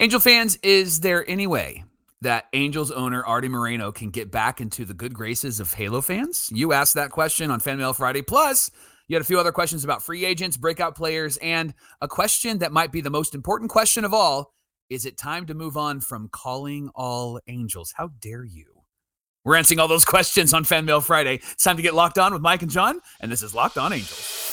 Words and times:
Angel 0.00 0.20
fans, 0.20 0.58
is 0.62 1.00
there 1.00 1.28
any 1.28 1.46
way 1.46 1.84
that 2.22 2.46
Angels 2.52 2.90
owner 2.90 3.24
Arte 3.24 3.48
Moreno 3.48 3.92
can 3.92 4.10
get 4.10 4.30
back 4.30 4.60
into 4.60 4.84
the 4.84 4.94
good 4.94 5.14
graces 5.14 5.60
of 5.60 5.72
Halo 5.74 6.00
fans? 6.00 6.50
You 6.52 6.72
asked 6.72 6.94
that 6.94 7.10
question 7.10 7.50
on 7.50 7.60
Fan 7.60 7.78
Mail 7.78 7.92
Friday. 7.92 8.22
Plus, 8.22 8.70
you 9.06 9.14
had 9.14 9.22
a 9.22 9.26
few 9.26 9.38
other 9.38 9.52
questions 9.52 9.84
about 9.84 10.02
free 10.02 10.24
agents, 10.24 10.56
breakout 10.56 10.96
players, 10.96 11.36
and 11.38 11.74
a 12.00 12.08
question 12.08 12.58
that 12.58 12.72
might 12.72 12.90
be 12.90 13.00
the 13.00 13.10
most 13.10 13.34
important 13.34 13.70
question 13.70 14.04
of 14.04 14.14
all 14.14 14.54
Is 14.88 15.06
it 15.06 15.18
time 15.18 15.46
to 15.46 15.54
move 15.54 15.76
on 15.76 16.00
from 16.00 16.28
calling 16.32 16.90
all 16.94 17.38
angels? 17.46 17.92
How 17.96 18.08
dare 18.20 18.44
you? 18.44 18.66
We're 19.44 19.56
answering 19.56 19.78
all 19.78 19.88
those 19.88 20.04
questions 20.06 20.54
on 20.54 20.64
Fan 20.64 20.84
Mail 20.84 21.00
Friday. 21.00 21.36
It's 21.52 21.64
time 21.64 21.76
to 21.76 21.82
get 21.82 21.94
locked 21.94 22.18
on 22.18 22.32
with 22.32 22.42
Mike 22.42 22.62
and 22.62 22.70
John, 22.70 23.00
and 23.20 23.30
this 23.30 23.42
is 23.42 23.54
Locked 23.54 23.78
On 23.78 23.92
Angels. 23.92 24.52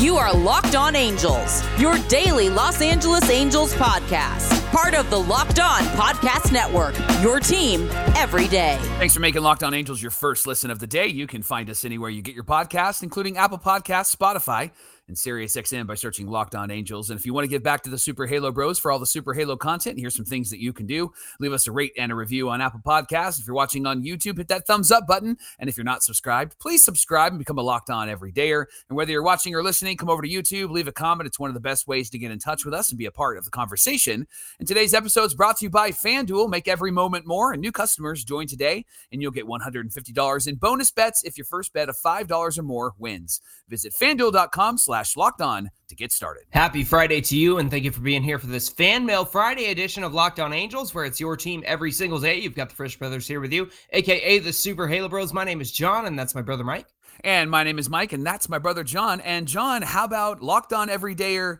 You 0.00 0.16
are 0.16 0.32
Locked 0.32 0.76
On 0.76 0.96
Angels, 0.96 1.62
your 1.78 1.98
daily 2.08 2.48
Los 2.48 2.80
Angeles 2.80 3.28
Angels 3.28 3.74
podcast. 3.74 4.58
Part 4.72 4.94
of 4.94 5.10
the 5.10 5.18
Locked 5.18 5.60
On 5.60 5.82
Podcast 5.82 6.52
Network, 6.52 6.94
your 7.20 7.38
team 7.38 7.86
every 8.16 8.48
day. 8.48 8.78
Thanks 8.96 9.12
for 9.12 9.20
making 9.20 9.42
Locked 9.42 9.62
On 9.62 9.74
Angels 9.74 10.00
your 10.00 10.10
first 10.10 10.46
listen 10.46 10.70
of 10.70 10.78
the 10.78 10.86
day. 10.86 11.08
You 11.08 11.26
can 11.26 11.42
find 11.42 11.68
us 11.68 11.84
anywhere 11.84 12.08
you 12.08 12.22
get 12.22 12.34
your 12.34 12.44
podcast, 12.44 13.02
including 13.02 13.36
Apple 13.36 13.58
Podcasts, 13.58 14.16
Spotify, 14.16 14.70
and 15.10 15.16
SiriusXM 15.16 15.88
by 15.88 15.96
searching 15.96 16.28
Locked 16.28 16.54
On 16.54 16.70
Angels. 16.70 17.10
And 17.10 17.18
if 17.18 17.26
you 17.26 17.34
want 17.34 17.42
to 17.44 17.48
give 17.48 17.64
back 17.64 17.82
to 17.82 17.90
the 17.90 17.98
Super 17.98 18.26
Halo 18.26 18.52
Bros 18.52 18.78
for 18.78 18.92
all 18.92 19.00
the 19.00 19.06
Super 19.06 19.34
Halo 19.34 19.56
content, 19.56 19.98
here's 19.98 20.14
some 20.14 20.24
things 20.24 20.50
that 20.50 20.60
you 20.60 20.72
can 20.72 20.86
do. 20.86 21.12
Leave 21.40 21.52
us 21.52 21.66
a 21.66 21.72
rate 21.72 21.92
and 21.98 22.12
a 22.12 22.14
review 22.14 22.48
on 22.48 22.60
Apple 22.60 22.80
Podcasts. 22.86 23.40
If 23.40 23.46
you're 23.46 23.56
watching 23.56 23.86
on 23.86 24.04
YouTube, 24.04 24.38
hit 24.38 24.46
that 24.48 24.68
thumbs 24.68 24.92
up 24.92 25.08
button. 25.08 25.36
And 25.58 25.68
if 25.68 25.76
you're 25.76 25.84
not 25.84 26.04
subscribed, 26.04 26.56
please 26.60 26.84
subscribe 26.84 27.32
and 27.32 27.40
become 27.40 27.58
a 27.58 27.62
Locked 27.62 27.90
On 27.90 28.08
every 28.08 28.32
dayer. 28.32 28.66
And 28.88 28.96
whether 28.96 29.10
you're 29.10 29.24
watching 29.24 29.52
or 29.52 29.64
listening, 29.64 29.96
come 29.96 30.08
over 30.08 30.22
to 30.22 30.28
YouTube, 30.28 30.70
leave 30.70 30.86
a 30.86 30.92
comment. 30.92 31.26
It's 31.26 31.40
one 31.40 31.50
of 31.50 31.54
the 31.54 31.60
best 31.60 31.88
ways 31.88 32.08
to 32.10 32.18
get 32.18 32.30
in 32.30 32.38
touch 32.38 32.64
with 32.64 32.72
us 32.72 32.90
and 32.90 32.98
be 32.98 33.06
a 33.06 33.10
part 33.10 33.36
of 33.36 33.44
the 33.44 33.50
conversation. 33.50 34.28
And 34.60 34.68
today's 34.68 34.94
episode 34.94 35.24
is 35.24 35.34
brought 35.34 35.56
to 35.56 35.64
you 35.64 35.70
by 35.70 35.90
FanDuel. 35.90 36.48
Make 36.48 36.68
every 36.68 36.92
moment 36.92 37.26
more. 37.26 37.52
And 37.52 37.60
new 37.60 37.72
customers 37.72 38.22
join 38.22 38.46
today, 38.46 38.86
and 39.10 39.20
you'll 39.20 39.32
get 39.32 39.46
$150 39.46 40.46
in 40.46 40.54
bonus 40.54 40.92
bets 40.92 41.24
if 41.24 41.36
your 41.36 41.46
first 41.46 41.72
bet 41.72 41.88
of 41.88 41.96
$5 41.98 42.58
or 42.58 42.62
more 42.62 42.94
wins. 42.96 43.40
Visit 43.68 43.92
fanduel.com 43.92 44.78
slash 44.78 44.99
locked 45.16 45.40
on 45.40 45.70
to 45.88 45.94
get 45.94 46.12
started. 46.12 46.44
Happy 46.50 46.84
Friday 46.84 47.20
to 47.22 47.36
you, 47.36 47.58
and 47.58 47.70
thank 47.70 47.84
you 47.84 47.90
for 47.90 48.00
being 48.00 48.22
here 48.22 48.38
for 48.38 48.46
this 48.46 48.68
Fan 48.68 49.04
Mail 49.04 49.24
Friday 49.24 49.66
edition 49.66 50.04
of 50.04 50.14
Locked 50.14 50.40
On 50.40 50.52
Angels, 50.52 50.94
where 50.94 51.04
it's 51.04 51.18
your 51.20 51.36
team 51.36 51.62
every 51.66 51.90
single 51.92 52.18
day. 52.18 52.38
You've 52.38 52.54
got 52.54 52.68
the 52.68 52.74
Frisch 52.74 52.98
Brothers 52.98 53.26
here 53.26 53.40
with 53.40 53.52
you, 53.52 53.68
aka 53.90 54.38
the 54.38 54.52
Super 54.52 54.86
Halo 54.88 55.08
Bros. 55.08 55.32
My 55.32 55.44
name 55.44 55.60
is 55.60 55.72
John, 55.72 56.06
and 56.06 56.18
that's 56.18 56.34
my 56.34 56.42
brother 56.42 56.64
Mike. 56.64 56.86
And 57.22 57.50
my 57.50 57.64
name 57.64 57.78
is 57.78 57.90
Mike, 57.90 58.12
and 58.12 58.24
that's 58.24 58.48
my 58.48 58.58
brother 58.58 58.82
John. 58.84 59.20
And 59.20 59.46
John, 59.46 59.82
how 59.82 60.04
about 60.04 60.42
Locked 60.42 60.72
On 60.72 60.88
Everydayer 60.88 61.58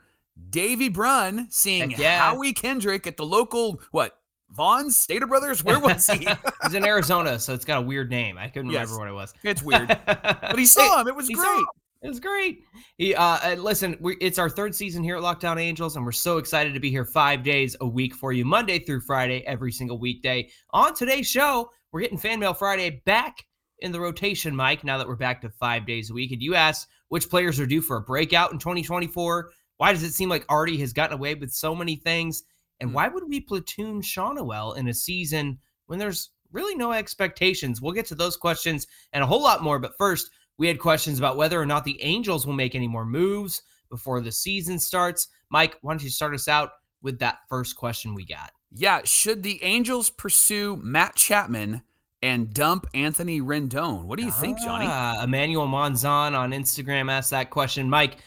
Davy 0.49 0.89
Brunn 0.89 1.49
seeing 1.51 1.91
yeah. 1.93 2.19
Howie 2.19 2.53
Kendrick 2.55 3.07
at 3.07 3.17
the 3.19 3.27
local, 3.27 3.81
what, 3.91 4.17
Vons 4.53 4.97
Stater 4.97 5.27
Brothers? 5.27 5.63
Where 5.63 5.79
was 5.79 6.07
he? 6.07 6.27
He's 6.65 6.75
in 6.75 6.85
Arizona, 6.85 7.39
so 7.39 7.53
it's 7.53 7.65
got 7.65 7.79
a 7.79 7.83
weird 7.83 8.11
name. 8.11 8.39
I 8.39 8.49
couldn't 8.49 8.71
Yes. 8.71 8.89
remember 8.91 8.99
what 9.01 9.09
it 9.09 9.15
was. 9.15 9.35
it's 9.43 9.63
weird. 9.63 9.89
But 10.07 10.59
he 10.59 10.67
saw 10.67 11.01
him. 11.03 11.09
It 11.09 11.15
was 11.15 11.29
He 11.29 11.35
great. 11.35 11.65
Saw 12.01 12.07
him. 12.07 12.07
It 12.07 12.09
was 12.09 12.21
great. 12.21 12.65
He, 12.99 13.15
uh, 13.15 13.39
uh, 13.43 13.57
listen, 13.59 13.97
we, 14.01 14.17
it's 14.21 14.39
our 14.39 14.51
third 14.51 14.75
season 14.75 15.05
here 15.05 15.17
at 15.17 15.23
Locked 15.23 15.45
On 15.45 15.59
Angels, 15.59 15.97
and 15.97 16.05
we're 16.05 16.13
so 16.13 16.39
excited 16.39 16.75
to 16.75 16.81
be 16.81 16.91
here 16.91 17.05
five 17.05 17.43
days 17.43 17.77
a 17.81 17.87
week 17.87 18.15
for 18.15 18.33
you, 18.33 18.45
Monday 18.45 18.79
through 18.79 19.01
Friday, 19.03 19.45
every 19.47 19.73
single 19.73 19.99
weekday. 19.99 20.49
On 20.71 20.95
today's 20.95 21.29
show, 21.29 21.71
we're 21.93 22.01
getting 22.01 22.19
Fan 22.19 22.41
Mail 22.41 22.55
Friday 22.55 23.03
back 23.05 23.45
in 23.81 23.93
the 23.93 24.01
rotation, 24.01 24.55
Mike, 24.55 24.85
now 24.85 24.99
that 24.99 25.09
we're 25.09 25.17
back 25.17 25.41
to 25.43 25.49
five 25.51 25.87
days 25.87 26.11
a 26.11 26.15
week. 26.15 26.33
And 26.33 26.43
you 26.43 26.55
asked 26.55 26.89
which 27.09 27.29
players 27.31 27.59
are 27.59 27.67
due 27.67 27.81
for 27.83 27.97
a 27.97 28.03
breakout 28.03 28.53
in 28.53 28.59
2024. 28.59 29.51
Why 29.79 29.93
does 29.93 30.03
it 30.03 30.13
seem 30.13 30.29
like 30.29 30.45
Arte 30.49 30.77
has 30.79 30.93
gotten 30.93 31.17
away 31.19 31.35
with 31.35 31.51
so 31.51 31.75
many 31.75 31.97
things? 31.97 32.43
And 32.81 32.91
Mm. 32.91 32.93
why 32.95 33.09
would 33.09 33.29
we 33.29 33.41
platoon 33.41 34.03
Schanuel 34.03 34.77
in 34.77 34.89
a 34.89 34.95
season 34.95 35.59
when 35.87 35.99
there's 35.99 36.31
really 36.53 36.75
no 36.75 36.93
expectations? 36.93 37.81
We'll 37.81 37.93
get 37.95 38.07
to 38.07 38.15
those 38.15 38.37
questions 38.37 38.87
and 39.13 39.25
a 39.25 39.27
whole 39.27 39.43
lot 39.43 39.63
more. 39.63 39.79
But 39.79 39.97
first, 39.97 40.31
we 40.61 40.69
had 40.69 40.79
questions 40.79 41.19
about 41.19 41.39
whether 41.39 41.59
or 41.59 41.65
not 41.65 41.85
the 41.85 42.01
Angels 42.03 42.47
will 42.47 42.53
make 42.53 42.75
any 42.75 42.87
more 42.87 43.07
moves 43.07 43.63
before 43.89 44.21
the 44.21 44.31
season 44.31 44.79
starts. 44.79 45.29
Mike, 45.49 45.79
why 45.81 45.91
don't 45.91 46.03
you 46.03 46.11
start 46.11 46.35
us 46.35 46.49
out 46.49 46.73
with 47.01 47.19
that 47.21 47.39
first 47.49 47.77
question 47.77 48.15
we 48.15 48.27
got? 48.27 48.53
Yeah. 48.71 49.01
Should 49.05 49.43
the 49.43 49.65
Angels 49.65 50.11
pursue 50.11 50.77
Matt 50.83 51.17
Chapman 51.17 51.81
and 52.21 52.53
dump 52.53 52.87
Anthony 52.93 53.41
Rendon? 53.41 54.05
What 54.05 54.19
do 54.19 54.25
you 54.27 54.31
think, 54.31 54.59
Johnny? 54.59 54.85
Ah, 54.87 55.25
Emmanuel 55.25 55.67
Monzon 55.67 56.37
on 56.37 56.51
Instagram 56.51 57.11
asked 57.11 57.31
that 57.31 57.49
question. 57.49 57.89
Mike, 57.89 58.19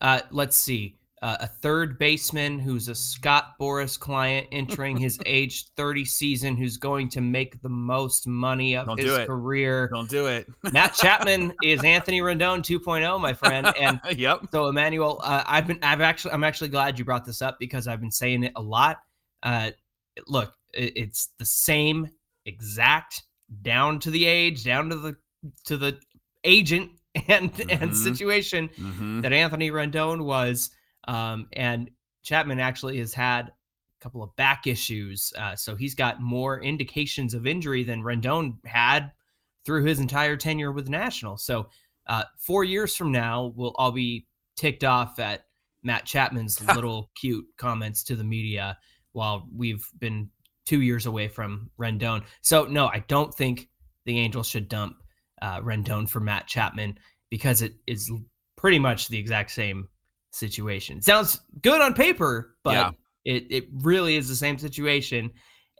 uh, 0.00 0.22
let's 0.32 0.56
see. 0.56 0.96
Uh, 1.22 1.36
a 1.40 1.46
third 1.46 1.98
baseman 1.98 2.58
who's 2.58 2.88
a 2.88 2.94
Scott 2.94 3.54
Boras 3.58 3.98
client 3.98 4.46
entering 4.52 4.98
his 4.98 5.18
age 5.26 5.70
30 5.74 6.04
season, 6.04 6.56
who's 6.56 6.76
going 6.76 7.08
to 7.08 7.22
make 7.22 7.60
the 7.62 7.70
most 7.70 8.26
money 8.26 8.76
of 8.76 8.86
Don't 8.86 9.00
do 9.00 9.06
his 9.06 9.18
it. 9.20 9.26
career. 9.26 9.88
Don't 9.92 10.10
do 10.10 10.26
it. 10.26 10.46
Matt 10.72 10.92
Chapman 10.94 11.54
is 11.62 11.82
Anthony 11.84 12.20
Rendon 12.20 12.58
2.0, 12.58 13.18
my 13.18 13.32
friend. 13.32 13.66
And 13.80 13.98
yep. 14.18 14.40
So 14.52 14.68
Emmanuel, 14.68 15.20
uh, 15.24 15.42
I've 15.46 15.66
been, 15.66 15.78
I've 15.82 16.02
actually, 16.02 16.32
I'm 16.32 16.44
actually 16.44 16.68
glad 16.68 16.98
you 16.98 17.04
brought 17.06 17.24
this 17.24 17.40
up 17.40 17.56
because 17.58 17.88
I've 17.88 18.00
been 18.00 18.10
saying 18.12 18.42
it 18.44 18.52
a 18.54 18.62
lot. 18.62 18.98
Uh, 19.42 19.70
look, 20.26 20.52
it, 20.74 20.92
it's 20.96 21.30
the 21.38 21.46
same 21.46 22.10
exact 22.44 23.22
down 23.62 24.00
to 24.00 24.10
the 24.10 24.26
age, 24.26 24.64
down 24.64 24.90
to 24.90 24.96
the 24.96 25.16
to 25.64 25.76
the 25.78 25.98
agent 26.44 26.90
and 27.28 27.50
and 27.70 27.92
Mhm. 27.92 27.94
situation 27.94 28.68
hmm 28.76 29.20
that 29.22 29.32
Anthony 29.32 29.70
Rendon 29.70 30.22
was. 30.24 30.70
Um, 31.06 31.48
and 31.52 31.90
Chapman 32.22 32.60
actually 32.60 32.98
has 32.98 33.14
had 33.14 33.48
a 33.48 33.52
couple 34.00 34.22
of 34.22 34.34
back 34.36 34.66
issues, 34.66 35.32
uh, 35.38 35.56
so 35.56 35.76
he's 35.76 35.94
got 35.94 36.20
more 36.20 36.60
indications 36.60 37.34
of 37.34 37.46
injury 37.46 37.84
than 37.84 38.02
Rendon 38.02 38.56
had 38.64 39.12
through 39.64 39.84
his 39.84 39.98
entire 39.98 40.36
tenure 40.36 40.72
with 40.72 40.86
the 40.86 40.90
Nationals. 40.90 41.44
So 41.44 41.68
uh, 42.06 42.24
four 42.38 42.64
years 42.64 42.94
from 42.94 43.10
now, 43.12 43.52
we'll 43.56 43.74
all 43.76 43.92
be 43.92 44.26
ticked 44.56 44.84
off 44.84 45.18
at 45.18 45.46
Matt 45.82 46.04
Chapman's 46.04 46.64
little 46.74 47.10
cute 47.14 47.46
comments 47.56 48.02
to 48.04 48.16
the 48.16 48.24
media 48.24 48.78
while 49.12 49.48
we've 49.54 49.88
been 49.98 50.30
two 50.66 50.82
years 50.82 51.06
away 51.06 51.28
from 51.28 51.70
Rendon. 51.78 52.22
So 52.42 52.64
no, 52.64 52.86
I 52.86 53.04
don't 53.08 53.34
think 53.34 53.68
the 54.04 54.18
Angels 54.18 54.48
should 54.48 54.68
dump 54.68 54.96
uh, 55.42 55.60
Rendon 55.60 56.08
for 56.08 56.20
Matt 56.20 56.46
Chapman 56.46 56.98
because 57.30 57.62
it 57.62 57.74
is 57.86 58.10
pretty 58.56 58.78
much 58.78 59.08
the 59.08 59.18
exact 59.18 59.50
same 59.50 59.88
situation. 60.36 61.00
Sounds 61.02 61.40
good 61.62 61.80
on 61.80 61.94
paper, 61.94 62.56
but 62.62 62.74
Yeah. 62.74 62.90
it, 63.24 63.46
it 63.50 63.64
really 63.72 64.16
is 64.16 64.28
the 64.28 64.36
same 64.36 64.58
situation 64.58 65.30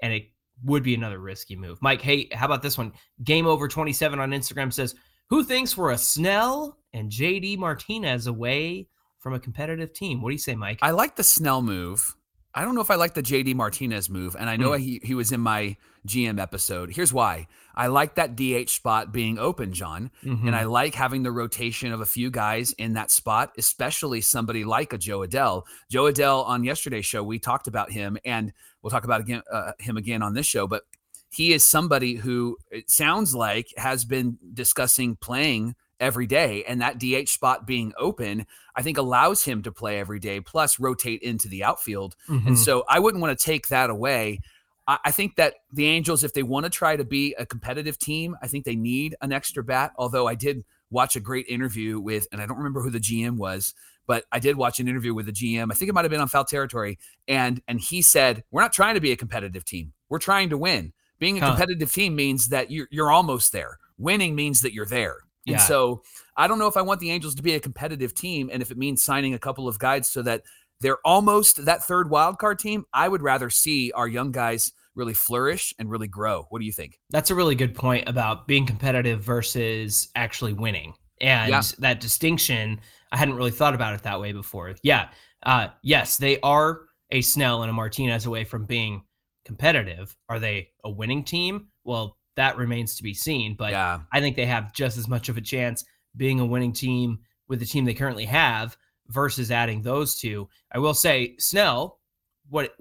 and 0.03 0.12
it 0.12 0.25
would 0.65 0.83
be 0.83 0.94
another 0.94 1.19
risky 1.19 1.55
move. 1.56 1.78
Mike, 1.83 2.00
hey, 2.00 2.28
how 2.33 2.47
about 2.47 2.62
this 2.62 2.78
one? 2.78 2.93
Game 3.25 3.47
over 3.47 3.69
27 3.69 4.19
on 4.19 4.31
Instagram 4.31 4.72
says, 4.72 4.95
Who 5.28 5.45
thinks 5.45 5.77
we're 5.77 5.91
a 5.93 5.99
Snell 5.99 6.78
and 6.93 7.11
JD 7.11 7.59
Martinez 7.59 8.27
away 8.27 8.89
from 9.19 9.34
a 9.34 9.41
competitive 9.41 9.93
team? 9.93 10.22
What 10.22 10.31
do 10.31 10.34
you 10.34 10.39
say, 10.39 10.55
Mike? 10.55 10.78
I 10.83 10.93
like 10.93 11.16
the 11.16 11.25
Snell 11.25 11.62
move. 11.62 12.15
I 12.56 12.62
don't 12.65 12.75
know 12.75 12.81
if 12.81 12.91
I 12.91 12.94
like 12.94 13.12
the 13.15 13.22
JD 13.22 13.55
Martinez 13.55 14.09
move, 14.09 14.34
and 14.39 14.49
I 14.49 14.56
know 14.56 14.71
Mm. 14.71 14.81
he, 14.81 15.00
he 15.05 15.15
was 15.15 15.31
in 15.31 15.41
my 15.41 15.77
GM 16.06 16.41
episode. 16.41 16.91
Here's 16.94 17.12
why. 17.12 17.49
I 17.75 17.89
like 17.89 18.15
that 18.15 18.34
DH 18.34 18.71
spot 18.71 19.12
being 19.12 19.39
open, 19.39 19.75
John, 19.75 20.11
Mhm. 20.25 20.47
and 20.47 20.56
I 20.56 20.65
like 20.65 20.95
having 20.95 21.22
the 21.22 21.31
rotation 21.33 21.93
of 21.93 22.00
a 22.00 22.06
few 22.06 22.31
guys 22.31 22.72
in 22.72 22.95
that 22.95 23.11
spot, 23.11 23.53
especially 23.59 24.22
somebody 24.22 24.65
like 24.65 24.95
a 24.95 24.99
Jo 24.99 25.21
Adell. 25.21 25.65
Jo 25.91 26.05
Adell 26.11 26.47
on 26.47 26.65
yesterday's 26.65 27.05
show, 27.05 27.22
we 27.22 27.39
talked 27.39 27.66
about 27.69 27.93
him, 27.93 28.16
and 28.25 28.53
we'll 28.81 28.91
talk 28.91 29.05
about 29.05 29.21
again 29.21 29.43
uh, 29.53 29.72
him 29.78 29.99
again 29.99 30.22
on 30.22 30.33
this 30.33 30.47
show. 30.47 30.66
But 30.66 30.84
he 31.28 31.53
is 31.53 31.62
somebody 31.65 32.15
who 32.15 32.56
it 32.71 32.89
sounds 32.91 33.34
like 33.34 33.69
has 33.77 34.06
been 34.06 34.39
discussing 34.55 35.16
playing 35.16 35.75
every 36.01 36.27
day, 36.27 36.62
and 36.65 36.81
that 36.81 36.99
DH 36.99 37.29
spot 37.29 37.67
being 37.67 37.93
open, 37.99 38.47
I 38.75 38.83
think 38.83 38.99
allows 38.99 39.45
him 39.45 39.62
to 39.62 39.73
play 39.73 39.99
every 39.99 40.19
day, 40.19 40.41
plus 40.41 40.79
rotate 40.79 41.23
into 41.23 41.49
the 41.49 41.65
outfield. 41.65 42.17
Mhm. 42.29 42.47
And 42.49 42.59
so 42.59 42.84
I 42.89 42.99
wouldn't 42.99 43.23
want 43.23 43.39
to 43.39 43.45
take 43.45 43.69
that 43.69 43.89
away. 43.91 44.41
I, 44.87 44.98
I 45.07 45.10
think 45.10 45.37
that 45.37 45.54
the 45.72 45.87
Angels, 45.87 46.22
if 46.25 46.33
they 46.34 46.43
want 46.43 46.65
to 46.65 46.71
try 46.71 46.97
to 46.97 47.04
be 47.04 47.34
a 47.39 47.47
competitive 47.47 47.98
team, 47.98 48.37
I 48.43 48.47
think 48.48 48.65
they 48.65 48.77
need 48.77 49.15
an 49.22 49.33
extra 49.33 49.65
bat. 49.65 49.93
Although 49.97 50.27
I 50.27 50.34
did 50.34 50.65
watch 50.91 51.16
a 51.16 51.21
great 51.21 51.47
interview 51.48 51.98
with, 51.98 52.28
and 52.31 52.41
I 52.41 52.47
don't 52.47 52.59
remember 52.59 52.83
who 52.83 52.91
the 52.91 53.01
GM 53.01 53.37
was, 53.39 53.75
but 54.07 54.25
I 54.31 54.39
did 54.39 54.57
watch 54.57 54.78
an 54.78 54.87
interview 54.87 55.15
with 55.15 55.27
the 55.27 55.33
GM. 55.33 55.72
I 55.72 55.75
think 55.75 55.89
it 55.89 55.93
might 55.95 56.04
have 56.04 56.13
been 56.13 56.21
on 56.21 56.28
Foul 56.28 56.45
Territory, 56.45 56.98
and 57.27 57.60
and 57.66 57.81
he 57.81 58.03
said, 58.03 58.45
"We're 58.53 58.63
not 58.63 58.72
trying 58.72 58.95
to 58.95 59.01
be 59.01 59.10
a 59.13 59.16
competitive 59.16 59.65
team. 59.65 59.93
We're 60.09 60.21
trying 60.21 60.51
to 60.51 60.59
win. 60.59 60.93
Being 61.19 61.39
a 61.39 61.41
Huh. 61.41 61.53
competitive 61.53 61.91
team 61.93 62.15
means 62.15 62.48
that 62.48 62.71
you're 62.71 62.87
you're 62.93 63.10
almost 63.10 63.51
there. 63.53 63.78
Winning 63.98 64.34
means 64.37 64.60
that 64.60 64.72
you're 64.75 64.87
there." 64.87 65.16
And 65.47 65.60
so 65.60 66.03
I 66.37 66.48
don't 66.48 66.59
know 66.59 66.66
if 66.66 66.77
I 66.77 66.83
want 66.83 67.01
the 67.01 67.10
Angels 67.10 67.34
to 67.37 67.43
be 67.43 67.54
a 67.54 67.60
competitive 67.60 68.15
team, 68.15 68.51
and 68.53 68.63
if 68.63 68.71
it 68.71 68.77
means 68.77 69.03
signing 69.03 69.34
a 69.34 69.39
couple 69.39 69.69
of 69.69 69.78
guys 69.78 70.09
so 70.09 70.22
that 70.22 70.43
they're 70.81 70.98
almost 71.04 71.65
that 71.65 71.84
third 71.84 72.10
wild 72.10 72.39
card 72.39 72.59
team, 72.59 72.84
I 72.93 73.09
would 73.09 73.22
rather 73.22 73.48
see 73.48 73.93
our 73.93 74.09
young 74.09 74.33
guys 74.33 74.72
really 74.95 75.15
flourish 75.15 75.75
and 75.78 75.91
really 75.91 76.09
grow. 76.09 76.47
What 76.51 76.59
do 76.59 76.65
you 76.65 76.72
think? 76.72 76.98
That's 77.10 77.31
a 77.31 77.34
really 77.34 77.54
good 77.54 77.75
point 77.75 78.09
about 78.09 78.47
being 78.47 78.66
competitive 78.66 79.21
versus 79.22 80.09
actually 80.16 80.53
winning. 80.53 80.95
And 81.21 81.51
Yeah. 81.51 81.63
that 81.78 82.01
distinction, 82.01 82.81
I 83.13 83.16
hadn't 83.16 83.34
really 83.37 83.51
thought 83.51 83.75
about 83.75 83.95
it 83.95 84.03
that 84.03 84.21
way 84.21 84.33
before. 84.33 84.75
Yeah. 84.83 85.09
Uh, 85.43 85.69
yes, 85.83 86.16
they 86.16 86.41
are 86.41 86.81
a 87.10 87.21
Snell 87.21 87.63
and 87.63 87.71
a 87.71 87.72
Martinez 87.72 88.27
away 88.27 88.45
from 88.45 88.65
being 88.66 89.03
competitive. 89.45 90.16
Are 90.28 90.39
they 90.41 90.71
a 90.84 90.91
winning 90.91 91.25
team? 91.25 91.69
Well, 91.84 92.16
that 92.36 92.56
remains 92.56 92.97
to 92.97 93.03
be 93.03 93.15
seen. 93.15 93.54
But 93.54 93.72
yeah. 93.72 94.00
I 94.12 94.21
think 94.21 94.36
they 94.36 94.47
have 94.47 94.72
just 94.72 94.97
as 94.98 95.09
much 95.09 95.28
of 95.28 95.36
a 95.36 95.41
chance 95.41 95.84
being 96.16 96.41
a 96.41 96.47
winning 96.47 96.72
team 96.72 97.18
with 97.48 97.60
the 97.60 97.66
team 97.66 97.84
they 97.84 97.94
currently 97.94 98.24
have 98.27 98.77
versus 99.09 99.50
adding 99.50 99.83
those 99.83 100.16
two. 100.16 100.48
I 100.72 100.78
will 100.78 100.94
say 100.94 101.36
Snell, 101.38 102.00
what 102.48 102.74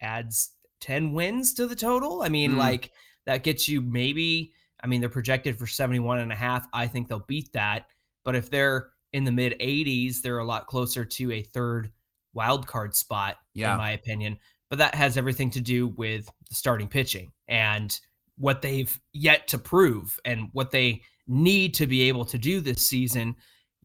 adds 0.00 0.50
10 0.80 1.12
wins 1.12 1.54
to 1.54 1.66
the 1.66 1.76
total? 1.76 2.22
I 2.22 2.28
mean, 2.28 2.52
Mm. 2.52 2.58
like 2.58 2.92
that 3.24 3.42
gets 3.42 3.68
you 3.68 3.80
maybe, 3.80 4.52
I 4.82 4.86
mean, 4.86 5.00
they're 5.00 5.08
projected 5.10 5.58
for 5.58 5.66
71 5.66 6.18
and 6.20 6.32
a 6.32 6.36
half. 6.36 6.66
I 6.72 6.86
think 6.86 7.08
they'll 7.08 7.20
beat 7.20 7.52
that. 7.52 7.86
But 8.24 8.36
if 8.36 8.50
they're 8.50 8.90
in 9.12 9.24
the 9.24 9.32
mid 9.32 9.56
80s, 9.60 10.20
they're 10.20 10.38
a 10.38 10.44
lot 10.44 10.66
closer 10.66 11.04
to 11.04 11.32
a 11.32 11.42
third 11.42 11.90
wild 12.34 12.66
card 12.66 12.94
spot, 12.94 13.36
Yeah. 13.54 13.72
in 13.72 13.78
my 13.78 13.92
opinion. 13.92 14.38
But 14.68 14.78
that 14.78 14.94
has 14.94 15.16
everything 15.16 15.50
to 15.50 15.60
do 15.60 15.88
with 15.88 16.28
the 16.48 16.54
starting 16.54 16.88
pitching 16.88 17.32
and 17.48 17.98
what 18.38 18.62
they've 18.62 18.98
yet 19.12 19.48
to 19.48 19.58
prove 19.58 20.18
and 20.24 20.48
what 20.52 20.70
they 20.70 21.02
need 21.26 21.74
to 21.74 21.86
be 21.86 22.02
able 22.02 22.24
to 22.24 22.38
do 22.38 22.60
this 22.60 22.86
season. 22.86 23.34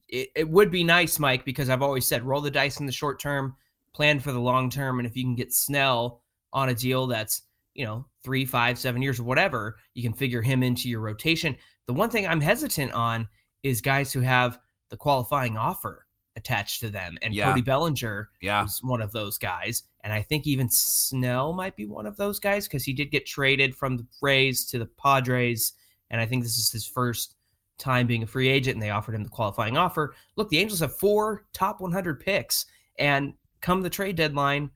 It, 0.08 0.30
it 0.36 0.50
would 0.50 0.72
be 0.72 0.84
nice, 0.84 1.20
Mike, 1.20 1.46
because 1.46 1.70
I've 1.70 1.82
always 1.82 2.06
said 2.06 2.24
roll 2.24 2.42
the 2.42 2.52
dice 2.52 2.80
in 2.80 2.86
the 2.86 2.92
short 2.92 3.20
term, 3.20 3.56
plan 3.94 4.20
for 4.20 4.32
the 4.32 4.40
long 4.40 4.70
term. 4.70 5.00
And 5.00 5.08
if 5.08 5.16
you 5.16 5.24
can 5.24 5.36
get 5.36 5.54
Snell 5.54 6.22
on 6.54 6.70
a 6.70 6.76
deal 6.76 7.08
that's, 7.08 7.44
you 7.74 7.86
know, 7.86 8.06
three, 8.24 8.46
five, 8.46 8.78
seven 8.78 9.02
years 9.02 9.20
or 9.20 9.24
whatever, 9.24 9.78
you 9.94 10.04
can 10.04 10.14
figure 10.14 10.42
him 10.42 10.64
into 10.64 10.90
your 10.90 11.00
rotation. 11.00 11.56
The 11.88 11.94
one 11.94 12.10
thing 12.10 12.28
I'm 12.28 12.42
hesitant 12.42 12.92
on 12.92 13.28
is 13.64 13.82
guys 13.82 14.12
who 14.12 14.22
have 14.22 14.60
the 14.90 14.98
qualifying 14.98 15.58
offer 15.58 16.06
attached 16.36 16.80
to 16.82 16.90
them. 16.90 17.18
And 17.22 17.34
Yeah. 17.34 17.50
Cody 17.50 17.62
Bellinger 17.62 18.30
Yeah. 18.42 18.64
was 18.64 18.82
one 18.84 19.02
of 19.02 19.12
those 19.12 19.38
guys. 19.38 19.84
And 20.04 20.14
I 20.14 20.22
think 20.22 20.48
even 20.48 20.70
Snell 20.70 21.54
might 21.54 21.76
be 21.76 21.86
one 21.86 22.06
of 22.06 22.18
those 22.18 22.40
guys 22.40 22.68
because 22.68 22.84
he 22.84 22.94
did 22.94 23.12
get 23.12 23.26
traded 23.26 23.76
from 23.76 23.98
the 23.98 24.06
Rays 24.22 24.66
to 24.68 24.80
the 24.80 24.86
Padres. 24.86 25.74
And 26.10 26.20
I 26.22 26.26
think 26.26 26.44
this 26.44 26.58
is 26.58 26.72
his 26.72 26.86
first 26.86 27.36
time 27.78 28.08
being 28.08 28.24
a 28.24 28.28
free 28.28 28.48
agent 28.48 28.76
and 28.76 28.82
they 28.82 28.92
offered 28.92 29.16
him 29.16 29.24
the 29.24 29.30
qualifying 29.30 29.76
offer. 29.78 30.16
Look, 30.36 30.50
the 30.50 30.60
Angels 30.60 30.80
have 30.80 30.96
four 30.98 31.46
top 31.54 31.82
100 31.82 32.20
picks. 32.20 32.66
And 33.00 33.34
come 33.62 33.82
the 33.82 33.90
trade 33.90 34.16
deadline, 34.16 34.70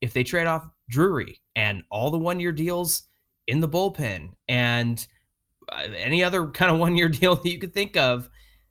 if 0.00 0.12
they 0.12 0.24
trade 0.24 0.46
off 0.46 0.68
Drury 0.88 1.40
and 1.56 1.82
all 1.90 2.10
the 2.10 2.18
one 2.18 2.38
year 2.40 2.52
deals 2.52 3.04
in 3.46 3.60
the 3.60 3.68
bullpen 3.68 4.30
and 4.48 5.06
uh, 5.70 5.86
any 5.96 6.22
other 6.24 6.46
kind 6.50 6.70
of 6.72 6.78
one 6.78 6.96
year 6.96 7.08
deal 7.08 7.36
that 7.36 7.48
you 7.48 7.58
could 7.58 7.74
think 7.74 7.96
of, 7.96 8.28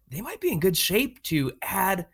they 0.10 0.22
might 0.22 0.42
be 0.42 0.52
in 0.52 0.60
good 0.60 0.78
shape 0.78 1.22
to 1.24 1.52
add 1.64 2.06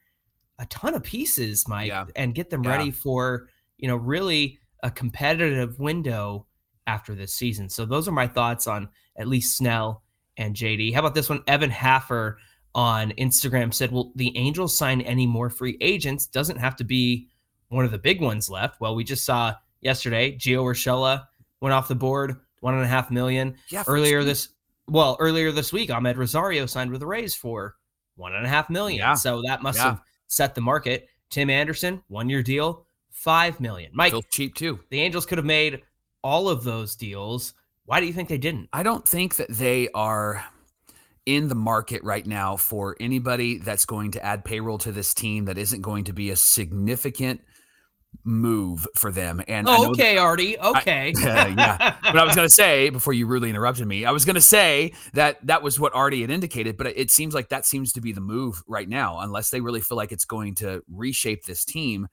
a 0.60 0.66
ton 0.68 0.94
of 0.94 1.04
pieces, 1.04 1.68
Mike, 1.68 1.88
Yeah. 1.88 2.06
and 2.16 2.36
get 2.36 2.50
them 2.50 2.64
Yeah. 2.64 2.72
ready 2.72 2.92
for, 2.92 3.50
you 3.78 3.88
know, 3.88 3.96
really 3.96 4.60
a 4.84 4.92
competitive 4.92 5.80
window 5.80 6.46
after 6.88 7.16
this 7.16 7.34
season. 7.34 7.70
So 7.70 7.86
those 7.86 8.08
are 8.08 8.12
my 8.12 8.28
thoughts 8.28 8.68
on 8.68 8.90
at 9.18 9.28
least 9.28 9.58
Snell 9.58 10.04
and 10.38 10.56
JD. 10.56 10.92
How 10.92 11.00
about 11.00 11.16
this 11.16 11.30
one? 11.30 11.44
Evan 11.48 11.70
Haffer 11.70 12.38
on 12.76 13.12
Instagram 13.14 13.74
said, 13.74 13.92
Will 13.92 14.12
the 14.16 14.36
Angels 14.38 14.78
sign 14.78 15.02
any 15.02 15.26
more 15.28 15.50
free 15.50 15.78
agents? 15.82 16.28
Doesn't 16.28 16.58
have 16.58 16.76
to 16.78 16.84
be 16.84 17.28
one 17.70 17.86
of 17.86 17.92
the 17.92 17.98
big 17.98 18.22
ones 18.22 18.50
left. 18.50 18.80
Well, 18.82 18.96
we 18.96 19.04
just 19.04 19.26
saw 19.26 19.54
yesterday 19.82 20.36
Gio 20.38 20.64
Urshela 20.64 21.26
went 21.62 21.74
off 21.74 21.88
the 21.88 21.96
board, 21.96 22.36
one 22.62 22.74
and 22.74 22.84
a 22.84 22.88
half 22.88 23.12
million. 23.12 23.56
Yeah. 23.70 23.84
Earlier 23.88 24.24
this 24.24 24.50
well, 24.88 25.18
earlier 25.20 25.52
this 25.52 25.72
week, 25.72 25.90
Amed 25.92 26.16
Rosario 26.18 26.66
signed 26.66 26.90
with 26.90 27.02
the 27.02 27.06
Rays 27.06 27.36
for 27.36 27.76
one 28.16 28.34
and 28.34 28.46
a 28.46 28.50
half 28.50 28.70
million. 28.72 29.00
Yeah. 29.00 29.14
So 29.14 29.42
that 29.46 29.62
must 29.62 29.78
Yeah. 29.78 29.84
have 29.86 30.02
set 30.30 30.56
the 30.56 30.62
market. 30.62 31.10
Tim 31.30 31.50
Anderson, 31.50 32.02
one 32.08 32.30
year 32.30 32.42
deal, 32.42 32.86
five 33.12 33.60
million. 33.60 33.92
Mike, 33.94 34.14
cheap 34.32 34.56
too. 34.56 34.80
the 34.90 35.02
Angels 35.02 35.26
could 35.26 35.38
have 35.38 35.46
made 35.46 35.82
all 36.24 36.48
of 36.48 36.64
those 36.64 36.96
deals. 36.96 37.54
Why 37.86 38.00
do 38.00 38.06
you 38.06 38.14
think 38.14 38.30
they 38.30 38.38
didn't? 38.38 38.70
I 38.72 38.84
don't 38.84 39.08
think 39.08 39.36
that 39.36 39.50
they 39.50 39.90
are 39.90 40.46
in 41.26 41.48
the 41.48 41.56
market 41.56 42.04
right 42.04 42.26
now 42.26 42.56
for 42.56 42.96
anybody 43.00 43.58
that's 43.58 43.86
going 43.86 44.12
to 44.12 44.26
add 44.26 44.46
payroll 44.46 44.78
to 44.80 44.92
this 44.92 45.14
team 45.14 45.46
that 45.46 45.58
isn't 45.58 45.82
going 45.82 46.04
to 46.06 46.14
be 46.14 46.30
a 46.32 46.36
significant 46.36 47.42
move 48.24 48.88
for 48.96 49.12
them. 49.12 49.42
And 49.48 49.68
Oh, 49.68 49.90
okay, 49.92 50.18
Arte. 50.18 50.58
Okay. 50.60 51.14
yeah. 51.22 51.96
But 52.02 52.18
I 52.18 52.24
was 52.24 52.36
going 52.36 52.48
to 52.48 52.54
say 52.54 52.90
before 52.90 53.14
you 53.14 53.26
rudely 53.26 53.50
interrupted 53.50 53.88
me, 53.88 54.06
I 54.06 54.12
was 54.12 54.26
going 54.26 54.36
to 54.36 54.42
say 54.42 54.94
that 55.14 55.46
that 55.48 55.62
was 55.64 55.80
what 55.80 55.94
Arte 55.96 56.22
had 56.22 56.30
indicated, 56.30 56.78
but 56.78 56.88
it 56.88 57.12
seems 57.12 57.34
like 57.34 57.50
that 57.50 57.66
seems 57.66 57.94
to 57.94 58.02
be 58.02 58.12
the 58.12 58.22
move 58.22 58.62
right 58.68 58.88
now, 58.88 59.20
unless 59.20 59.50
they 59.50 59.62
really 59.62 59.82
feel 59.82 59.98
like 59.98 60.12
it's 60.12 60.26
going 60.26 60.56
to 60.56 60.84
reshape 60.90 61.46
this 61.46 61.66
team. 61.66 62.08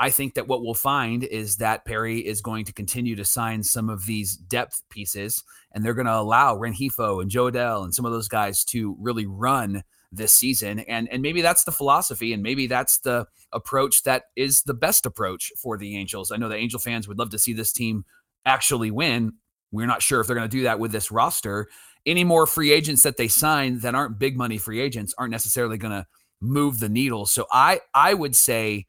I 0.00 0.10
think 0.10 0.34
that 0.34 0.46
what 0.46 0.62
we'll 0.62 0.74
find 0.74 1.24
is 1.24 1.56
that 1.56 1.84
Perry 1.84 2.20
is 2.20 2.40
going 2.40 2.64
to 2.66 2.72
continue 2.72 3.16
to 3.16 3.24
sign 3.24 3.62
some 3.64 3.90
of 3.90 4.06
these 4.06 4.36
depth 4.36 4.82
pieces, 4.90 5.42
and 5.72 5.84
they're 5.84 5.94
going 5.94 6.06
to 6.06 6.14
allow 6.14 6.56
Rengifo 6.56 7.20
and 7.20 7.30
Jo 7.30 7.50
Adell 7.50 7.82
and 7.82 7.92
some 7.92 8.04
of 8.04 8.12
those 8.12 8.28
guys 8.28 8.64
to 8.66 8.96
really 9.00 9.26
run 9.26 9.82
this 10.12 10.32
season. 10.32 10.80
And 10.80 11.08
and 11.08 11.20
maybe 11.20 11.42
that's 11.42 11.64
the 11.64 11.72
philosophy, 11.72 12.32
and 12.32 12.42
maybe 12.42 12.66
that's 12.66 12.98
the 12.98 13.26
approach 13.52 14.04
that 14.04 14.24
is 14.36 14.62
the 14.62 14.74
best 14.74 15.04
approach 15.04 15.50
for 15.56 15.76
the 15.76 15.96
Angels. 15.96 16.30
I 16.30 16.36
know 16.36 16.48
the 16.48 16.56
Angel 16.56 16.80
fans 16.80 17.08
would 17.08 17.18
love 17.18 17.30
to 17.30 17.38
see 17.38 17.52
this 17.52 17.72
team 17.72 18.04
actually 18.46 18.90
win. 18.90 19.32
We're 19.72 19.86
not 19.86 20.02
sure 20.02 20.20
if 20.20 20.26
they're 20.26 20.36
going 20.36 20.48
to 20.48 20.56
do 20.56 20.62
that 20.62 20.78
with 20.78 20.92
this 20.92 21.10
roster. 21.10 21.68
Any 22.06 22.24
more 22.24 22.46
free 22.46 22.72
agents 22.72 23.02
that 23.02 23.16
they 23.16 23.28
sign 23.28 23.80
that 23.80 23.94
aren't 23.94 24.18
big 24.18 24.36
money 24.36 24.58
free 24.58 24.80
agents 24.80 25.14
aren't 25.18 25.32
necessarily 25.32 25.76
going 25.76 25.92
to 25.92 26.06
move 26.40 26.78
the 26.78 26.88
needle. 26.88 27.26
So 27.26 27.46
I 27.50 27.80
I 27.94 28.14
would 28.14 28.36
say 28.36 28.86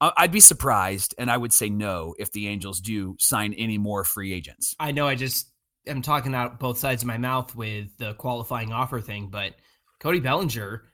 I'd 0.00 0.32
be 0.32 0.40
surprised 0.40 1.14
and 1.18 1.30
I 1.30 1.36
would 1.36 1.52
say 1.52 1.70
no 1.70 2.14
if 2.18 2.32
the 2.32 2.48
Angels 2.48 2.80
do 2.80 3.16
sign 3.18 3.52
any 3.54 3.78
more 3.78 4.04
free 4.04 4.32
agents. 4.32 4.74
I 4.78 4.92
know 4.92 5.06
I 5.06 5.14
just 5.14 5.50
am 5.86 6.02
talking 6.02 6.34
out 6.34 6.58
both 6.58 6.78
sides 6.78 7.02
of 7.02 7.06
my 7.06 7.18
mouth 7.18 7.54
with 7.54 7.96
the 7.98 8.14
qualifying 8.14 8.72
offer 8.72 9.00
thing, 9.00 9.28
but 9.28 9.54
Cody 10.00 10.20
Bellinger 10.20 10.84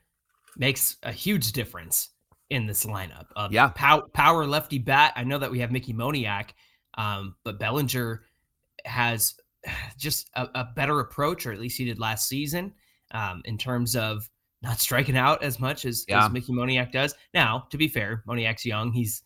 makes 0.56 0.96
a 1.02 1.12
huge 1.12 1.52
difference 1.52 2.10
in 2.50 2.66
this 2.66 2.84
lineup. 2.84 3.26
Uh, 3.34 3.48
Yeah. 3.50 3.68
pow- 3.68 4.06
power 4.12 4.46
lefty 4.46 4.78
bat. 4.78 5.14
I 5.16 5.24
know 5.24 5.38
that 5.38 5.50
we 5.50 5.60
have 5.60 5.70
Mickey 5.72 5.94
Moniak, 5.94 6.50
um, 6.94 7.34
but 7.44 7.58
Bellinger 7.58 8.22
has 8.84 9.34
just 9.96 10.30
a, 10.34 10.46
a 10.54 10.64
better 10.76 11.00
approach, 11.00 11.46
or 11.46 11.52
at 11.52 11.58
least 11.60 11.78
he 11.78 11.84
did 11.86 11.98
last 11.98 12.28
season, 12.28 12.72
um, 13.12 13.40
in 13.46 13.56
terms 13.58 13.96
of 13.96 14.28
not 14.62 14.80
striking 14.80 15.16
out 15.16 15.42
as 15.42 15.58
much 15.58 15.84
as, 15.84 16.04
Yeah. 16.08 16.26
as 16.26 16.32
Mickey 16.32 16.52
Moniak 16.52 16.92
does. 16.92 17.14
Now, 17.34 17.66
to 17.70 17.76
be 17.78 17.88
fair, 17.88 18.22
Moniak's 18.28 18.64
young. 18.64 18.92
He's 18.92 19.22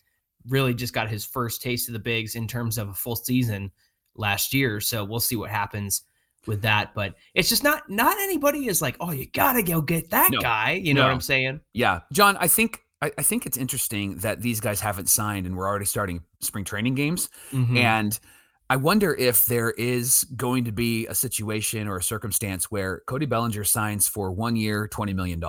really 0.49 0.75
just 0.75 0.93
got 0.95 1.09
his 1.09 1.25
first 1.25 1.61
taste 1.63 1.89
of 1.89 1.93
the 1.93 1.99
bigs 1.99 2.35
in 2.37 2.47
terms 2.47 2.79
of 2.79 2.89
a 2.89 2.95
full 2.95 3.17
season 3.17 3.71
last 4.15 4.55
year. 4.55 4.81
So 4.81 5.05
we'll 5.05 5.21
see 5.21 5.37
what 5.37 5.51
happens 5.51 6.03
with 6.47 6.63
that. 6.63 6.95
But 6.95 7.15
it's 7.35 7.49
just 7.49 7.65
not 7.65 7.89
not 7.91 8.17
anybody 8.21 8.69
is 8.69 8.81
like, 8.81 8.97
oh, 9.01 9.11
you 9.11 9.27
gotta 9.33 9.63
go 9.63 9.81
get 9.83 10.11
that 10.11 10.31
No. 10.31 10.41
guy. 10.41 10.73
You 10.73 10.95
know 10.95 11.03
what 11.03 11.11
I'm 11.11 11.21
saying? 11.21 11.61
Yeah, 11.75 12.01
John, 12.13 12.37
I 12.39 12.49
think 12.49 12.83
I, 13.03 13.11
I 13.19 13.23
think 13.23 13.45
it's 13.45 13.59
interesting 13.59 14.17
that 14.19 14.41
these 14.41 14.59
guys 14.61 14.81
haven't 14.81 15.11
signed 15.11 15.45
and 15.47 15.55
we're 15.57 15.67
already 15.69 15.85
starting 15.85 16.23
spring 16.41 16.65
training 16.65 16.95
games. 16.95 17.29
Mhm. 17.53 17.77
And 17.77 18.19
I 18.69 18.77
wonder 18.77 19.15
if 19.15 19.47
there 19.47 19.71
is 19.73 20.25
going 20.37 20.65
to 20.65 20.73
be 20.73 21.07
a 21.07 21.15
situation 21.15 21.87
or 21.87 21.99
a 21.99 22.03
circumstance 22.03 22.71
where 22.71 23.03
Cody 23.07 23.27
Bellinger 23.27 23.63
signs 23.65 24.09
for 24.09 24.33
one 24.33 24.57
year, 24.57 24.89
$20 24.93 25.15
million 25.15 25.41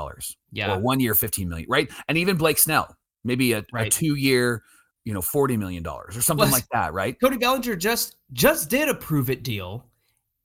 Yeah. 0.52 0.76
or 0.76 0.80
one 0.80 1.00
year, 1.00 1.16
15 1.16 1.50
million, 1.50 1.68
right? 1.70 1.90
And 2.08 2.18
even 2.18 2.38
Blake 2.38 2.60
Snell, 2.60 2.96
maybe 3.24 3.54
a, 3.54 3.66
a 3.74 3.90
two 3.90 4.16
year, 4.16 4.62
you 5.04 5.14
know, 5.14 5.22
$40 5.22 5.58
million 5.58 5.86
or 5.88 6.12
something 6.12 6.46
Was- 6.46 6.52
like 6.52 6.68
that, 6.74 6.94
right? 6.94 7.20
Cody 7.20 7.38
Bellinger 7.38 7.76
just 7.76 8.18
just 8.34 8.70
did 8.70 8.88
a 8.88 8.94
prove 8.94 9.30
it 9.32 9.42
deal. 9.44 9.86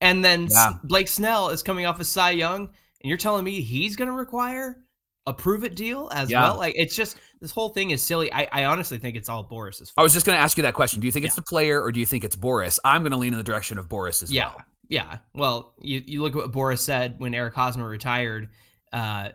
And 0.01 0.25
then 0.25 0.49
Yeah. 0.51 0.73
Blake 0.85 1.09
Snell 1.09 1.51
is 1.51 1.63
coming 1.63 1.85
off 1.85 2.01
of 2.01 2.07
Cy 2.07 2.31
Young, 2.31 2.61
and 2.63 3.09
you're 3.09 3.19
telling 3.19 3.45
me 3.45 3.61
he's 3.61 3.97
gonna 3.97 4.13
require 4.13 4.79
a 5.27 5.33
prove 5.35 5.63
it 5.65 5.75
deal 5.75 6.09
as 6.15 6.31
Yeah. 6.31 6.43
well? 6.43 6.57
Like 6.57 6.75
it's 6.77 6.97
just 6.97 7.19
this 7.43 7.51
whole 7.51 7.71
thing 7.71 7.91
is 7.91 8.01
silly. 8.01 8.33
I, 8.33 8.49
I 8.53 8.65
honestly 8.67 8.99
think 8.99 9.17
it's 9.17 9.29
all 9.29 9.45
Boras's 9.45 9.91
fault. 9.91 9.95
I 9.99 10.03
was 10.03 10.13
just 10.13 10.25
going 10.25 10.37
to 10.37 10.41
ask 10.41 10.57
you 10.57 10.63
that 10.63 10.75
question. 10.75 11.01
Do 11.01 11.07
you 11.07 11.13
think 11.13 11.27
it's 11.27 11.35
the 11.35 11.43
player 11.43 11.83
or 11.83 11.91
do 11.91 11.99
you 11.99 12.07
think 12.07 12.23
it's 12.23 12.37
Boras? 12.37 12.79
I'm 12.85 13.03
going 13.03 13.11
to 13.11 13.19
lean 13.19 13.33
in 13.33 13.37
the 13.39 13.45
direction 13.45 13.79
of 13.79 13.89
Boras 13.89 14.23
as 14.23 14.33
yeah. 14.33 14.47
well. 14.47 14.63
Yeah. 14.89 15.19
Well, 15.35 15.75
you, 15.81 16.03
you 16.07 16.23
look 16.23 16.37
at 16.37 16.37
what 16.37 16.53
Boras 16.53 16.79
said 16.79 17.17
when 17.19 17.35
Eric 17.35 17.55
Hosmer 17.55 17.89
retired. 17.89 18.49
Uh, 18.93 19.31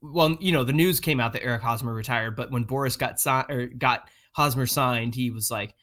well, 0.00 0.38
you 0.40 0.52
know, 0.52 0.64
the 0.64 0.72
news 0.72 1.00
came 1.00 1.20
out 1.20 1.34
that 1.34 1.44
Eric 1.44 1.60
Hosmer 1.60 1.92
retired, 1.92 2.34
but 2.34 2.50
when 2.50 2.64
Boras 2.64 2.98
got 2.98 3.20
signed 3.20 3.50
or 3.50 3.66
got 3.66 4.08
Hosmer 4.32 4.66
signed, 4.66 5.14
he 5.14 5.30
was 5.30 5.50
like, 5.50 5.74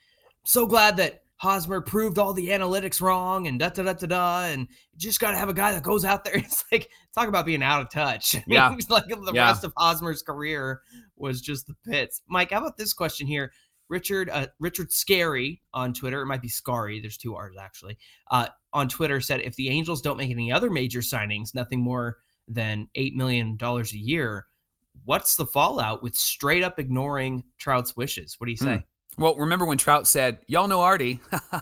so 0.46 0.66
glad 0.66 0.98
that 0.98 1.25
Hosmer 1.46 1.80
proved 1.80 2.18
all 2.20 2.34
the 2.34 2.50
analytics 2.50 3.00
wrong 3.02 3.48
and 3.48 3.60
da 3.60 3.70
da 3.70 3.84
da 3.84 3.94
da 3.94 4.08
da. 4.08 4.44
And 4.46 4.68
just 4.98 5.20
got 5.20 5.32
to 5.32 5.38
have 5.38 5.48
a 5.50 5.54
guy 5.54 5.72
that 5.72 5.84
goes 5.84 6.04
out 6.04 6.24
there. 6.24 6.36
It's 6.38 6.64
like, 6.72 6.90
talk 7.14 7.28
about 7.28 7.46
being 7.46 7.64
out 7.64 7.82
of 7.82 7.90
touch. 7.92 8.36
Yeah. 8.48 8.74
It's 8.74 8.90
like 8.90 9.08
the 9.08 9.32
Yeah. 9.34 9.46
rest 9.48 9.64
of 9.64 9.72
Hosmer's 9.78 10.22
career 10.22 10.82
was 11.16 11.42
just 11.42 11.68
the 11.68 11.75
pits. 11.86 12.22
Mike, 12.28 12.52
how 12.52 12.58
about 12.58 12.78
this 12.78 12.94
question 12.94 13.28
here? 13.28 13.52
Richard, 13.88 14.30
uh, 14.32 14.48
Richard 14.60 14.90
Scarry 14.90 15.60
on 15.74 15.94
Twitter, 15.94 16.22
it 16.22 16.25
might 16.25 16.42
be 16.42 16.50
Scarry. 16.50 17.00
There's 17.02 17.18
two 17.18 17.36
R's 17.36 17.56
actually. 17.60 17.98
Uh, 18.32 18.48
on 18.74 18.90
Twitter 18.90 19.22
said 19.22 19.42
if 19.42 19.56
the 19.56 19.70
Angels 19.70 20.02
don't 20.02 20.18
make 20.18 20.32
any 20.32 20.52
other 20.52 20.72
major 20.72 21.00
signings, 21.02 21.54
nothing 21.54 21.80
more 21.82 22.18
than 22.48 22.88
eight 22.96 23.16
million 23.16 23.56
dollars 23.58 23.94
a 23.94 23.98
year, 23.98 24.48
what's 25.06 25.36
the 25.36 25.46
fallout 25.46 26.02
with 26.02 26.16
straight 26.16 26.64
up 26.64 26.80
ignoring 26.80 27.44
Trout's 27.60 27.96
wishes? 27.96 28.36
What 28.40 28.46
do 28.46 28.52
you 28.52 28.58
say? 28.58 28.84
Well, 29.17 29.36
remember 29.36 29.65
when 29.65 29.77
Trout 29.77 30.07
said, 30.07 30.39
"Y'all 30.48 30.67
know 30.67 30.81
Arte," 30.81 31.19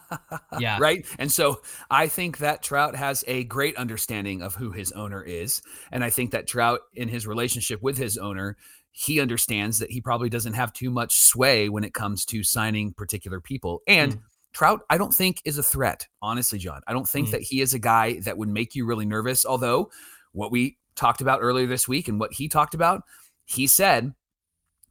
yeah, 0.60 0.78
right? 0.80 1.06
And 1.20 1.32
so 1.32 1.62
I 1.90 2.08
think 2.08 2.40
that 2.40 2.64
Trout 2.64 2.96
has 2.96 3.24
a 3.28 3.44
great 3.46 3.76
understanding 3.78 4.42
of 4.42 4.56
who 4.56 4.72
his 4.72 4.92
owner 4.94 5.22
is, 5.22 5.62
and 5.92 6.04
I 6.04 6.10
think 6.10 6.32
that 6.32 6.48
Trout, 6.48 6.82
in 6.94 7.08
his 7.08 7.28
relationship 7.28 7.82
with 7.82 7.98
his 7.98 8.18
owner, 8.18 8.58
he 8.92 9.20
understands 9.20 9.80
that 9.80 9.92
he 9.92 10.02
probably 10.02 10.30
doesn't 10.30 10.54
have 10.54 10.74
too 10.74 10.90
much 10.90 11.20
sway 11.20 11.70
when 11.70 11.84
it 11.84 11.94
comes 11.94 12.26
to 12.26 12.44
signing 12.44 12.94
particular 12.94 13.40
people. 13.40 13.82
And 13.88 14.14
mm. 14.14 14.22
Trout, 14.54 14.82
I 14.90 14.98
don't 14.98 15.14
think 15.14 15.42
is 15.46 15.58
a 15.58 15.64
threat, 15.64 16.08
honestly, 16.22 16.60
John. 16.60 16.82
I 16.88 16.94
don't 16.94 17.10
think 17.10 17.30
mm. 17.30 17.32
that 17.32 17.42
he 17.42 17.62
is 17.62 17.74
a 17.74 17.80
guy 17.80 18.20
that 18.22 18.38
would 18.38 18.50
make 18.50 18.76
you 18.76 18.86
really 18.86 19.06
nervous. 19.06 19.46
Although, 19.46 19.90
what 20.32 20.52
we 20.52 20.78
talked 20.96 21.22
about 21.22 21.40
earlier 21.42 21.68
this 21.68 21.88
week 21.88 22.08
and 22.08 22.20
what 22.20 22.34
he 22.34 22.48
talked 22.48 22.74
about, 22.74 23.04
he 23.46 23.68
said 23.68 24.14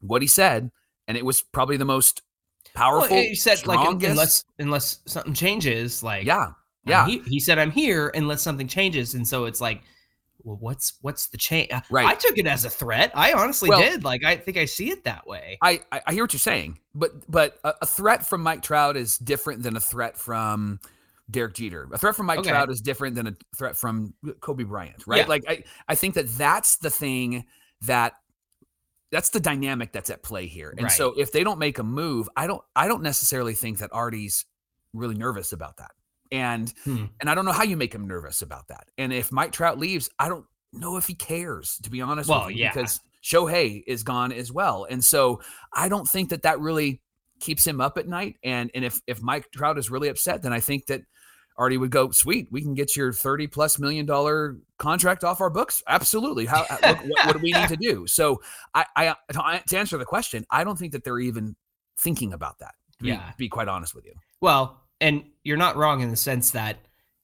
what 0.02 0.20
he 0.20 0.28
said, 0.28 0.70
and 1.08 1.16
it 1.16 1.24
was 1.24 1.42
probably 1.42 1.76
the 1.76 1.84
most 1.84 2.22
powerful. 2.74 3.16
Well, 3.16 3.24
he 3.24 3.34
said 3.34 3.58
strongest. 3.58 4.02
like 4.02 4.10
unless 4.10 4.44
unless 4.58 5.00
something 5.06 5.34
changes, 5.34 6.02
like 6.02 6.26
yeah, 6.26 6.52
yeah. 6.84 7.06
He, 7.06 7.18
he 7.20 7.40
said 7.40 7.58
I'm 7.58 7.70
here 7.70 8.10
unless 8.14 8.42
something 8.42 8.68
changes, 8.68 9.14
and 9.14 9.26
so 9.26 9.44
it's 9.44 9.60
like 9.60 9.82
well, 10.44 10.56
what's 10.60 10.94
what's 11.02 11.28
the 11.28 11.38
change? 11.38 11.70
Uh, 11.70 11.80
right. 11.90 12.06
I 12.06 12.14
took 12.14 12.36
it 12.38 12.46
as 12.46 12.64
a 12.64 12.70
threat. 12.70 13.12
I 13.14 13.32
honestly 13.32 13.68
well, 13.68 13.80
did. 13.80 14.04
Like, 14.04 14.24
I 14.24 14.36
think 14.36 14.56
I 14.56 14.64
see 14.64 14.90
it 14.90 15.04
that 15.04 15.26
way. 15.26 15.58
I 15.62 15.80
I 15.92 16.12
hear 16.12 16.24
what 16.24 16.32
you're 16.32 16.40
saying, 16.40 16.78
but 16.94 17.12
but 17.30 17.58
a, 17.64 17.74
a, 17.82 17.86
threat 17.86 18.26
from 18.26 18.42
Mike 18.42 18.62
Trout 18.62 18.96
is 18.96 19.18
different 19.18 19.62
than 19.62 19.76
a 19.76 19.80
threat 19.80 20.16
from 20.16 20.80
Derek 21.30 21.54
Jeter. 21.54 21.88
A 21.92 21.98
threat 21.98 22.16
from 22.16 22.26
Mike 22.26 22.40
okay. 22.40 22.50
Trout 22.50 22.70
is 22.70 22.80
different 22.80 23.14
than 23.14 23.28
a 23.28 23.36
threat 23.56 23.76
from 23.76 24.14
Kobe 24.40 24.64
Bryant, 24.64 25.04
right? 25.06 25.20
Yeah. 25.20 25.26
Like, 25.26 25.44
I 25.48 25.64
I 25.88 25.94
think 25.94 26.14
that 26.14 26.28
that's 26.36 26.76
the 26.76 26.90
thing 26.90 27.44
that 27.82 28.14
that's 29.12 29.28
the 29.28 29.38
dynamic 29.38 29.92
that's 29.92 30.10
at 30.10 30.24
play 30.24 30.46
here. 30.46 30.70
And 30.70 30.84
right. 30.84 30.92
so 30.92 31.14
if 31.16 31.30
they 31.30 31.44
don't 31.44 31.60
make 31.60 31.78
a 31.78 31.84
move, 31.84 32.28
I 32.34 32.48
don't 32.48 32.62
I 32.74 32.88
don't 32.88 33.02
necessarily 33.02 33.54
think 33.54 33.78
that 33.78 33.90
Arte's 33.92 34.44
really 34.92 35.14
nervous 35.14 35.52
about 35.52 35.76
that 35.76 35.92
and 36.32 36.72
hmm. 36.84 37.04
and 37.20 37.30
I 37.30 37.34
don't 37.34 37.44
know 37.44 37.52
how 37.52 37.62
you 37.62 37.76
make 37.76 37.94
him 37.94 38.08
nervous 38.08 38.42
about 38.42 38.66
that. 38.68 38.88
And 38.98 39.12
if 39.12 39.30
Mike 39.30 39.52
Trout 39.52 39.78
leaves, 39.78 40.10
I 40.18 40.28
don't 40.28 40.46
know 40.72 40.96
if 40.96 41.06
he 41.06 41.14
cares 41.14 41.78
to 41.82 41.90
be 41.90 42.00
honest. 42.00 42.28
Well, 42.28 42.50
you, 42.50 42.64
yeah, 42.64 42.72
because 42.72 43.00
Shohei 43.22 43.84
is 43.86 44.02
gone 44.02 44.32
as 44.32 44.50
well, 44.50 44.86
and 44.90 45.04
so 45.04 45.40
I 45.72 45.88
don't 45.88 46.08
think 46.08 46.30
that 46.30 46.42
that 46.42 46.58
really 46.58 47.02
keeps 47.38 47.66
him 47.66 47.80
up 47.80 47.98
at 47.98 48.08
night. 48.08 48.36
And 48.42 48.70
and 48.74 48.84
if 48.84 49.00
if 49.06 49.22
Mike 49.22 49.50
Trout 49.52 49.78
is 49.78 49.90
really 49.90 50.08
upset, 50.08 50.42
then 50.42 50.52
I 50.52 50.60
think 50.60 50.86
that 50.86 51.02
Arte 51.56 51.76
would 51.76 51.90
go, 51.90 52.10
sweet, 52.10 52.48
we 52.50 52.62
can 52.62 52.74
get 52.74 52.96
your 52.96 53.12
30 53.12 53.46
plus 53.46 53.78
million 53.78 54.06
dollar 54.06 54.56
contract 54.78 55.24
off 55.24 55.40
our 55.40 55.50
books. 55.50 55.82
Absolutely. 55.86 56.46
How, 56.46 56.66
look, 56.70 56.82
what, 56.82 57.26
what, 57.26 57.32
do 57.34 57.38
we 57.38 57.52
need 57.52 57.68
to 57.68 57.76
do? 57.76 58.06
So 58.12 58.40
I, 58.74 58.84
I, 58.96 59.60
to 59.68 59.78
answer 59.78 59.96
the 59.98 60.04
question, 60.04 60.44
I 60.50 60.64
don't 60.64 60.78
think 60.78 60.92
that 60.92 61.04
they're 61.04 61.18
even 61.18 61.56
thinking 61.98 62.32
about 62.32 62.58
that. 62.58 62.74
To 63.00 63.06
yeah. 63.06 63.32
Be, 63.36 63.44
be 63.44 63.48
quite 63.48 63.68
honest 63.68 63.94
with 63.94 64.04
you. 64.04 64.12
Well, 64.40 64.82
and 65.00 65.24
you're 65.44 65.56
not 65.56 65.76
wrong 65.76 66.00
in 66.00 66.10
the 66.10 66.16
sense 66.16 66.50
that 66.52 66.78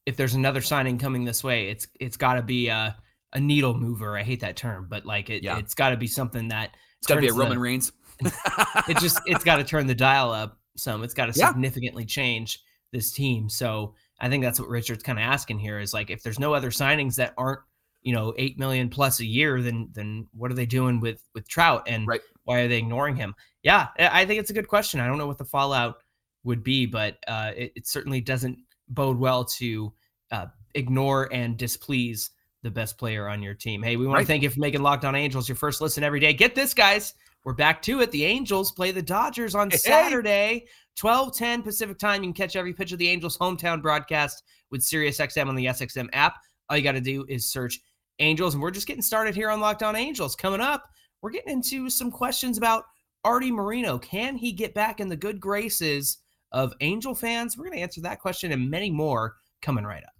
if 0.07 0.17
there's 0.17 0.35
another 0.35 0.61
signing 0.61 0.99
coming 0.99 1.25
this 1.25 1.45
way, 1.45 1.69
it's 1.69 1.87
it's 2.01 2.17
got 2.17 2.35
to 2.35 2.43
be 2.43 2.69
a 2.69 2.97
a 3.35 3.41
needle 3.41 3.75
mover. 3.75 4.17
I 4.17 4.23
hate 4.23 4.41
that 4.41 4.57
term, 4.57 4.87
but 4.89 5.05
like 5.05 5.31
it, 5.31 5.43
yeah. 5.43 5.59
it's 5.59 5.75
got 5.75 5.91
to 5.91 5.97
be 5.97 6.07
something 6.07 6.49
that 6.49 6.77
it's 6.99 7.07
got 7.07 7.17
to 7.17 7.21
be 7.21 7.29
a 7.29 7.33
Roman 7.33 7.55
the, 7.55 7.59
Reigns. 7.59 7.93
it 8.89 8.99
just 8.99 9.21
it's 9.27 9.45
got 9.45 9.57
to 9.57 9.65
turn 9.65 9.87
the 9.87 9.95
dial 9.95 10.33
up 10.33 10.59
some. 10.77 11.03
It's 11.03 11.15
got 11.15 11.33
to 11.33 11.39
yeah. 11.39 11.49
significantly 11.49 12.05
change 12.05 12.61
this 12.93 13.13
team. 13.13 13.49
So 13.49 13.95
I 14.21 14.29
think 14.29 14.43
that's 14.43 14.61
what 14.61 14.69
Richard's 14.69 15.03
kind 15.03 15.19
of 15.19 15.23
asking 15.23 15.59
here 15.59 15.79
is 15.79 15.95
like 15.95 16.11
if 16.11 16.23
there's 16.23 16.39
no 16.39 16.55
other 16.55 16.71
signings 16.71 17.17
that 17.17 17.35
aren't 17.37 17.61
you 18.03 18.13
know 18.13 18.35
eight 18.37 18.59
million 18.59 18.89
plus 18.89 19.21
a 19.21 19.27
year, 19.27 19.63
then 19.63 19.89
then 19.93 20.27
what 20.33 20.51
are 20.51 20.55
they 20.55 20.67
doing 20.67 21.01
with 21.01 21.23
with 21.35 21.49
Trout 21.49 21.85
and 21.87 22.07
right. 22.07 22.21
why 22.45 22.61
are 22.61 22.69
they 22.69 22.79
ignoring 22.79 23.17
him? 23.17 23.35
Yeah, 23.63 23.89
I 23.99 24.25
think 24.25 24.41
it's 24.41 24.51
a 24.51 24.55
good 24.55 24.69
question. 24.69 25.01
I 25.01 25.07
don't 25.07 25.19
know 25.19 25.27
what 25.27 25.39
the 25.39 25.45
fallout 25.45 25.99
would 26.45 26.63
be, 26.63 26.87
but 26.87 27.19
uh, 27.27 27.53
it, 27.57 27.73
it, 27.77 27.87
certainly 27.87 28.21
doesn't 28.21 28.59
bode 28.89 29.19
well 29.19 29.45
to 29.45 29.93
uh, 30.31 30.47
ignore 30.75 31.29
and 31.33 31.57
displease 31.57 32.31
the 32.63 32.71
best 32.71 32.97
player 32.97 33.29
on 33.29 33.43
your 33.43 33.55
team. 33.55 33.83
Hey, 33.83 33.97
we 33.97 34.07
want 34.07 34.17
right. 34.17 34.23
to 34.23 34.27
thank 34.27 34.43
you 34.43 34.51
for 34.51 34.61
making 34.61 34.83
Locked 34.83 35.05
On 35.05 35.15
Angels 35.15 35.49
your 35.49 35.57
first 35.57 35.81
listen 35.81 36.03
every 36.03 36.21
day. 36.21 36.33
Get 36.33 36.55
this, 36.55 36.75
guys. 36.75 37.15
We're 37.49 37.55
back 37.55 37.81
to 37.85 38.02
it. 38.02 38.11
The 38.11 38.26
Angels 38.26 38.73
play 38.73 38.90
the 38.90 39.00
Dodgers 39.00 39.55
on 39.55 39.71
hey. 39.71 39.78
Saturday, 39.78 40.67
12 40.97 41.35
10 41.35 41.62
Pacific 41.62 41.99
time. 41.99 42.23
You 42.23 42.26
can 42.26 42.35
catch 42.35 42.57
every 42.57 42.75
pitch 42.75 42.93
of 42.93 42.99
the 42.99 43.09
Angels 43.09 43.38
hometown 43.38 43.81
broadcast 43.81 44.43
with 44.71 44.83
SiriusXM 44.83 45.49
on 45.49 45.55
the 45.55 45.64
SXM 45.64 46.11
app. 46.12 46.35
All 46.69 46.76
you 46.76 46.83
got 46.83 46.93
to 46.93 47.00
do 47.00 47.25
is 47.26 47.50
search 47.50 47.81
Angels. 48.19 48.52
And 48.52 48.62
we're 48.62 48.71
just 48.71 48.87
getting 48.87 49.00
started 49.00 49.35
here 49.35 49.49
on 49.49 49.61
Locked 49.61 49.83
On 49.83 49.97
Angels. 49.97 50.37
Coming 50.37 50.61
up, 50.61 50.90
we're 51.23 51.31
getting 51.31 51.55
into 51.55 51.88
some 51.88 52.11
questions 52.11 52.59
about 52.59 52.85
Arte 53.25 53.50
Moreno. 53.50 53.97
Can 53.97 54.37
he 54.37 54.52
get 54.52 54.75
back 54.75 55.00
in 55.00 55.09
the 55.09 55.17
good 55.17 55.40
graces 55.40 56.19
of 56.52 56.75
Angel 56.83 57.14
fans? 57.14 57.57
We're 57.57 57.64
going 57.64 57.78
to 57.78 57.83
answer 57.83 58.02
that 58.02 58.21
question 58.21 58.52
and 58.52 58.71
many 58.71 58.90
more 58.90 59.37
coming 59.62 59.85
right 59.85 60.05
up. 60.05 60.12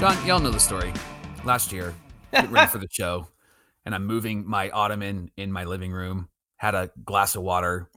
John, 0.00 0.26
y'all 0.26 0.40
know 0.40 0.50
the 0.50 0.58
story. 0.58 0.92
Last 1.44 1.70
year, 1.70 1.94
getting 2.34 2.50
ready 2.50 2.68
for 2.68 2.78
the 2.78 2.88
show, 2.90 3.28
and 3.84 3.94
I'm 3.94 4.06
moving 4.06 4.48
my 4.48 4.70
ottoman 4.70 5.30
in 5.36 5.52
my 5.52 5.64
living 5.64 5.92
room, 5.92 6.28
had 6.56 6.74
a 6.74 6.90
glass 7.04 7.34
of 7.36 7.42
water, 7.42 7.90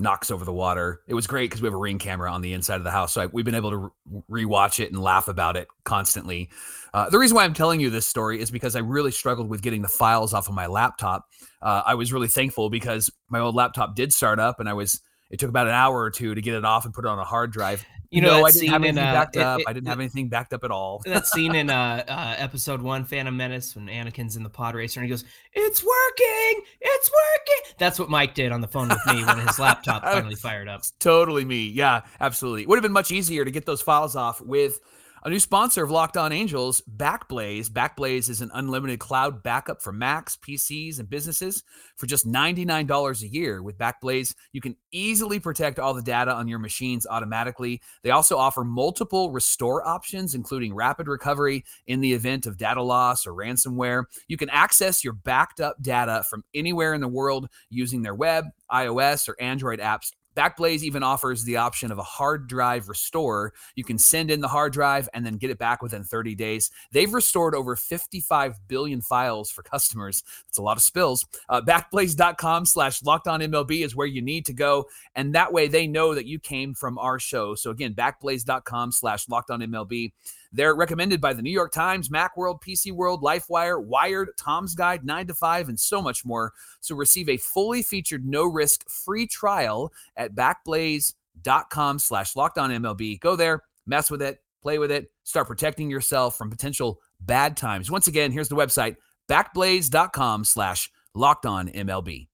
knocks 0.00 0.30
over 0.30 0.44
the 0.44 0.52
water. 0.52 1.02
It 1.06 1.14
was 1.14 1.26
great 1.26 1.50
because 1.50 1.60
we 1.60 1.66
have 1.66 1.74
a 1.74 1.78
ring 1.78 1.98
camera 1.98 2.32
on 2.32 2.40
the 2.40 2.54
inside 2.54 2.76
of 2.76 2.84
the 2.84 2.90
house. 2.90 3.12
So 3.12 3.20
I, 3.20 3.26
we've 3.26 3.44
been 3.44 3.54
able 3.54 3.70
to 3.70 3.92
re- 4.28 4.46
rewatch 4.46 4.80
it 4.80 4.90
and 4.90 5.00
laugh 5.00 5.28
about 5.28 5.56
it 5.56 5.68
constantly. 5.84 6.48
Uh, 6.94 7.10
the 7.10 7.18
reason 7.18 7.34
why 7.34 7.44
I'm 7.44 7.54
telling 7.54 7.80
you 7.80 7.90
this 7.90 8.06
story 8.06 8.40
is 8.40 8.50
because 8.50 8.74
I 8.74 8.80
really 8.80 9.10
struggled 9.10 9.48
with 9.48 9.60
getting 9.60 9.82
the 9.82 9.88
files 9.88 10.32
off 10.32 10.48
of 10.48 10.54
my 10.54 10.66
laptop. 10.66 11.26
Uh, 11.60 11.82
I 11.84 11.94
was 11.94 12.12
really 12.12 12.28
thankful 12.28 12.70
because 12.70 13.10
my 13.28 13.40
old 13.40 13.54
laptop 13.54 13.94
did 13.94 14.12
start 14.12 14.40
up 14.40 14.58
and 14.58 14.68
I 14.68 14.72
was, 14.72 15.00
it 15.30 15.38
took 15.38 15.50
about 15.50 15.66
an 15.66 15.74
hour 15.74 16.00
or 16.00 16.10
two 16.10 16.34
to 16.34 16.40
get 16.40 16.54
it 16.54 16.64
off 16.64 16.86
and 16.86 16.94
put 16.94 17.04
it 17.04 17.08
on 17.08 17.18
a 17.18 17.24
hard 17.24 17.52
drive 17.52 17.84
you 18.10 18.20
know, 18.20 18.40
no, 18.40 18.44
I 18.44 18.50
didn't 18.50 18.68
have 18.68 18.82
anything 18.82 18.98
in, 18.98 19.08
uh, 19.08 19.12
backed 19.12 19.36
up. 19.36 19.60
It, 19.60 19.66
I 19.68 19.72
didn't 19.72 19.88
have 19.88 20.00
anything 20.00 20.28
backed 20.28 20.52
up 20.52 20.64
at 20.64 20.70
all. 20.70 21.00
that 21.06 21.26
scene 21.26 21.54
in 21.54 21.70
uh, 21.70 22.04
uh, 22.08 22.34
episode 22.38 22.82
one, 22.82 23.04
Phantom 23.04 23.36
Menace, 23.36 23.76
when 23.76 23.86
Anakin's 23.86 24.36
in 24.36 24.42
the 24.42 24.50
pod 24.50 24.74
racer 24.74 25.00
and 25.00 25.06
he 25.06 25.10
goes, 25.10 25.24
"It's 25.52 25.82
working, 25.84 26.64
it's 26.80 27.10
working." 27.10 27.74
That's 27.78 27.98
what 27.98 28.10
Mike 28.10 28.34
did 28.34 28.50
on 28.50 28.60
the 28.60 28.68
phone 28.68 28.88
with 28.88 29.06
me 29.06 29.24
when 29.24 29.38
his 29.38 29.58
laptop 29.58 30.02
finally 30.04 30.34
fired 30.34 30.68
up. 30.68 30.82
Totally 30.98 31.44
me. 31.44 31.68
Yeah, 31.68 32.02
absolutely. 32.20 32.62
It 32.62 32.68
would 32.68 32.76
have 32.76 32.82
been 32.82 32.92
much 32.92 33.12
easier 33.12 33.44
to 33.44 33.50
get 33.50 33.64
those 33.64 33.80
files 33.80 34.16
off 34.16 34.40
with 34.40 34.80
a 35.22 35.28
new 35.28 35.38
sponsor 35.38 35.84
of 35.84 35.90
Locked 35.90 36.16
On 36.16 36.32
Angels, 36.32 36.80
Backblaze. 36.96 37.68
Backblaze 37.68 38.30
is 38.30 38.40
an 38.40 38.50
unlimited 38.54 39.00
cloud 39.00 39.42
backup 39.42 39.82
for 39.82 39.92
Macs, 39.92 40.36
PCs, 40.36 40.98
and 40.98 41.10
businesses 41.10 41.62
for 41.96 42.06
just 42.06 42.26
$99 42.26 43.22
a 43.22 43.28
year. 43.28 43.62
With 43.62 43.76
Backblaze, 43.76 44.34
you 44.52 44.62
can 44.62 44.76
easily 44.92 45.38
protect 45.38 45.78
all 45.78 45.92
the 45.92 46.02
data 46.02 46.32
on 46.32 46.48
your 46.48 46.58
machines 46.58 47.06
automatically. 47.06 47.82
They 48.02 48.10
also 48.10 48.38
offer 48.38 48.64
multiple 48.64 49.30
restore 49.30 49.86
options, 49.86 50.34
including 50.34 50.74
rapid 50.74 51.06
recovery 51.06 51.64
in 51.86 52.00
the 52.00 52.14
event 52.14 52.46
of 52.46 52.56
data 52.56 52.82
loss 52.82 53.26
or 53.26 53.34
ransomware. 53.34 54.04
You 54.28 54.38
can 54.38 54.48
access 54.48 55.04
your 55.04 55.12
backed 55.12 55.60
up 55.60 55.76
data 55.82 56.24
from 56.30 56.44
anywhere 56.54 56.94
in 56.94 57.02
the 57.02 57.08
world 57.08 57.48
using 57.68 58.00
their 58.00 58.14
web, 58.14 58.46
iOS, 58.72 59.28
or 59.28 59.36
Android 59.38 59.80
apps 59.80 60.12
Backblaze 60.36 60.82
even 60.82 61.02
offers 61.02 61.44
the 61.44 61.56
option 61.56 61.90
of 61.90 61.98
a 61.98 62.02
hard 62.02 62.48
drive 62.48 62.88
restore. 62.88 63.52
You 63.74 63.84
can 63.84 63.98
send 63.98 64.30
in 64.30 64.40
the 64.40 64.48
hard 64.48 64.72
drive 64.72 65.08
and 65.12 65.24
then 65.24 65.36
get 65.36 65.50
it 65.50 65.58
back 65.58 65.82
within 65.82 66.04
30 66.04 66.34
days. 66.34 66.70
They've 66.92 67.12
restored 67.12 67.54
over 67.54 67.76
55 67.76 68.56
billion 68.68 69.00
files 69.00 69.50
for 69.50 69.62
customers. 69.62 70.22
That's 70.46 70.58
a 70.58 70.62
lot 70.62 70.76
of 70.76 70.82
spills. 70.82 71.26
Uh, 71.48 71.60
backblaze.com 71.60 72.66
slash 72.66 73.02
locked 73.02 73.28
on 73.28 73.40
MLB 73.40 73.84
is 73.84 73.96
where 73.96 74.06
you 74.06 74.22
need 74.22 74.46
to 74.46 74.52
go. 74.52 74.86
And 75.14 75.34
that 75.34 75.52
way 75.52 75.68
they 75.68 75.86
know 75.86 76.14
that 76.14 76.26
you 76.26 76.38
came 76.38 76.74
from 76.74 76.98
our 76.98 77.18
show. 77.18 77.54
So 77.54 77.70
again, 77.70 77.94
backblaze.com 77.94 78.92
slash 78.92 79.28
locked 79.28 79.50
on 79.50 79.60
MLB. 79.60 80.12
They're 80.52 80.74
recommended 80.74 81.20
by 81.20 81.32
the 81.32 81.42
New 81.42 81.50
York 81.50 81.72
Times, 81.72 82.08
Macworld, 82.08 82.60
PC 82.62 82.92
World, 82.92 83.22
LifeWire, 83.22 83.82
Wired, 83.82 84.30
Tom's 84.36 84.74
Guide, 84.74 85.04
9 85.04 85.28
to 85.28 85.34
5, 85.34 85.68
and 85.68 85.78
so 85.78 86.02
much 86.02 86.24
more. 86.24 86.52
So 86.80 86.96
receive 86.96 87.28
a 87.28 87.36
fully 87.36 87.82
featured 87.82 88.24
no 88.24 88.44
risk 88.44 88.88
free 88.88 89.26
trial 89.26 89.92
at 90.16 90.34
backblaze.com 90.34 91.98
slash 91.98 92.34
locked 92.34 92.58
on 92.58 92.70
MLB. 92.70 93.20
Go 93.20 93.36
there, 93.36 93.62
mess 93.86 94.10
with 94.10 94.22
it, 94.22 94.40
play 94.62 94.78
with 94.78 94.90
it, 94.90 95.10
start 95.22 95.46
protecting 95.46 95.90
yourself 95.90 96.36
from 96.36 96.50
potential 96.50 97.00
bad 97.20 97.56
times. 97.56 97.90
Once 97.90 98.08
again, 98.08 98.32
here's 98.32 98.48
the 98.48 98.56
website 98.56 98.96
backblaze.com 99.28 100.44
slash 100.44 100.90
locked 101.14 101.46
on 101.46 101.68
MLB. 101.68 102.29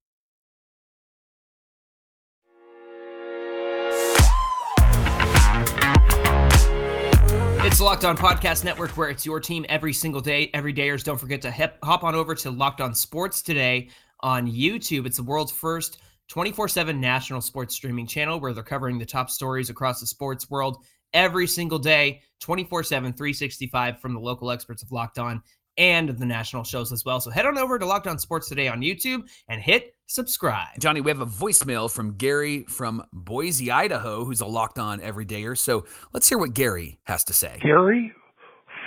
It's 7.67 7.81
Locked 7.81 8.05
On 8.05 8.17
Podcast 8.17 8.63
Network, 8.63 8.97
where 8.97 9.11
it's 9.11 9.27
your 9.27 9.41
team 9.41 9.67
every 9.69 9.93
single 9.93 10.21
day. 10.21 10.51
Every 10.55 10.73
dayers, 10.73 11.03
don't 11.03 11.19
forget 11.19 11.43
to 11.43 11.51
hip, 11.51 11.79
hop 11.83 12.05
on 12.05 12.15
over 12.15 12.33
to 12.33 12.53
Locked 12.53 12.81
On 12.81 12.95
Sports 12.95 13.43
today 13.43 13.89
on 14.21 14.47
YouTube. 14.47 15.05
It's 15.05 15.17
the 15.17 15.25
world's 15.25 15.51
first 15.51 15.99
24 16.29 16.69
7 16.69 17.01
national 17.01 17.41
sports 17.41 17.75
streaming 17.75 18.07
channel 18.07 18.39
where 18.39 18.53
they're 18.53 18.63
covering 18.63 18.99
the 18.99 19.05
top 19.05 19.31
stories 19.31 19.69
across 19.69 19.99
the 19.99 20.07
sports 20.07 20.49
world 20.49 20.85
every 21.13 21.49
single 21.49 21.81
day, 21.81 22.23
24 22.39 22.85
7, 22.85 23.13
365 23.13 24.01
from 24.01 24.15
the 24.15 24.21
local 24.21 24.53
experts 24.53 24.85
of 24.85 24.93
Locked 24.93 25.19
On 25.19 25.43
and 25.79 26.09
the 26.09 26.27
national 26.27 26.65
shows 26.65 26.93
as 26.93 27.05
well. 27.05 27.21
So 27.21 27.31
head 27.31 27.47
on 27.47 27.59
over 27.59 27.79
to 27.79 27.87
Locked 27.87 28.07
On 28.07 28.19
Sports 28.19 28.49
Today 28.49 28.69
on 28.69 28.81
YouTube 28.81 29.29
and 29.49 29.61
hit 29.61 29.95
subscribe. 30.07 30.79
Johnny, 30.79 31.01
we 31.01 31.11
have 31.11 31.21
a 31.21 31.27
voicemail 31.27 31.91
from 31.91 32.15
Gary 32.15 32.65
from 32.69 33.03
Boise, 33.13 33.71
Idaho, 33.71 34.25
who's 34.25 34.41
a 34.41 34.47
locked 34.47 34.79
on 34.79 35.01
everydayer. 35.01 35.57
So 35.57 35.85
let's 36.13 36.29
hear 36.29 36.39
what 36.39 36.55
Gary 36.55 36.99
has 37.05 37.25
to 37.25 37.33
say. 37.33 37.59
Gary 37.63 38.13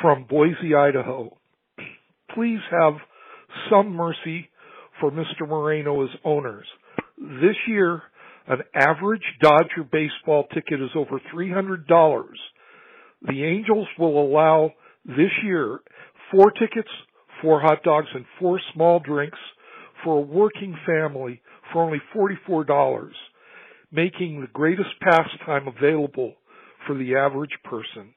from 0.01 0.25
Boise, 0.29 0.75
Idaho. 0.75 1.37
Please 2.33 2.59
have 2.71 2.93
some 3.69 3.91
mercy 3.91 4.49
for 4.99 5.11
Mr. 5.11 5.47
Moreno 5.47 6.03
as 6.03 6.09
owners. 6.23 6.67
This 7.17 7.55
year, 7.67 8.03
an 8.47 8.59
average 8.73 9.23
Dodger 9.41 9.83
baseball 9.91 10.45
ticket 10.53 10.81
is 10.81 10.89
over 10.95 11.19
$300. 11.33 11.85
The 13.21 13.43
Angels 13.43 13.87
will 13.97 14.21
allow 14.21 14.73
this 15.05 15.31
year 15.43 15.79
four 16.31 16.51
tickets, 16.51 16.89
four 17.41 17.59
hot 17.59 17.83
dogs, 17.83 18.07
and 18.13 18.25
four 18.39 18.59
small 18.73 18.99
drinks 18.99 19.37
for 20.03 20.17
a 20.17 20.21
working 20.21 20.77
family 20.85 21.41
for 21.71 21.83
only 21.83 22.01
$44, 22.15 23.11
making 23.91 24.41
the 24.41 24.47
greatest 24.47 24.89
pastime 25.01 25.67
available 25.67 26.33
for 26.85 26.95
the 26.95 27.15
average 27.15 27.57
person. 27.63 28.13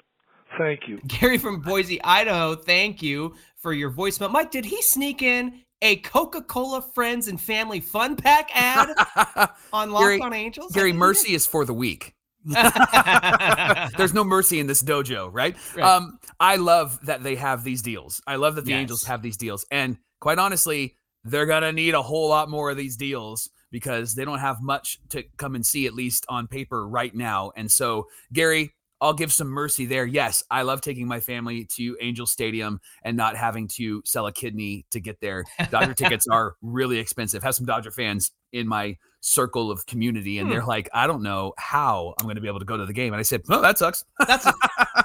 Thank 0.59 0.81
you. 0.87 1.01
Gary 1.07 1.39
from 1.39 1.61
Boise, 1.61 2.03
Idaho, 2.03 2.55
thank 2.55 3.03
you 3.03 3.35
for 3.57 3.73
your 3.73 3.91
voicemail. 3.91 4.31
Mike, 4.31 4.51
did 4.51 4.65
he 4.65 4.83
sneak 4.83 5.23
in 5.23 5.61
a 5.81 5.97
Coca-Cola 5.97 6.83
Friends 6.95 7.29
and 7.29 7.41
Family 7.41 7.81
Fun 7.81 8.17
Pack 8.17 8.51
ad 8.55 8.91
on 9.73 9.91
Locked 9.91 10.05
Gary, 10.05 10.21
on 10.21 10.33
Angels? 10.33 10.73
Gary, 10.73 10.93
mercy 10.93 11.35
is 11.35 11.47
for 11.47 11.65
the 11.65 11.75
weak. 11.75 12.15
There's 13.97 14.15
no 14.15 14.25
mercy 14.25 14.61
in 14.61 14.67
this 14.67 14.83
dojo, 14.83 15.29
right? 15.33 15.57
Right. 15.75 15.85
Um, 15.85 16.19
I 16.41 16.57
love 16.57 16.99
that 17.07 17.23
they 17.23 17.37
have 17.37 17.65
these 17.65 17.83
deals. 17.83 18.21
I 18.27 18.37
love 18.37 18.57
that 18.57 18.65
the 18.65 18.71
Yes. 18.73 18.81
Angels 18.81 19.05
have 19.05 19.23
these 19.23 19.37
deals. 19.37 19.65
And 19.71 19.99
quite 20.21 20.39
honestly, 20.39 20.97
they're 21.25 21.47
gonna 21.47 21.73
need 21.73 21.95
a 21.95 22.03
whole 22.03 22.29
lot 22.29 22.49
more 22.51 22.71
of 22.71 22.77
these 22.77 22.97
deals 22.97 23.51
because 23.71 24.15
they 24.15 24.25
don't 24.25 24.39
have 24.41 24.61
much 24.61 24.99
to 25.11 25.23
come 25.37 25.55
and 25.55 25.65
see, 25.65 25.87
at 25.87 25.95
least 25.95 26.27
on 26.29 26.47
paper 26.47 26.87
right 26.89 27.15
now. 27.15 27.53
And 27.57 27.71
so, 27.71 28.07
Gary, 28.33 28.75
I'll 29.03 29.13
give 29.13 29.33
some 29.33 29.49
mercy 29.49 29.85
there. 29.85 30.07
Yes, 30.07 30.43
I 30.51 30.63
love 30.63 30.81
taking 30.81 31.07
my 31.09 31.19
family 31.21 31.65
to 31.77 31.97
Angel 32.01 32.25
Stadium 32.27 32.81
and 33.03 33.17
not 33.17 33.37
having 33.37 33.67
to 33.69 34.01
sell 34.07 34.29
a 34.29 34.33
kidney 34.33 34.87
to 34.93 35.01
get 35.01 35.21
there. 35.21 35.45
Dodger 35.71 35.93
tickets 36.03 36.27
are 36.29 36.55
really 36.63 36.99
expensive. 36.99 37.43
Have 37.43 37.57
some 37.57 37.67
Dodger 37.67 37.91
fans 37.91 38.31
in 38.53 38.67
my 38.69 38.97
circle 39.21 39.71
of 39.71 39.85
community, 39.87 40.39
and 40.39 40.47
Hmm. 40.49 40.53
they're 40.55 40.65
like, 40.65 40.89
I 40.95 41.07
don't 41.07 41.23
know 41.23 41.53
how 41.59 42.15
I'm 42.19 42.27
going 42.27 42.35
to 42.37 42.41
be 42.41 42.49
able 42.49 42.59
to 42.61 42.65
go 42.65 42.77
to 42.77 42.87
the 42.87 42.93
game. 42.93 43.13
And 43.13 43.21
I 43.21 43.23
said, 43.23 43.43
Well, 43.49 43.61
that 43.63 43.77
sucks. 43.79 44.05
That's 44.27 44.47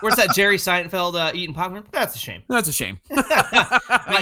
where's 0.02 0.16
that 0.16 0.34
Jerry 0.36 0.58
Seinfeld 0.58 1.16
uh, 1.16 1.32
eating 1.34 1.54
popcorn? 1.56 1.84
That's 1.92 2.16
a 2.16 2.20
shame. 2.20 2.44
That's 2.50 2.68
a 2.68 2.74
shame. 2.74 3.00
Mike, 3.10 3.26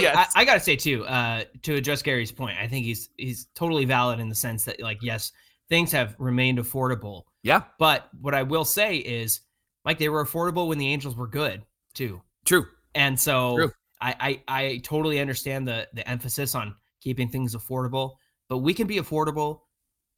Yes. 0.00 0.32
I, 0.34 0.40
I 0.40 0.44
gotta 0.44 0.60
say 0.60 0.76
too, 0.76 1.04
uh, 1.06 1.44
to 1.62 1.74
address 1.76 2.02
Gary's 2.02 2.32
point, 2.32 2.56
I 2.60 2.66
think 2.66 2.84
he's 2.86 3.10
he's 3.16 3.48
totally 3.54 3.84
valid 3.84 4.20
in 4.20 4.28
the 4.28 4.34
sense 4.34 4.64
that 4.64 4.80
like 4.80 4.98
yes, 5.02 5.32
things 5.68 5.92
have 5.92 6.14
remained 6.18 6.58
affordable, 6.58 7.22
yeah, 7.42 7.62
but 7.78 8.08
what 8.20 8.34
I 8.34 8.42
will 8.42 8.64
say 8.64 8.96
is, 8.98 9.40
Mike, 9.86 9.98
they 9.98 10.08
were 10.10 10.24
affordable 10.24 10.68
when 10.68 10.76
the 10.78 10.88
Angels 10.92 11.16
were 11.16 11.28
good 11.28 11.62
too, 11.94 12.20
true. 12.44 12.66
and 12.94 13.18
so 13.18 13.56
True. 13.56 13.72
I, 14.02 14.42
I 14.48 14.60
I 14.64 14.78
totally 14.78 15.20
understand 15.20 15.66
the 15.66 15.88
the 15.94 16.06
emphasis 16.08 16.54
on 16.54 16.74
keeping 17.00 17.28
things 17.30 17.54
affordable, 17.56 18.16
but 18.50 18.58
we 18.58 18.74
can 18.74 18.86
be 18.86 18.96
affordable 18.96 19.60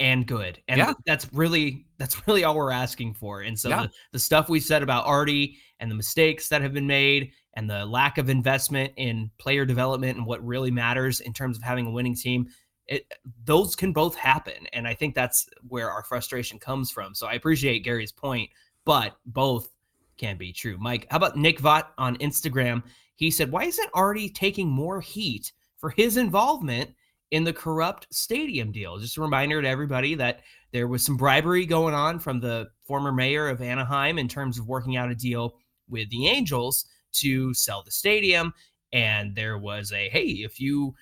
and 0.01 0.27
good, 0.27 0.61
and 0.69 0.79
Yeah. 0.79 0.95
that's 1.07 1.33
really 1.33 1.87
that's 1.99 2.27
really 2.27 2.45
all 2.45 2.57
we're 2.57 2.71
asking 2.73 3.15
for. 3.15 3.43
And 3.43 3.57
so 3.59 3.69
Yeah. 3.69 3.83
the, 3.83 3.91
the 4.13 4.19
stuff 4.19 4.49
we 4.49 4.59
said 4.61 4.83
about 4.83 5.07
Arte 5.07 5.57
and 5.81 5.91
the 5.91 5.95
mistakes 5.95 6.49
that 6.49 6.63
have 6.63 6.73
been 6.73 6.87
made 6.87 7.33
and 7.55 7.69
the 7.69 7.85
lack 7.85 8.19
of 8.19 8.29
investment 8.31 8.93
in 8.97 9.31
player 9.39 9.65
development 9.65 10.17
and 10.17 10.27
what 10.27 10.45
really 10.47 10.71
matters 10.71 11.21
in 11.21 11.33
terms 11.33 11.57
of 11.57 11.63
having 11.63 11.87
a 11.87 11.91
winning 11.91 12.15
team 12.15 12.47
it, 12.87 13.05
those 13.45 13.77
can 13.77 13.93
both 13.93 14.15
happen 14.15 14.67
and 14.73 14.87
i 14.89 14.95
think 14.95 15.15
that's 15.15 15.47
where 15.69 15.91
our 15.91 16.03
frustration 16.05 16.59
comes 16.59 16.91
from 16.91 17.15
so 17.15 17.27
i 17.27 17.35
appreciate 17.35 17.81
gary's 17.85 18.13
point 18.13 18.49
but 18.89 19.19
both 19.27 19.69
can 20.17 20.37
be 20.39 20.51
true 20.53 20.77
mike 20.81 21.07
how 21.11 21.19
about 21.19 21.37
nick 21.37 21.61
vott 21.61 21.89
on 21.99 22.17
instagram 22.17 22.83
he 23.17 23.31
said 23.31 23.53
why 23.53 23.65
isn't 23.65 23.91
arte 23.95 24.31
taking 24.31 24.69
more 24.69 25.01
heat 25.01 25.53
for 25.77 25.91
his 25.91 26.17
involvement 26.17 26.91
in 27.31 27.45
the 27.45 27.53
corrupt 27.53 28.07
stadium 28.11 28.73
deal 28.73 28.99
just 28.99 29.19
a 29.19 29.21
reminder 29.21 29.61
to 29.61 29.69
everybody 29.69 30.15
that 30.15 30.41
there 30.73 30.89
was 30.89 31.03
some 31.05 31.17
bribery 31.19 31.67
going 31.67 31.95
on 31.95 32.19
from 32.19 32.41
the 32.41 32.67
former 32.85 33.13
mayor 33.13 33.49
of 33.49 33.61
anaheim 33.61 34.19
in 34.19 34.27
terms 34.27 34.59
of 34.59 34.67
working 34.67 34.97
out 34.97 35.11
a 35.11 35.15
deal 35.15 35.55
with 35.89 36.09
the 36.11 36.27
angels 36.27 36.87
to 37.13 37.55
sell 37.55 37.83
the 37.83 37.91
stadium. 37.91 38.53
And 38.93 39.35
there 39.35 39.57
was 39.59 39.93
a 39.93 40.09
hey, 40.11 40.27
if 40.45 40.61
you 40.61 40.95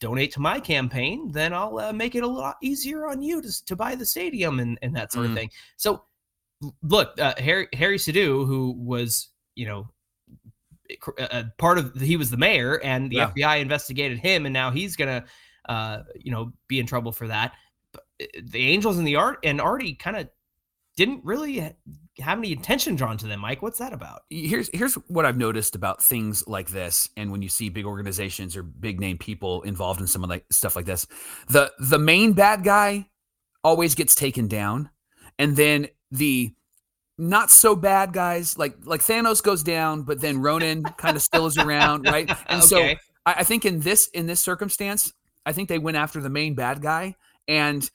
donate 0.00 0.32
to 0.32 0.40
my 0.40 0.58
campaign, 0.60 1.30
then 1.32 1.52
I'll 1.52 1.78
uh, 1.78 1.92
make 1.92 2.14
it 2.14 2.22
a 2.22 2.26
lot 2.26 2.56
easier 2.62 3.06
on 3.06 3.20
you 3.22 3.42
to, 3.42 3.64
to 3.66 3.76
buy 3.76 3.94
the 3.94 4.06
stadium 4.06 4.58
and, 4.60 4.78
and 4.82 4.96
that 4.96 5.12
sort 5.12 5.26
Mm. 5.26 5.30
of 5.30 5.36
thing. 5.36 5.50
So, 5.76 6.04
look, 6.82 7.18
uh, 7.20 7.34
Harry 7.38 7.68
Harry 7.72 7.98
Sidhu, 7.98 8.46
who 8.46 8.72
was 8.72 9.28
you 9.54 9.66
know 9.66 9.88
uh, 11.18 11.44
part 11.58 11.78
of 11.78 11.94
he 12.00 12.16
was 12.16 12.30
the 12.30 12.36
mayor, 12.36 12.80
and 12.82 13.10
the 13.10 13.16
Yeah. 13.16 13.30
FBI 13.30 13.60
investigated 13.60 14.18
him, 14.18 14.46
and 14.46 14.52
now 14.52 14.70
he's 14.70 14.96
gonna 14.96 15.24
uh, 15.68 16.00
you 16.14 16.30
know 16.30 16.52
be 16.68 16.80
in 16.80 16.86
trouble 16.86 17.12
for 17.12 17.28
that. 17.28 17.54
But 17.92 18.02
uh, 18.22 18.26
the 18.44 18.60
Angels 18.68 18.98
and 18.98 19.06
the 19.06 19.16
art 19.16 19.38
and 19.44 19.60
Arte 19.60 19.94
kind 19.94 20.16
of 20.16 20.28
didn't 20.96 21.24
really 21.24 21.60
have 22.18 22.38
any 22.38 22.52
attention 22.52 22.94
drawn 22.96 23.16
to 23.16 23.26
them. 23.26 23.40
Mike, 23.40 23.62
what's 23.62 23.78
that 23.78 23.92
about? 23.92 24.22
here's 24.28 24.68
here's 24.74 24.94
what 25.08 25.24
I've 25.24 25.38
noticed 25.38 25.74
about 25.74 26.02
things 26.02 26.46
like 26.46 26.68
this, 26.68 27.08
and 27.16 27.30
when 27.30 27.40
you 27.42 27.48
see 27.48 27.68
big 27.68 27.86
organizations 27.86 28.56
or 28.56 28.62
big 28.62 29.00
name 29.00 29.16
people 29.16 29.62
involved 29.62 30.00
in 30.00 30.06
some 30.06 30.24
of 30.24 30.30
like 30.30 30.44
stuff 30.50 30.76
like 30.76 30.86
this, 30.86 31.06
the 31.48 31.72
the 31.78 31.98
main 31.98 32.32
bad 32.32 32.64
guy 32.64 33.08
always 33.62 33.94
gets 33.94 34.14
taken 34.14 34.48
down, 34.48 34.90
and 35.38 35.56
then 35.56 35.88
the 36.10 36.52
not 37.18 37.50
so 37.50 37.76
bad 37.76 38.12
guys 38.12 38.56
like 38.56 38.74
like 38.84 39.02
Thanos 39.02 39.42
goes 39.42 39.62
down, 39.62 40.02
but 40.02 40.20
then 40.20 40.40
Ronan 40.40 40.82
kind 40.98 41.16
of 41.16 41.22
still 41.30 41.46
is 41.46 41.58
around, 41.58 42.06
right? 42.06 42.30
And 42.48 42.62
so 42.62 42.82
I, 42.82 42.96
I 43.26 43.44
think 43.44 43.64
in 43.64 43.80
this 43.80 44.08
in 44.08 44.26
this 44.26 44.40
circumstance, 44.40 45.12
I 45.44 45.52
think 45.52 45.68
they 45.68 45.78
went 45.78 45.96
after 45.96 46.20
the 46.20 46.30
main 46.30 46.54
bad 46.54 46.80
guy, 46.82 47.16
and 47.46 47.88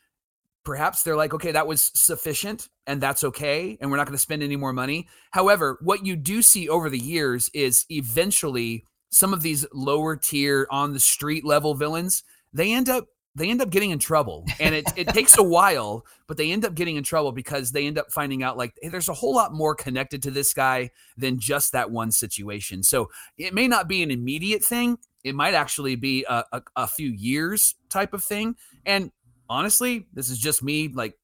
perhaps 0.63 1.03
they're 1.03 1.15
like, 1.15 1.33
okay, 1.33 1.51
that 1.51 1.67
was 1.67 1.91
sufficient, 1.95 2.69
and 2.87 3.01
that's 3.01 3.23
okay, 3.23 3.77
and 3.81 3.89
we're 3.89 3.97
not 3.97 4.05
going 4.07 4.17
to 4.17 4.21
spend 4.21 4.43
any 4.43 4.55
more 4.55 4.73
money. 4.73 5.07
However, 5.31 5.77
what 5.81 6.05
you 6.05 6.15
do 6.15 6.41
see 6.41 6.69
over 6.69 6.89
the 6.89 6.99
years 6.99 7.49
is 7.53 7.85
eventually 7.89 8.85
some 9.09 9.33
of 9.33 9.41
these 9.41 9.65
lower 9.73 10.15
tier 10.15 10.67
on 10.69 10.93
the 10.93 10.99
street 10.99 11.45
level 11.45 11.73
villains 11.73 12.23
they 12.55 12.73
end 12.73 12.87
up 12.87 13.05
they 13.35 13.49
end 13.49 13.61
up 13.61 13.69
getting 13.69 13.91
in 13.91 13.99
trouble. 13.99 14.45
And 14.59 14.73
it, 14.73 14.85
it 14.95 15.07
takes 15.09 15.37
a 15.37 15.43
while 15.43 16.05
but 16.27 16.37
they 16.37 16.51
end 16.51 16.65
up 16.65 16.73
getting 16.73 16.95
in 16.95 17.03
trouble 17.03 17.31
because 17.31 17.71
they 17.71 17.85
end 17.85 17.99
up 17.99 18.11
finding 18.11 18.41
out 18.41 18.57
like 18.57 18.73
hey, 18.81 18.89
there's 18.89 19.09
a 19.09 19.13
whole 19.13 19.35
lot 19.35 19.53
more 19.53 19.75
connected 19.75 20.23
to 20.23 20.31
this 20.31 20.53
guy 20.53 20.89
than 21.17 21.39
just 21.39 21.71
that 21.73 21.91
one 21.91 22.11
situation. 22.11 22.81
So 22.83 23.09
it 23.37 23.53
may 23.53 23.67
not 23.67 23.87
be 23.87 24.01
an 24.01 24.11
immediate 24.11 24.63
thing. 24.63 24.97
It 25.23 25.35
might 25.35 25.53
actually 25.53 25.95
be 25.95 26.25
a, 26.27 26.43
a, 26.51 26.61
a 26.75 26.87
few 26.87 27.09
years 27.09 27.75
type 27.89 28.13
of 28.13 28.23
thing. 28.23 28.55
And 28.85 29.11
honestly 29.49 30.07
this 30.13 30.29
is 30.29 30.37
just 30.37 30.63
me 30.63 30.87
like 30.87 31.17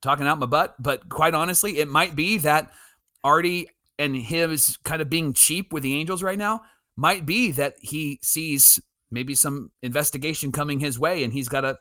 talking 0.00 0.26
out 0.26 0.38
my 0.38 0.46
butt 0.46 0.74
but 0.80 1.08
quite 1.08 1.34
honestly 1.34 1.78
it 1.78 1.88
might 1.88 2.16
be 2.16 2.38
that 2.38 2.72
arte 3.22 3.68
and 3.98 4.16
him 4.16 4.50
is 4.50 4.78
kind 4.84 5.02
of 5.02 5.10
being 5.10 5.32
cheap 5.32 5.72
with 5.72 5.82
the 5.82 5.94
angels 5.94 6.22
right 6.22 6.38
now 6.38 6.62
might 6.96 7.24
be 7.26 7.52
that 7.52 7.74
he 7.80 8.18
sees 8.22 8.80
maybe 9.12 9.34
some 9.34 9.70
investigation 9.82 10.50
coming 10.50 10.80
his 10.80 10.98
way 10.98 11.22
and 11.24 11.32
he's 11.32 11.48
got 11.48 11.60
to 11.62 11.78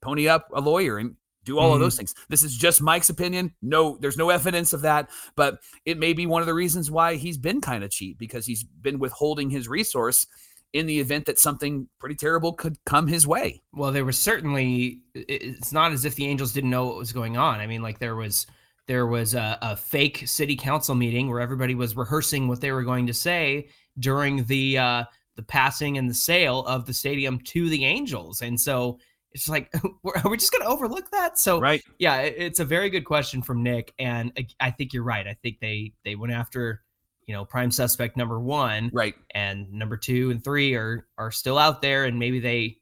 pony 0.00 0.26
up 0.28 0.48
a 0.54 0.60
lawyer 0.60 0.98
and 0.98 1.14
do 1.44 1.58
all 1.58 1.72
of 1.72 1.78
Mhm. 1.78 1.84
those 1.84 1.96
things. 1.96 2.14
This 2.28 2.42
is 2.42 2.56
just 2.56 2.82
Mike's 2.82 3.08
opinion. 3.08 3.54
No, 3.62 3.96
there's 4.00 4.16
no 4.16 4.30
evidence 4.30 4.72
of 4.72 4.82
that, 4.82 5.08
but 5.36 5.60
it 5.84 5.98
may 5.98 6.12
be 6.12 6.26
one 6.26 6.42
of 6.42 6.46
the 6.46 6.54
reasons 6.54 6.90
why 6.90 7.16
he's 7.16 7.38
been 7.38 7.60
kind 7.60 7.82
of 7.84 7.90
cheap 7.90 8.18
because 8.18 8.44
he's 8.46 8.62
been 8.64 8.98
withholding 8.98 9.48
his 9.50 9.68
resource 9.68 10.26
in 10.72 10.86
the 10.86 11.00
event 11.00 11.24
that 11.26 11.38
something 11.38 11.88
pretty 11.98 12.14
terrible 12.14 12.52
could 12.52 12.76
come 12.84 13.06
his 13.06 13.26
way. 13.26 13.60
Well, 13.72 13.90
there 13.90 14.04
was 14.04 14.18
certainly. 14.18 15.00
It's 15.14 15.72
not 15.72 15.92
as 15.92 16.04
if 16.04 16.14
the 16.14 16.26
Angels 16.26 16.52
didn't 16.52 16.70
know 16.70 16.86
what 16.86 16.96
was 16.96 17.12
going 17.12 17.36
on. 17.36 17.58
I 17.58 17.66
mean, 17.66 17.82
like 17.82 17.98
there 17.98 18.16
was 18.16 18.46
there 18.86 19.06
was 19.06 19.34
a, 19.34 19.58
a 19.62 19.76
fake 19.76 20.22
city 20.26 20.56
council 20.56 20.94
meeting 20.94 21.28
where 21.28 21.40
everybody 21.40 21.74
was 21.74 21.96
rehearsing 21.96 22.48
what 22.48 22.60
they 22.60 22.70
were 22.72 22.82
going 22.82 23.06
to 23.06 23.14
say 23.14 23.68
during 23.98 24.44
the 24.44 24.78
uh, 24.78 25.04
the 25.40 25.46
passing 25.46 25.96
and 25.96 26.08
the 26.10 26.12
sale 26.14 26.64
of 26.66 26.84
the 26.84 26.92
stadium 26.92 27.38
to 27.40 27.70
the 27.70 27.86
Angels, 27.86 28.42
and 28.42 28.60
so 28.60 28.98
it's 29.32 29.48
like, 29.48 29.72
are 30.24 30.28
we 30.30 30.36
just 30.36 30.52
going 30.52 30.62
to 30.62 30.68
overlook 30.68 31.10
that? 31.12 31.38
So 31.38 31.58
Right. 31.58 31.82
yeah, 31.98 32.18
it's 32.20 32.60
a 32.60 32.64
very 32.64 32.90
good 32.90 33.06
question 33.06 33.40
from 33.40 33.62
Nick, 33.62 33.94
and 33.98 34.32
I- 34.36 34.66
I 34.66 34.70
think 34.70 34.92
you're 34.92 35.02
right. 35.02 35.26
I 35.26 35.34
think 35.42 35.58
they 35.60 35.94
they 36.04 36.14
went 36.14 36.34
after 36.34 36.82
you 37.26 37.32
know 37.34 37.46
prime 37.46 37.70
suspect 37.70 38.18
number 38.18 38.38
one, 38.38 38.90
Right. 38.92 39.14
and 39.34 39.72
number 39.72 39.96
two 39.96 40.30
and 40.30 40.44
three 40.44 40.74
are 40.74 41.06
are 41.16 41.30
still 41.30 41.56
out 41.56 41.80
there, 41.80 42.04
and 42.04 42.18
maybe 42.18 42.38
they 42.38 42.76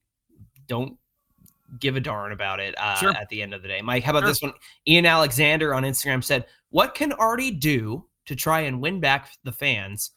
don't 0.66 0.98
give 1.78 1.94
a 1.96 2.00
darn 2.00 2.32
about 2.32 2.58
it 2.58 2.74
uh, 2.78 2.96
Sure. 2.96 3.10
at 3.14 3.28
the 3.28 3.40
end 3.40 3.54
of 3.54 3.62
the 3.62 3.68
day. 3.68 3.80
Mike, 3.82 4.02
how 4.02 4.10
about 4.10 4.22
Sure. 4.22 4.28
this 4.30 4.42
one? 4.42 4.52
Ian 4.88 5.06
Alexander 5.06 5.74
on 5.74 5.84
Instagram 5.84 6.24
said, 6.24 6.46
"What 6.70 6.96
can 6.96 7.12
Arte 7.12 7.52
do 7.52 8.04
to 8.26 8.34
try 8.34 8.60
and 8.62 8.80
win 8.80 8.98
back 9.00 9.30
the 9.44 9.52
fans 9.52 10.10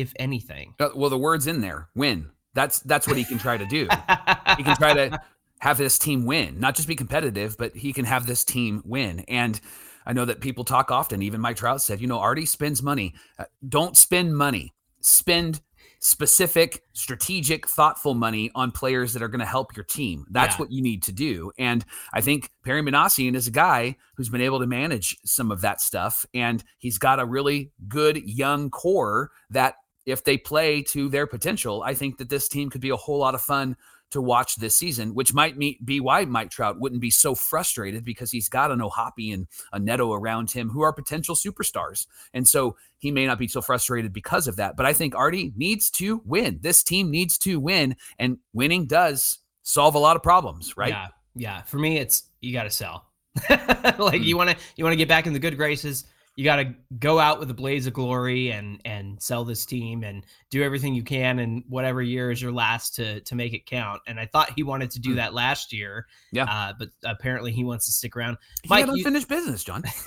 if 0.00 0.12
anything? 0.16 0.74
Uh, 0.78 0.90
well, 0.94 1.10
the 1.10 1.18
word's 1.18 1.46
in 1.46 1.60
there. 1.60 1.88
Win. 1.94 2.30
That's 2.54 2.80
that's 2.80 3.06
what 3.06 3.16
he 3.16 3.24
can 3.24 3.38
try 3.38 3.56
to 3.56 3.66
do. 3.66 3.82
he 4.56 4.62
can 4.62 4.76
try 4.76 4.94
to 4.94 5.20
have 5.60 5.76
this 5.78 5.98
team 5.98 6.24
win, 6.24 6.58
not 6.60 6.74
just 6.76 6.88
be 6.88 6.96
competitive, 6.96 7.56
but 7.58 7.74
he 7.76 7.92
can 7.92 8.04
have 8.04 8.26
this 8.26 8.44
team 8.44 8.82
win. 8.84 9.20
And 9.28 9.60
I 10.06 10.12
know 10.12 10.24
that 10.24 10.40
people 10.40 10.64
talk 10.64 10.90
often. 10.90 11.22
Even 11.22 11.40
Mike 11.40 11.56
Trout 11.56 11.82
said, 11.82 12.00
you 12.00 12.06
know, 12.06 12.18
Arte 12.18 12.46
spends 12.46 12.82
money. 12.82 13.14
Uh, 13.38 13.44
don't 13.68 13.96
spend 13.96 14.36
money. 14.36 14.72
Spend 15.00 15.60
specific, 16.00 16.82
strategic, 16.92 17.66
thoughtful 17.68 18.14
money 18.14 18.50
on 18.54 18.70
players 18.70 19.12
that 19.12 19.22
are 19.22 19.28
going 19.28 19.40
to 19.40 19.46
help 19.46 19.76
your 19.76 19.84
team. 19.84 20.24
That's 20.30 20.54
Yeah. 20.54 20.60
what 20.60 20.72
you 20.72 20.80
need 20.80 21.02
to 21.04 21.12
do. 21.12 21.50
And 21.58 21.84
I 22.12 22.20
think 22.20 22.50
Perry 22.64 22.82
Minasian 22.82 23.34
is 23.34 23.48
a 23.48 23.50
guy 23.52 23.96
who's 24.16 24.28
been 24.28 24.40
able 24.40 24.60
to 24.60 24.66
manage 24.66 25.16
some 25.24 25.50
of 25.50 25.60
that 25.62 25.80
stuff. 25.80 26.24
And 26.32 26.62
he's 26.78 26.98
got 26.98 27.18
a 27.20 27.24
really 27.24 27.72
good 27.88 28.16
young 28.24 28.70
core 28.70 29.30
that 29.50 29.74
if 30.08 30.24
they 30.24 30.36
play 30.38 30.82
to 30.82 31.08
their 31.08 31.26
potential, 31.26 31.82
I 31.84 31.94
think 31.94 32.18
that 32.18 32.28
this 32.30 32.48
team 32.48 32.70
could 32.70 32.80
be 32.80 32.90
a 32.90 32.96
whole 32.96 33.18
lot 33.18 33.34
of 33.34 33.40
fun 33.42 33.76
to 34.10 34.22
watch 34.22 34.56
this 34.56 34.74
season, 34.74 35.14
which 35.14 35.34
might 35.34 35.58
be 35.84 36.00
why 36.00 36.24
Mike 36.24 36.50
Trout 36.50 36.80
wouldn't 36.80 37.02
be 37.02 37.10
so 37.10 37.34
frustrated 37.34 38.04
because 38.04 38.30
he's 38.30 38.48
got 38.48 38.70
an 38.70 38.80
O'Hoppe 38.80 39.34
and 39.34 39.46
a 39.74 39.78
Neto 39.78 40.14
around 40.14 40.50
him 40.50 40.70
who 40.70 40.80
are 40.80 40.94
potential 40.94 41.34
superstars. 41.36 42.06
And 42.32 42.48
so 42.48 42.74
he 42.96 43.10
may 43.10 43.26
not 43.26 43.38
be 43.38 43.48
so 43.48 43.60
frustrated 43.60 44.14
because 44.14 44.48
of 44.48 44.56
that. 44.56 44.76
But 44.76 44.86
I 44.86 44.94
think 44.94 45.14
Arte 45.14 45.52
needs 45.56 45.90
to 45.90 46.22
win. 46.24 46.58
This 46.62 46.82
team 46.82 47.10
needs 47.10 47.36
to 47.38 47.60
win, 47.60 47.96
and 48.18 48.38
winning 48.54 48.86
does 48.86 49.40
solve 49.62 49.94
a 49.94 49.98
lot 49.98 50.16
of 50.16 50.22
problems, 50.22 50.74
right? 50.74 50.88
Yeah, 50.88 51.08
yeah. 51.34 51.62
For 51.62 51.78
me, 51.78 51.98
it's 51.98 52.22
you 52.40 52.54
got 52.54 52.62
to 52.64 52.70
sell. 52.70 53.04
like 53.50 54.22
Mm. 54.22 54.24
you 54.24 54.36
want 54.38 54.50
to 54.50 54.56
you 54.76 54.84
want 54.84 54.92
to 54.92 54.96
get 54.96 55.08
back 55.08 55.26
in 55.26 55.34
the 55.34 55.38
good 55.38 55.56
graces. 55.58 56.04
You 56.38 56.44
got 56.44 56.56
to 56.56 56.72
go 57.00 57.18
out 57.18 57.40
with 57.40 57.50
a 57.50 57.54
blaze 57.54 57.88
of 57.88 57.94
glory 57.94 58.52
and 58.52 58.80
and 58.84 59.20
sell 59.20 59.44
this 59.44 59.66
team 59.66 60.04
and 60.04 60.24
do 60.50 60.62
everything 60.62 60.94
you 60.94 61.02
can 61.02 61.40
in 61.40 61.64
whatever 61.68 62.00
year 62.00 62.30
is 62.30 62.40
your 62.40 62.52
last 62.52 62.94
to 62.94 63.18
to 63.22 63.34
make 63.34 63.54
it 63.54 63.66
count. 63.66 64.02
And 64.06 64.20
I 64.20 64.26
thought 64.26 64.52
he 64.54 64.62
wanted 64.62 64.92
to 64.92 65.00
do 65.00 65.14
Mm. 65.14 65.16
that 65.16 65.34
last 65.34 65.72
year. 65.72 66.06
Yeah. 66.30 66.44
uh, 66.44 66.74
but 66.78 66.90
apparently 67.04 67.50
he 67.50 67.64
wants 67.64 67.86
to 67.86 67.92
stick 67.92 68.16
around. 68.16 68.36
He 68.62 68.68
Mike, 68.68 68.86
had 68.86 68.90
you- 68.90 68.98
unfinished 68.98 69.26
business, 69.28 69.64
John. 69.64 69.82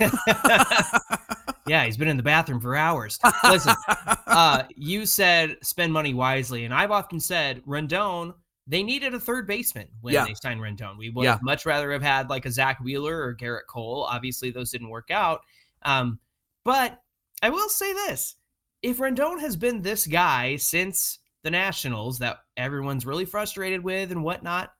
yeah, 1.66 1.84
he's 1.84 1.96
been 1.96 2.08
in 2.08 2.16
the 2.16 2.22
bathroom 2.22 2.60
for 2.60 2.76
hours. 2.76 3.18
Listen, 3.44 3.74
uh, 4.26 4.62
you 4.74 5.06
said 5.06 5.56
spend 5.62 5.92
money 5.92 6.14
wisely, 6.14 6.64
and 6.64 6.72
I've 6.74 6.90
often 6.90 7.20
said 7.20 7.62
Rendon. 7.66 8.32
They 8.68 8.82
needed 8.84 9.12
a 9.12 9.18
third 9.20 9.46
baseman 9.48 9.88
when 10.02 10.14
Yeah. 10.14 10.24
they 10.24 10.34
signed 10.34 10.60
Rendon. 10.60 10.96
We 10.96 11.10
would 11.10 11.24
Yeah. 11.24 11.32
have 11.32 11.42
much 11.42 11.66
rather 11.66 11.90
have 11.92 12.02
had 12.02 12.30
like 12.30 12.46
a 12.46 12.50
Zack 12.50 12.78
Wheeler 12.80 13.20
or 13.20 13.34
Gerrit 13.34 13.66
Cole. 13.68 14.06
Obviously, 14.08 14.50
those 14.50 14.70
didn't 14.70 14.88
work 14.88 15.10
out. 15.10 15.40
Um, 15.84 16.18
but 16.64 17.00
I 17.42 17.50
will 17.50 17.68
say 17.68 17.92
this: 17.92 18.36
if 18.82 18.98
Rendon 18.98 19.40
has 19.40 19.56
been 19.56 19.82
this 19.82 20.06
guy 20.06 20.56
since 20.56 21.18
the 21.42 21.50
Nationals 21.50 22.18
that 22.20 22.38
everyone's 22.56 23.06
really 23.06 23.24
frustrated 23.24 23.82
with 23.82 24.12
and 24.12 24.22
whatnot, 24.22 24.72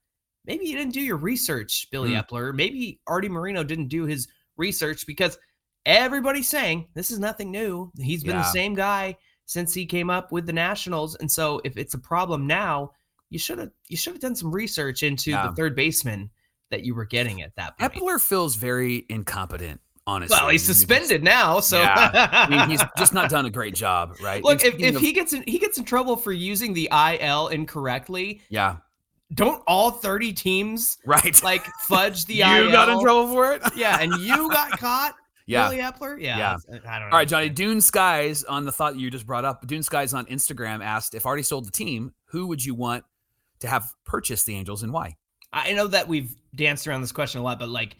maybe 0.46 0.66
you 0.66 0.76
didn't 0.76 0.92
do 0.94 1.00
your 1.00 1.16
research, 1.16 1.88
Billy 1.90 2.10
Hmm. 2.14 2.18
Eppler. 2.20 2.54
Maybe 2.54 3.00
Arte 3.06 3.28
Moreno 3.28 3.64
didn't 3.64 3.88
do 3.88 4.04
his 4.04 4.28
research 4.56 5.06
because 5.06 5.38
everybody's 5.86 6.48
saying 6.48 6.86
this 6.94 7.10
is 7.10 7.18
nothing 7.18 7.50
new. 7.50 7.90
He's 7.98 8.22
been 8.22 8.36
the 8.36 8.42
same 8.52 8.74
guy 8.74 9.16
since 9.46 9.74
he 9.74 9.84
came 9.84 10.08
up 10.08 10.30
with 10.30 10.46
the 10.46 10.52
Nationals, 10.52 11.16
and 11.16 11.30
so 11.30 11.60
if 11.64 11.76
it's 11.76 11.94
a 11.94 11.98
problem 11.98 12.46
now, 12.46 12.92
you 13.30 13.38
should 13.38 13.58
have 13.58 13.70
you 13.88 13.96
should 13.96 14.12
have 14.12 14.22
done 14.22 14.36
some 14.36 14.52
research 14.52 15.02
into 15.02 15.30
Yeah. 15.30 15.48
the 15.48 15.54
third 15.56 15.74
baseman 15.74 16.30
that 16.70 16.84
you 16.84 16.94
were 16.94 17.04
getting 17.04 17.42
at 17.42 17.54
that 17.56 17.76
point. 17.78 17.92
Eppler 17.92 18.20
feels 18.20 18.54
very 18.56 19.04
incompetent, 19.08 19.80
honestly. 20.06 20.36
well, 20.40 20.48
he's 20.48 20.62
You 20.62 20.68
just- 20.68 20.80
suspended 20.80 21.22
now, 21.22 21.60
so 21.60 21.80
Yeah. 21.80 22.10
I 22.32 22.48
mean, 22.50 22.70
he's 22.70 22.82
just 22.98 23.12
not 23.14 23.30
done 23.30 23.46
a 23.46 23.50
great 23.50 23.74
job, 23.74 24.16
right? 24.22 24.42
Look, 24.42 24.64
if, 24.64 24.78
if 24.78 24.98
he 24.98 25.12
gets 25.12 25.32
in, 25.32 25.44
he 25.46 25.58
gets 25.58 25.78
in 25.78 25.84
trouble 25.84 26.16
for 26.16 26.32
using 26.32 26.72
the 26.74 26.88
IL 26.92 27.48
incorrectly, 27.48 28.42
yeah, 28.48 28.76
don't 29.34 29.62
all 29.66 29.90
30 29.90 30.32
teams 30.32 30.98
right. 31.06 31.42
like 31.42 31.64
fudge 31.82 32.24
the 32.26 32.34
you 32.34 32.44
IL? 32.44 32.70
got 32.72 32.88
in 32.88 33.00
trouble 33.00 33.32
for 33.32 33.52
it. 33.54 33.62
Yeah, 33.76 33.98
and 34.00 34.12
you 34.20 34.50
got 34.50 34.72
caught, 34.78 35.14
yeah. 35.46 35.68
Billy 35.68 35.82
Eppler? 35.82 36.20
Yeah. 36.20 36.38
Yeah. 36.38 36.56
I 36.68 36.98
don't 36.98 37.08
know. 37.08 37.12
All 37.12 37.18
right, 37.18 37.26
Johnny. 37.28 37.48
Dune 37.48 37.80
Skies 37.80 38.44
on 38.44 38.64
the 38.64 38.72
thought 38.72 38.96
you 38.96 39.10
just 39.10 39.26
brought 39.26 39.44
up. 39.44 39.66
Dune 39.66 39.82
Skies 39.82 40.14
on 40.14 40.26
Instagram 40.26 40.84
asked 40.84 41.14
if 41.14 41.26
already 41.26 41.42
sold 41.42 41.66
the 41.66 41.70
team, 41.72 42.12
who 42.26 42.46
would 42.46 42.64
you 42.64 42.74
want 42.74 43.04
to 43.60 43.68
have 43.68 43.92
purchased 44.04 44.46
the 44.46 44.54
Angels 44.54 44.82
and 44.82 44.92
why? 44.92 45.16
I 45.52 45.72
know 45.72 45.86
that 45.88 46.06
we've 46.08 46.34
danced 46.54 46.86
around 46.86 47.00
this 47.02 47.12
question 47.12 47.40
a 47.40 47.44
lot, 47.44 47.58
but 47.58 47.68
like 47.68 47.96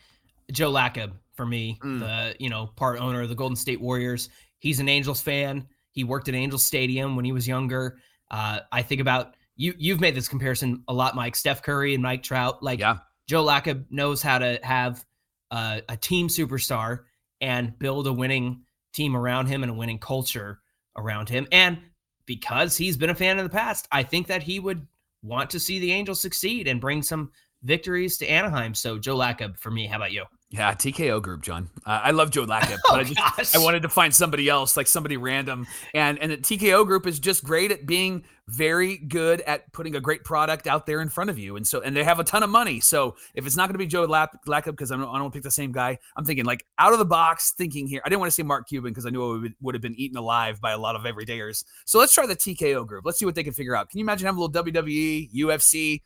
Joe 0.52 0.70
Lacob 0.72 1.12
for 1.42 1.46
me, 1.46 1.76
Mm. 1.83 1.98
the 1.98 2.37
you 2.38 2.48
know 2.48 2.68
part 2.76 3.00
owner 3.00 3.20
of 3.22 3.28
the 3.28 3.35
Golden 3.35 3.57
State 3.57 3.81
Warriors, 3.81 4.28
he's 4.61 4.78
an 4.78 4.88
Angels 4.88 5.20
fan. 5.20 5.66
He 5.90 6.05
worked 6.05 6.28
at 6.28 6.37
Angels 6.37 6.64
Stadium 6.64 7.16
when 7.16 7.24
he 7.24 7.33
was 7.33 7.48
younger. 7.48 7.98
Uh, 8.31 8.61
I 8.70 8.81
think 8.83 9.00
about 9.00 9.35
you. 9.57 9.74
You've 9.76 10.00
made 10.00 10.14
this 10.14 10.28
comparison 10.28 10.85
a 10.87 10.92
lot, 10.92 11.16
Mike. 11.16 11.35
Steph 11.35 11.61
Curry 11.62 11.94
and 11.94 12.02
Mike 12.02 12.22
Trout. 12.22 12.62
Like 12.62 12.78
Yeah, 12.78 12.98
Joe 13.26 13.44
Lacob 13.44 13.85
knows 13.90 14.22
how 14.22 14.38
to 14.38 14.61
have 14.62 15.05
uh, 15.50 15.81
a 15.88 15.96
team 15.96 16.28
superstar 16.28 17.00
and 17.40 17.76
build 17.81 18.07
a 18.07 18.12
winning 18.12 18.62
team 18.92 19.16
around 19.16 19.46
him 19.48 19.64
and 19.64 19.70
a 19.72 19.74
winning 19.74 19.98
culture 19.98 20.61
around 20.96 21.28
him. 21.28 21.48
And 21.50 21.78
because 22.24 22.76
he's 22.76 22.96
been 22.96 23.11
a 23.11 23.14
fan 23.16 23.37
in 23.38 23.44
the 23.44 23.50
past, 23.50 23.88
I 23.90 24.05
think 24.05 24.28
that 24.28 24.44
he 24.44 24.61
would 24.61 24.87
want 25.24 25.50
to 25.50 25.59
see 25.59 25.81
the 25.81 25.90
Angels 25.90 26.20
succeed 26.20 26.68
and 26.68 26.81
bring 26.81 27.02
some 27.02 27.33
victories 27.64 28.16
to 28.18 28.26
Anaheim. 28.31 28.74
So 28.74 28.96
Joe 28.96 29.16
Lacob 29.16 29.59
for 29.59 29.70
me. 29.72 29.87
How 29.88 29.96
about 29.96 30.12
you? 30.12 30.24
Yeah. 30.52 30.74
TKO 30.74 31.22
group, 31.22 31.40
John. 31.40 31.70
Uh, 31.86 32.00
I 32.04 32.10
love 32.10 32.30
Joe 32.30 32.44
Lacob, 32.44 32.78
Oh, 32.84 32.90
but 32.90 33.00
I 33.00 33.04
just 33.04 33.16
gosh. 33.16 33.54
I 33.54 33.58
wanted 33.58 33.82
to 33.82 33.88
find 33.88 34.14
somebody 34.14 34.48
else, 34.50 34.76
like 34.76 34.86
somebody 34.86 35.16
random. 35.16 35.66
And 35.94 36.18
and 36.18 36.30
the 36.30 36.36
TKO 36.36 36.86
group 36.86 37.06
is 37.06 37.18
just 37.18 37.42
great 37.42 37.72
at 37.72 37.86
being 37.86 38.24
very 38.48 38.98
good 38.98 39.40
at 39.42 39.72
putting 39.72 39.96
a 39.96 40.00
great 40.00 40.24
product 40.24 40.66
out 40.66 40.84
there 40.84 41.00
in 41.00 41.08
front 41.08 41.30
of 41.30 41.38
you. 41.38 41.56
And 41.56 41.66
so 41.66 41.80
and 41.80 41.96
they 41.96 42.04
have 42.04 42.20
a 42.20 42.24
ton 42.24 42.42
of 42.42 42.50
money. 42.50 42.80
So 42.80 43.16
if 43.34 43.46
it's 43.46 43.56
not 43.56 43.68
going 43.68 43.74
to 43.74 43.78
be 43.78 43.86
Joe 43.86 44.04
Lap- 44.04 44.36
Lacob, 44.46 44.72
because 44.72 44.92
I 44.92 44.96
don't 44.98 45.08
I 45.08 45.18
don't 45.18 45.32
pick 45.32 45.42
the 45.42 45.50
same 45.50 45.72
guy, 45.72 45.98
I'm 46.16 46.24
thinking 46.26 46.44
like 46.44 46.66
out 46.78 46.92
of 46.92 46.98
the 46.98 47.06
box 47.06 47.52
thinking 47.52 47.86
here. 47.86 48.02
I 48.04 48.10
didn't 48.10 48.20
want 48.20 48.30
to 48.30 48.34
say 48.34 48.42
Mark 48.42 48.68
Cuban 48.68 48.92
because 48.92 49.06
I 49.06 49.10
knew 49.10 49.36
it 49.36 49.40
would, 49.40 49.54
would 49.62 49.74
have 49.74 49.82
been 49.82 49.98
eaten 49.98 50.18
alive 50.18 50.60
by 50.60 50.72
a 50.72 50.78
lot 50.78 50.96
of 50.96 51.02
everydayers. 51.02 51.64
So 51.86 51.98
let's 51.98 52.12
try 52.12 52.26
the 52.26 52.36
TKO 52.36 52.86
group. 52.86 53.06
Let's 53.06 53.18
see 53.18 53.24
what 53.24 53.34
they 53.34 53.44
can 53.44 53.54
figure 53.54 53.74
out. 53.74 53.88
Can 53.88 53.98
you 53.98 54.04
imagine 54.04 54.26
having 54.26 54.38
a 54.38 54.44
little 54.44 54.64
WWE, 54.64 55.32
UFC, 55.34 56.02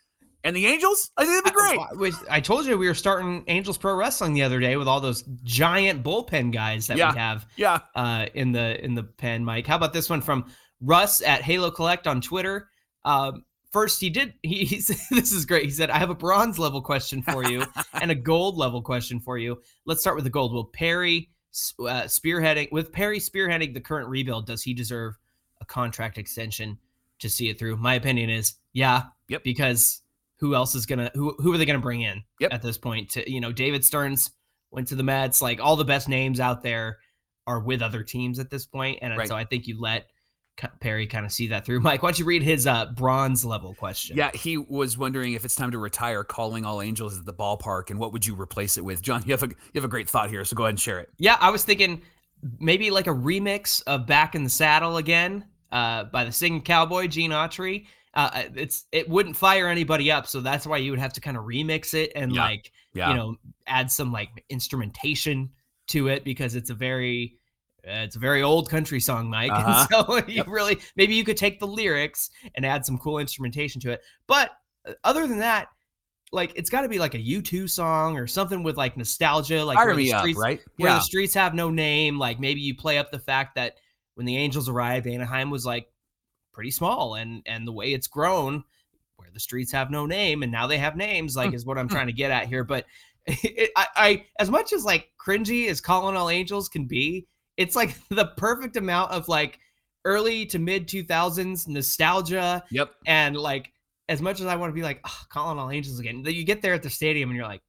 and 0.46 0.56
the 0.56 0.66
Angels? 0.66 1.10
I 1.16 1.24
think 1.24 1.44
that'd 1.44 1.56
be 1.56 1.96
great. 1.98 2.14
I, 2.30 2.36
I 2.36 2.40
told 2.40 2.64
you 2.66 2.78
we 2.78 2.86
were 2.88 2.94
starting 2.94 3.44
Angels 3.48 3.76
Pro 3.76 3.94
Wrestling 3.94 4.32
the 4.32 4.42
other 4.42 4.60
day 4.60 4.76
with 4.76 4.88
all 4.88 5.00
those 5.00 5.22
giant 5.44 6.02
bullpen 6.02 6.52
guys 6.52 6.86
that 6.86 6.96
Yeah. 6.96 7.12
we 7.12 7.18
have 7.18 7.46
Yeah. 7.56 7.80
uh, 7.94 8.26
in 8.34 8.52
the 8.52 8.82
in 8.84 8.94
the 8.94 9.02
pen, 9.02 9.44
Mike. 9.44 9.66
How 9.66 9.76
about 9.76 9.92
this 9.92 10.08
one 10.08 10.22
from 10.22 10.46
Russ 10.80 11.20
at 11.22 11.42
Halo 11.42 11.70
Collect 11.70 12.06
on 12.06 12.20
Twitter? 12.20 12.68
Um, 13.04 13.44
first, 13.72 14.00
he 14.00 14.08
did. 14.08 14.34
He, 14.42 14.64
he 14.64 14.80
said, 14.80 14.96
this 15.10 15.32
is 15.32 15.44
great. 15.44 15.64
He 15.64 15.70
said, 15.70 15.90
"I 15.90 15.98
have 15.98 16.10
a 16.10 16.14
bronze 16.14 16.58
level 16.58 16.80
question 16.80 17.22
for 17.22 17.44
you 17.44 17.64
and 17.94 18.10
a 18.10 18.14
gold 18.14 18.56
level 18.56 18.80
question 18.82 19.20
for 19.20 19.38
you. 19.38 19.60
Let's 19.84 20.00
start 20.00 20.16
with 20.16 20.24
the 20.24 20.30
gold. 20.30 20.52
Will 20.52 20.64
Perry 20.64 21.30
uh, 21.80 22.02
spearheading 22.04 22.70
with 22.72 22.92
Perry 22.92 23.18
spearheading 23.18 23.74
the 23.74 23.80
current 23.80 24.08
rebuild? 24.08 24.46
Does 24.46 24.62
he 24.62 24.74
deserve 24.74 25.18
a 25.60 25.64
contract 25.64 26.18
extension 26.18 26.78
to 27.18 27.30
see 27.30 27.48
it 27.48 27.58
through? 27.58 27.76
My 27.78 27.94
opinion 27.94 28.28
is, 28.30 28.54
yeah. 28.72 29.04
Yep. 29.28 29.42
Because 29.42 30.02
who 30.38 30.54
else 30.54 30.74
is 30.74 30.86
gonna 30.86 31.10
who 31.14 31.34
who 31.38 31.52
are 31.52 31.58
they 31.58 31.64
gonna 31.66 31.78
bring 31.78 32.02
in 32.02 32.22
Yep. 32.40 32.52
at 32.52 32.62
this 32.62 32.78
point? 32.78 33.10
To 33.10 33.30
you 33.30 33.40
know, 33.40 33.52
David 33.52 33.84
Stearns 33.84 34.30
went 34.70 34.88
to 34.88 34.94
the 34.94 35.02
Mets. 35.02 35.40
Like 35.42 35.60
all 35.60 35.76
the 35.76 35.84
best 35.84 36.08
names 36.08 36.40
out 36.40 36.62
there 36.62 36.98
are 37.46 37.60
with 37.60 37.80
other 37.82 38.02
teams 38.02 38.38
at 38.38 38.50
this 38.50 38.66
point, 38.66 38.98
and 39.02 39.16
Right. 39.16 39.28
so 39.28 39.36
I 39.36 39.44
think 39.44 39.66
you 39.66 39.80
let 39.80 40.06
Perry 40.80 41.06
kind 41.06 41.24
of 41.26 41.32
see 41.32 41.48
that 41.48 41.64
through. 41.66 41.80
Mike, 41.82 42.02
why 42.02 42.08
don't 42.10 42.18
you 42.18 42.24
read 42.24 42.42
his 42.42 42.66
uh, 42.66 42.86
bronze 42.86 43.44
level 43.44 43.74
question? 43.74 44.16
Yeah, 44.16 44.30
he 44.34 44.56
was 44.56 44.96
wondering 44.98 45.34
if 45.34 45.44
it's 45.44 45.54
time 45.54 45.70
to 45.70 45.78
retire 45.78 46.24
calling 46.24 46.64
all 46.64 46.80
angels 46.82 47.18
at 47.18 47.24
the 47.26 47.34
ballpark 47.34 47.90
and 47.90 47.98
what 47.98 48.12
would 48.12 48.24
you 48.26 48.34
replace 48.40 48.76
it 48.78 48.84
with? 48.84 49.02
John, 49.02 49.22
you 49.26 49.32
have 49.32 49.42
a 49.42 49.48
you 49.48 49.54
have 49.76 49.84
a 49.84 49.88
great 49.88 50.08
thought 50.10 50.30
here, 50.30 50.44
so 50.44 50.56
go 50.56 50.64
ahead 50.64 50.70
and 50.70 50.80
share 50.80 50.98
it. 50.98 51.10
Yeah, 51.18 51.36
I 51.40 51.50
was 51.50 51.62
thinking 51.64 52.02
maybe 52.58 52.90
like 52.90 53.06
a 53.06 53.10
remix 53.14 53.82
of 53.86 54.06
"Back 54.06 54.34
in 54.34 54.44
the 54.44 54.50
Saddle" 54.50 54.96
again 54.96 55.44
uh, 55.72 56.04
by 56.04 56.24
the 56.24 56.32
singing 56.32 56.62
cowboy 56.62 57.06
Gene 57.06 57.30
Autry. 57.32 57.86
Uh, 58.16 58.44
it's 58.56 58.86
it 58.92 59.08
wouldn't 59.08 59.36
fire 59.36 59.68
anybody 59.68 60.10
up, 60.10 60.26
so 60.26 60.40
that's 60.40 60.66
why 60.66 60.78
you 60.78 60.90
would 60.90 60.98
have 60.98 61.12
to 61.12 61.20
kind 61.20 61.36
of 61.36 61.44
remix 61.44 61.92
it 61.94 62.10
and 62.16 62.32
Yeah, 62.32 62.42
like 62.44 62.72
Yeah. 62.94 63.10
you 63.10 63.14
know 63.14 63.36
add 63.66 63.90
some 63.92 64.10
like 64.10 64.42
instrumentation 64.48 65.50
to 65.88 66.08
it 66.08 66.24
because 66.24 66.54
it's 66.56 66.70
a 66.70 66.74
very 66.74 67.36
uh, 67.86 68.02
it's 68.02 68.16
a 68.16 68.18
very 68.18 68.42
old 68.42 68.68
country 68.70 68.98
song, 69.00 69.28
Mike. 69.30 69.52
Uh-huh. 69.52 69.86
So 69.90 70.16
you 70.26 70.36
Yep. 70.36 70.46
really 70.48 70.78
maybe 70.96 71.14
you 71.14 71.24
could 71.24 71.36
take 71.36 71.60
the 71.60 71.66
lyrics 71.66 72.30
and 72.54 72.64
add 72.64 72.84
some 72.86 72.98
cool 72.98 73.18
instrumentation 73.18 73.80
to 73.82 73.92
it. 73.92 74.00
But 74.26 74.50
uh, 74.88 74.94
other 75.04 75.26
than 75.26 75.38
that, 75.40 75.68
like 76.32 76.52
it's 76.56 76.70
got 76.70 76.80
to 76.80 76.88
be 76.88 76.98
like 76.98 77.14
a 77.14 77.18
U2 77.18 77.68
song 77.68 78.16
or 78.16 78.26
something 78.26 78.62
with 78.62 78.76
like 78.78 78.96
nostalgia, 78.96 79.62
like 79.64 79.76
Fire 79.76 79.88
where 79.88 79.96
the 79.96 80.02
me 80.04 80.12
up, 80.12 80.26
right? 80.36 80.60
where 80.78 80.90
Yeah. 80.90 80.96
the 80.96 81.02
streets 81.02 81.34
have 81.34 81.54
no 81.54 81.70
name. 81.70 82.18
Like 82.18 82.40
maybe 82.40 82.60
you 82.62 82.74
play 82.74 82.96
up 82.98 83.10
the 83.12 83.18
fact 83.18 83.56
that 83.56 83.74
when 84.14 84.24
the 84.26 84.36
Angels 84.36 84.68
arrived, 84.70 85.06
Anaheim 85.06 85.50
was 85.50 85.66
like 85.66 85.86
pretty 86.56 86.72
small, 86.72 87.14
and 87.14 87.42
and 87.46 87.68
the 87.68 87.72
way 87.72 87.92
it's 87.92 88.08
grown, 88.08 88.64
where 89.16 89.28
the 89.32 89.38
streets 89.38 89.70
have 89.70 89.90
no 89.90 90.06
name, 90.06 90.42
and 90.42 90.50
now 90.50 90.66
they 90.66 90.78
have 90.78 90.96
names, 90.96 91.36
like 91.36 91.50
mm, 91.50 91.54
is 91.54 91.66
what 91.66 91.78
I'm 91.78 91.86
mm. 91.86 91.92
trying 91.92 92.08
to 92.08 92.12
get 92.12 92.32
at 92.32 92.48
here. 92.48 92.64
But 92.64 92.86
it, 93.26 93.70
I, 93.76 93.86
I, 93.94 94.24
as 94.40 94.50
much 94.50 94.72
as 94.72 94.84
like 94.84 95.10
cringy 95.24 95.68
as 95.68 95.80
calling 95.80 96.16
all 96.16 96.30
angels 96.30 96.68
can 96.68 96.86
be, 96.86 97.26
it's 97.56 97.76
like 97.76 97.94
the 98.10 98.32
perfect 98.36 98.76
amount 98.76 99.12
of 99.12 99.28
like 99.28 99.60
early 100.04 100.46
to 100.46 100.58
mid 100.58 100.88
2000s 100.88 101.68
nostalgia. 101.68 102.64
Yep. 102.70 102.90
And 103.06 103.36
like, 103.36 103.70
as 104.08 104.22
much 104.22 104.40
as 104.40 104.46
I 104.46 104.56
want 104.56 104.70
to 104.70 104.74
be 104.74 104.82
like, 104.82 105.00
oh, 105.06 105.20
calling 105.28 105.58
all 105.58 105.70
angels 105.70 106.00
again, 106.00 106.22
that 106.22 106.34
you 106.34 106.44
get 106.44 106.62
there 106.62 106.74
at 106.74 106.82
the 106.82 106.90
stadium 106.90 107.28
and 107.28 107.36
you're 107.36 107.46
like, 107.46 107.62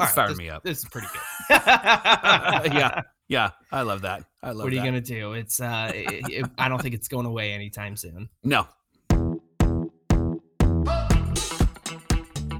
all 0.00 0.06
It's 0.06 0.16
right, 0.16 0.22
firing 0.24 0.30
this, 0.32 0.38
me 0.38 0.50
up. 0.50 0.62
This 0.64 0.78
is 0.78 0.84
pretty 0.86 1.06
good. 1.12 1.20
yeah. 1.50 3.02
Yeah. 3.28 3.50
I 3.70 3.82
love 3.82 4.02
that. 4.02 4.24
I 4.42 4.48
love 4.48 4.56
that. 4.58 4.64
What 4.64 4.72
are 4.72 4.76
you 4.76 4.80
that. 4.80 4.86
gonna 4.86 5.00
do? 5.00 5.32
It's 5.34 5.60
uh, 5.60 5.92
it, 5.94 6.30
it- 6.30 6.50
I 6.58 6.68
don't 6.68 6.80
think 6.80 6.94
it's 6.94 7.08
going 7.08 7.26
away 7.26 7.52
anytime 7.52 7.96
soon. 7.96 8.28
No. 8.42 8.66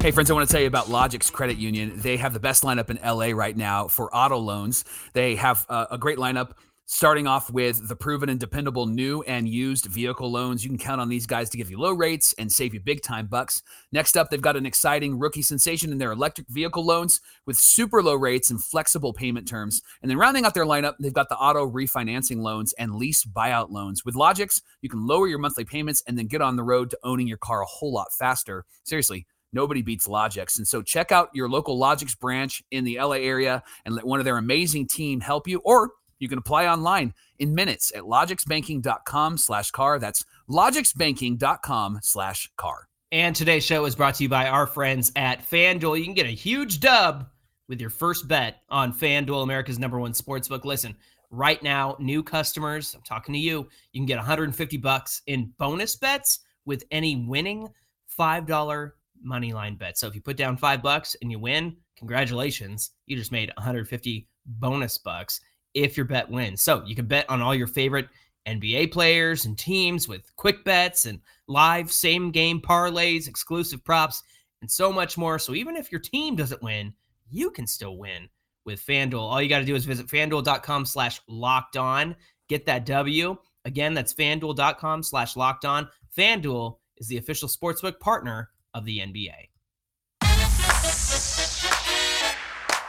Hey, 0.03 0.13
friends, 0.13 0.31
I 0.31 0.35
want 0.35 0.49
to 0.49 0.53
tell 0.53 0.63
you 0.63 0.67
about 0.67 0.87
Logix 0.87 1.31
Credit 1.31 1.59
Union. 1.59 1.93
They 1.97 2.17
have 2.17 2.33
the 2.33 2.41
best 2.41 2.63
lineup 2.65 2.89
in 2.89 2.99
LA 3.05 3.37
right 3.37 3.55
now 3.55 3.87
for 3.87 4.15
auto 4.17 4.39
loans. 4.39 4.87
They 5.13 5.37
have 5.37 5.67
uh, 5.69 5.87
a 5.91 5.99
great 5.99 6.17
lineup 6.17 6.53
starting 6.93 7.29
off 7.29 7.49
with 7.53 7.87
the 7.87 7.95
proven 7.95 8.29
and 8.29 8.41
dependable 8.41 8.85
new 8.85 9.23
and 9.23 9.49
used 9.49 9.87
vehicle 9.87 10.29
loans. 10.29 10.65
You 10.65 10.71
can 10.71 10.77
count 10.77 11.01
on 11.01 11.09
these 11.09 11.25
guys 11.25 11.49
to 11.51 11.57
give 11.57 11.71
you 11.71 11.79
low 11.79 11.93
rates 11.93 12.35
and 12.37 12.51
save 12.51 12.75
you 12.75 12.81
big 12.81 13.01
time 13.01 13.29
bucks. 13.29 13.63
Next 13.93 14.17
up, 14.17 14.29
they've 14.29 14.41
got 14.41 14.57
an 14.57 14.67
exciting 14.67 15.17
rookie 15.17 15.41
sensation 15.41 15.93
in 15.93 15.99
their 15.99 16.11
electric 16.11 16.49
vehicle 16.49 16.85
loans 16.85 17.21
with 17.47 17.57
super 17.57 18.03
low 18.03 18.17
rates 18.17 18.51
and 18.51 18.61
flexible 18.63 19.13
payment 19.13 19.47
terms. 19.47 19.83
And 20.03 20.11
then 20.11 20.19
rounding 20.19 20.45
out 20.45 20.53
their 20.53 20.65
lineup, 20.65 20.95
they've 20.99 21.13
got 21.13 21.29
the 21.29 21.37
auto 21.37 21.65
refinancing 21.71 22.39
loans 22.39 22.73
and 22.73 22.97
lease 22.97 23.25
buyout 23.25 23.71
loans. 23.71 24.05
With 24.05 24.17
Logix, 24.17 24.61
you 24.83 24.89
can 24.89 25.07
lower 25.07 25.29
your 25.29 25.39
monthly 25.39 25.65
payments 25.65 26.03
and 26.09 26.19
then 26.19 26.27
get 26.27 26.43
on 26.43 26.57
the 26.57 26.65
road 26.65 26.91
to 26.91 26.99
owning 27.05 27.29
your 27.29 27.39
car 27.39 27.63
a 27.63 27.67
whole 27.67 27.93
lot 27.93 28.13
faster. 28.19 28.65
Seriously, 28.83 29.29
nobody 29.53 29.83
beats 29.83 30.09
Logix. 30.09 30.59
And 30.59 30.67
so 30.67 30.83
check 30.83 31.13
out 31.13 31.29
your 31.35 31.49
local 31.49 31.79
Logix 31.79 32.19
branch 32.19 32.65
in 32.73 32.83
the 32.83 32.99
LA 32.99 33.19
area 33.19 33.63
and 33.85 33.95
let 33.95 34.05
one 34.05 34.19
of 34.19 34.25
their 34.25 34.39
amazing 34.39 34.89
team 34.89 35.21
help 35.21 35.47
you 35.47 35.61
or 35.65 35.93
you 36.21 36.29
can 36.29 36.39
apply 36.39 36.67
online 36.67 37.13
in 37.41 37.55
minutes 37.55 37.91
at 37.97 38.03
logixbanking.com 38.03 39.39
slash 39.39 39.73
car. 39.73 39.99
That's 39.99 40.25
logixbanking.com 40.49 41.99
slash 42.03 42.51
car. 42.57 42.87
And 43.11 43.35
today's 43.35 43.65
show 43.65 43.87
is 43.87 43.97
brought 43.97 44.15
to 44.17 44.23
you 44.23 44.29
by 44.29 44.47
our 44.47 44.69
friends 44.69 45.11
at 45.17 45.41
FanDuel. 45.51 45.99
You 45.99 46.05
can 46.05 46.15
get 46.15 46.27
a 46.27 46.31
huge 46.31 46.79
dub 46.79 47.27
with 47.69 47.81
your 47.81 47.91
first 47.91 48.29
bet 48.29 48.63
on 48.69 48.93
FanDuel, 48.93 49.43
America's 49.43 49.81
number 49.81 49.99
one 49.99 50.13
sportsbook. 50.13 50.65
Listen, 50.65 50.95
right 51.31 51.61
now, 51.63 51.97
new 51.99 52.23
customers, 52.23 52.95
I'm 52.95 53.03
talking 53.03 53.33
to 53.33 53.39
you, 53.41 53.69
you 53.93 54.01
can 54.01 54.07
get 54.07 54.17
150 54.17 54.77
bucks 54.77 55.23
in 55.27 55.53
bonus 55.59 55.97
bets 55.97 56.41
with 56.67 56.85
any 56.91 57.17
winning 57.17 57.69
$5 58.17 58.93
money 59.23 59.53
line 59.53 59.77
bet. 59.77 59.99
So 59.99 60.07
if 60.07 60.15
you 60.15 60.21
put 60.21 60.37
down 60.37 60.57
five 60.57 60.83
bucks 60.83 61.17
and 61.23 61.31
you 61.31 61.39
win, 61.39 61.77
congratulations. 61.97 62.93
You 63.07 63.17
just 63.17 63.33
made 63.33 63.51
150 63.57 64.29
bonus 64.47 64.99
bucks 64.99 65.41
if 65.75 65.97
your 65.97 66.07
bet 66.07 66.29
wins. 66.29 66.63
So 66.63 66.85
you 66.85 66.95
can 66.95 67.07
bet 67.07 67.29
on 67.29 67.41
all 67.41 67.55
your 67.55 67.67
favorite 67.67 68.09
NBA 68.47 68.93
players 68.93 69.45
and 69.45 69.59
teams 69.59 70.09
with 70.09 70.35
quick 70.37 70.65
bets 70.65 71.07
and 71.07 71.21
live 71.47 71.93
same 71.93 72.31
game 72.31 72.61
parlays, 72.61 73.29
exclusive 73.29 73.85
props, 73.85 74.23
and 74.63 74.71
so 74.71 74.93
much 74.93 75.19
more. 75.19 75.39
So 75.39 75.55
even 75.55 75.77
if 75.77 75.93
your 75.93 76.01
team 76.01 76.37
doesn't 76.37 76.63
win, 76.63 76.93
you 77.29 77.51
can 77.51 77.67
still 77.67 77.97
win 77.97 78.29
with 78.65 78.85
FanDuel. 78.85 79.21
All 79.21 79.41
you 79.41 79.49
got 79.49 79.61
to 79.61 79.65
do 79.65 79.75
is 79.75 79.85
visit 79.85 80.07
fanduel.com 80.07 80.85
slash 80.87 81.21
locked 81.29 81.77
on. 81.77 82.17
Get 82.49 82.67
that 82.67 82.87
W. 82.87 83.37
Again, 83.65 83.95
that's 83.95 84.15
fanduel.com 84.15 85.03
slash 85.03 85.37
locked 85.37 85.65
on. 85.65 85.89
FanDuel 86.17 86.77
is 86.99 87.09
the 87.09 87.19
official 87.19 87.49
sportsbook 87.49 88.01
partner 88.01 88.51
of 88.75 88.85
the 88.85 88.99
NBA. 88.99 89.50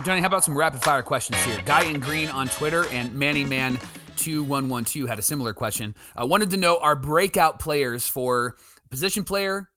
Johnny, 0.04 0.22
how 0.22 0.28
about 0.28 0.44
some 0.44 0.58
rapid 0.58 0.82
fire 0.82 1.04
questions 1.04 1.44
here? 1.44 1.60
Guy 1.64 1.84
in 1.84 2.00
Green 2.00 2.28
on 2.30 2.48
Twitter 2.50 2.86
and 2.88 3.14
Manny 3.14 3.46
Man 3.46 3.78
2112 4.18 5.08
had 5.08 5.20
a 5.20 5.22
similar 5.22 5.54
question. 5.54 5.94
I 6.16 6.24
wanted 6.24 6.50
to 6.52 6.58
know 6.58 6.80
our 6.80 6.96
breakout 6.96 7.60
players 7.60 8.08
for 8.08 8.58
position 8.90 9.24
player, 9.24 9.70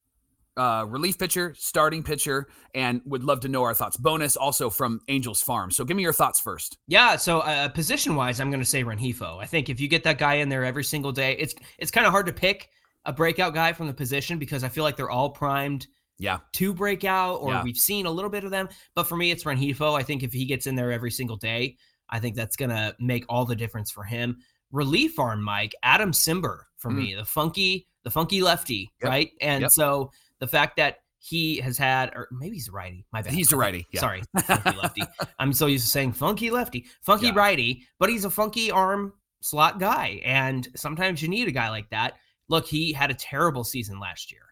uh, 0.57 0.87
relief 0.89 1.19
pitcher, 1.19 1.55
starting 1.59 2.03
pitcher, 2.03 2.49
and 2.75 3.03
would 3.05 3.23
love 3.23 3.41
to 3.41 3.49
know 3.49 3.65
our 3.65 3.75
thoughts. 3.75 3.99
Bonus 3.99 4.35
also 4.35 4.71
from 4.71 5.01
Angels 5.09 5.43
Farm. 5.43 5.71
So 5.71 5.85
give 5.85 5.97
me 5.97 6.03
your 6.03 6.13
thoughts 6.15 6.41
first. 6.41 6.79
Yeah, 6.87 7.17
so 7.17 7.41
uh, 7.41 7.69
position 7.69 8.17
wise, 8.17 8.41
I'm 8.41 8.51
going 8.51 8.63
to 8.63 8.67
say 8.67 8.83
Rengifo. 8.83 9.43
I 9.43 9.47
think 9.47 9.69
if 9.69 9.79
you 9.79 9.89
get 9.89 10.05
that 10.05 10.17
guy 10.17 10.35
in 10.35 10.49
there 10.49 10.65
every 10.65 10.85
single 10.85 11.13
day, 11.13 11.37
it's 11.39 11.55
it's 11.79 11.91
kind 11.91 12.07
of 12.07 12.13
hard 12.13 12.27
to 12.27 12.33
pick 12.33 12.71
a 13.05 13.13
breakout 13.13 13.53
guy 13.53 13.75
from 13.75 13.89
the 13.89 13.95
position 13.95 14.39
because 14.39 14.65
I 14.65 14.71
feel 14.71 14.85
like 14.85 14.97
they're 14.97 15.11
all 15.11 15.29
primed 15.29 15.87
Yeah. 16.25 16.39
to 16.55 16.73
break 16.75 17.05
out, 17.05 17.37
or 17.37 17.53
Yeah. 17.53 17.63
we've 17.63 17.77
seen 17.77 18.07
a 18.07 18.11
little 18.11 18.31
bit 18.31 18.45
of 18.45 18.51
them. 18.51 18.69
But 18.95 19.05
for 19.05 19.17
me, 19.17 19.31
it's 19.31 19.45
Rengifo. 19.45 19.99
I 19.99 20.03
think 20.03 20.23
if 20.23 20.33
he 20.33 20.45
gets 20.45 20.67
in 20.67 20.75
there 20.75 20.91
every 20.91 21.11
single 21.11 21.37
day, 21.37 21.77
I 22.09 22.19
think 22.21 22.35
that's 22.37 22.57
going 22.57 22.71
to 22.71 22.95
make 22.99 23.25
all 23.29 23.45
the 23.45 23.57
difference 23.57 23.91
for 23.91 24.05
him. 24.05 24.39
Relief 24.73 25.19
arm, 25.19 25.43
Mike 25.43 25.75
Adam 25.83 26.11
Cimber 26.13 26.63
for 26.79 26.91
Mm. 26.91 26.97
me, 26.97 27.15
the 27.15 27.25
funky, 27.25 27.87
the 28.03 28.11
funky 28.11 28.43
lefty, 28.43 28.91
Yep. 29.03 29.09
right? 29.11 29.31
And 29.41 29.63
Yep. 29.63 29.71
so 29.71 30.11
the 30.41 30.49
fact 30.49 30.77
that 30.77 30.99
he 31.19 31.57
has 31.59 31.79
had, 31.79 32.11
or 32.15 32.29
maybe 32.31 32.57
he's 32.57 32.69
a 32.69 32.73
righty. 32.73 33.07
My 33.13 33.23
bad. 33.23 33.33
He's 33.33 33.51
a 33.53 33.57
righty. 33.57 33.87
Yeah. 33.93 34.01
Sorry, 34.01 34.23
funky 34.47 34.77
lefty. 34.77 35.03
I'm 35.39 35.53
so 35.55 35.67
used 35.67 35.85
to 35.87 35.91
saying 35.91 36.13
funky 36.13 36.51
lefty, 36.51 36.85
funky 37.03 37.27
Yeah. 37.29 37.33
righty, 37.35 37.87
but 37.99 38.11
he's 38.11 38.25
a 38.27 38.31
funky 38.31 38.71
arm 38.71 39.15
slot 39.41 39.79
guy. 39.79 40.21
And 40.25 40.69
sometimes 40.77 41.23
you 41.23 41.29
need 41.29 41.49
a 41.49 41.53
guy 41.53 41.71
like 41.71 41.89
that. 41.91 42.19
Look, 42.49 42.67
he 42.67 42.93
had 42.93 43.11
a 43.11 43.15
terrible 43.15 43.65
season 43.65 43.99
last 44.01 44.31
year, 44.33 44.43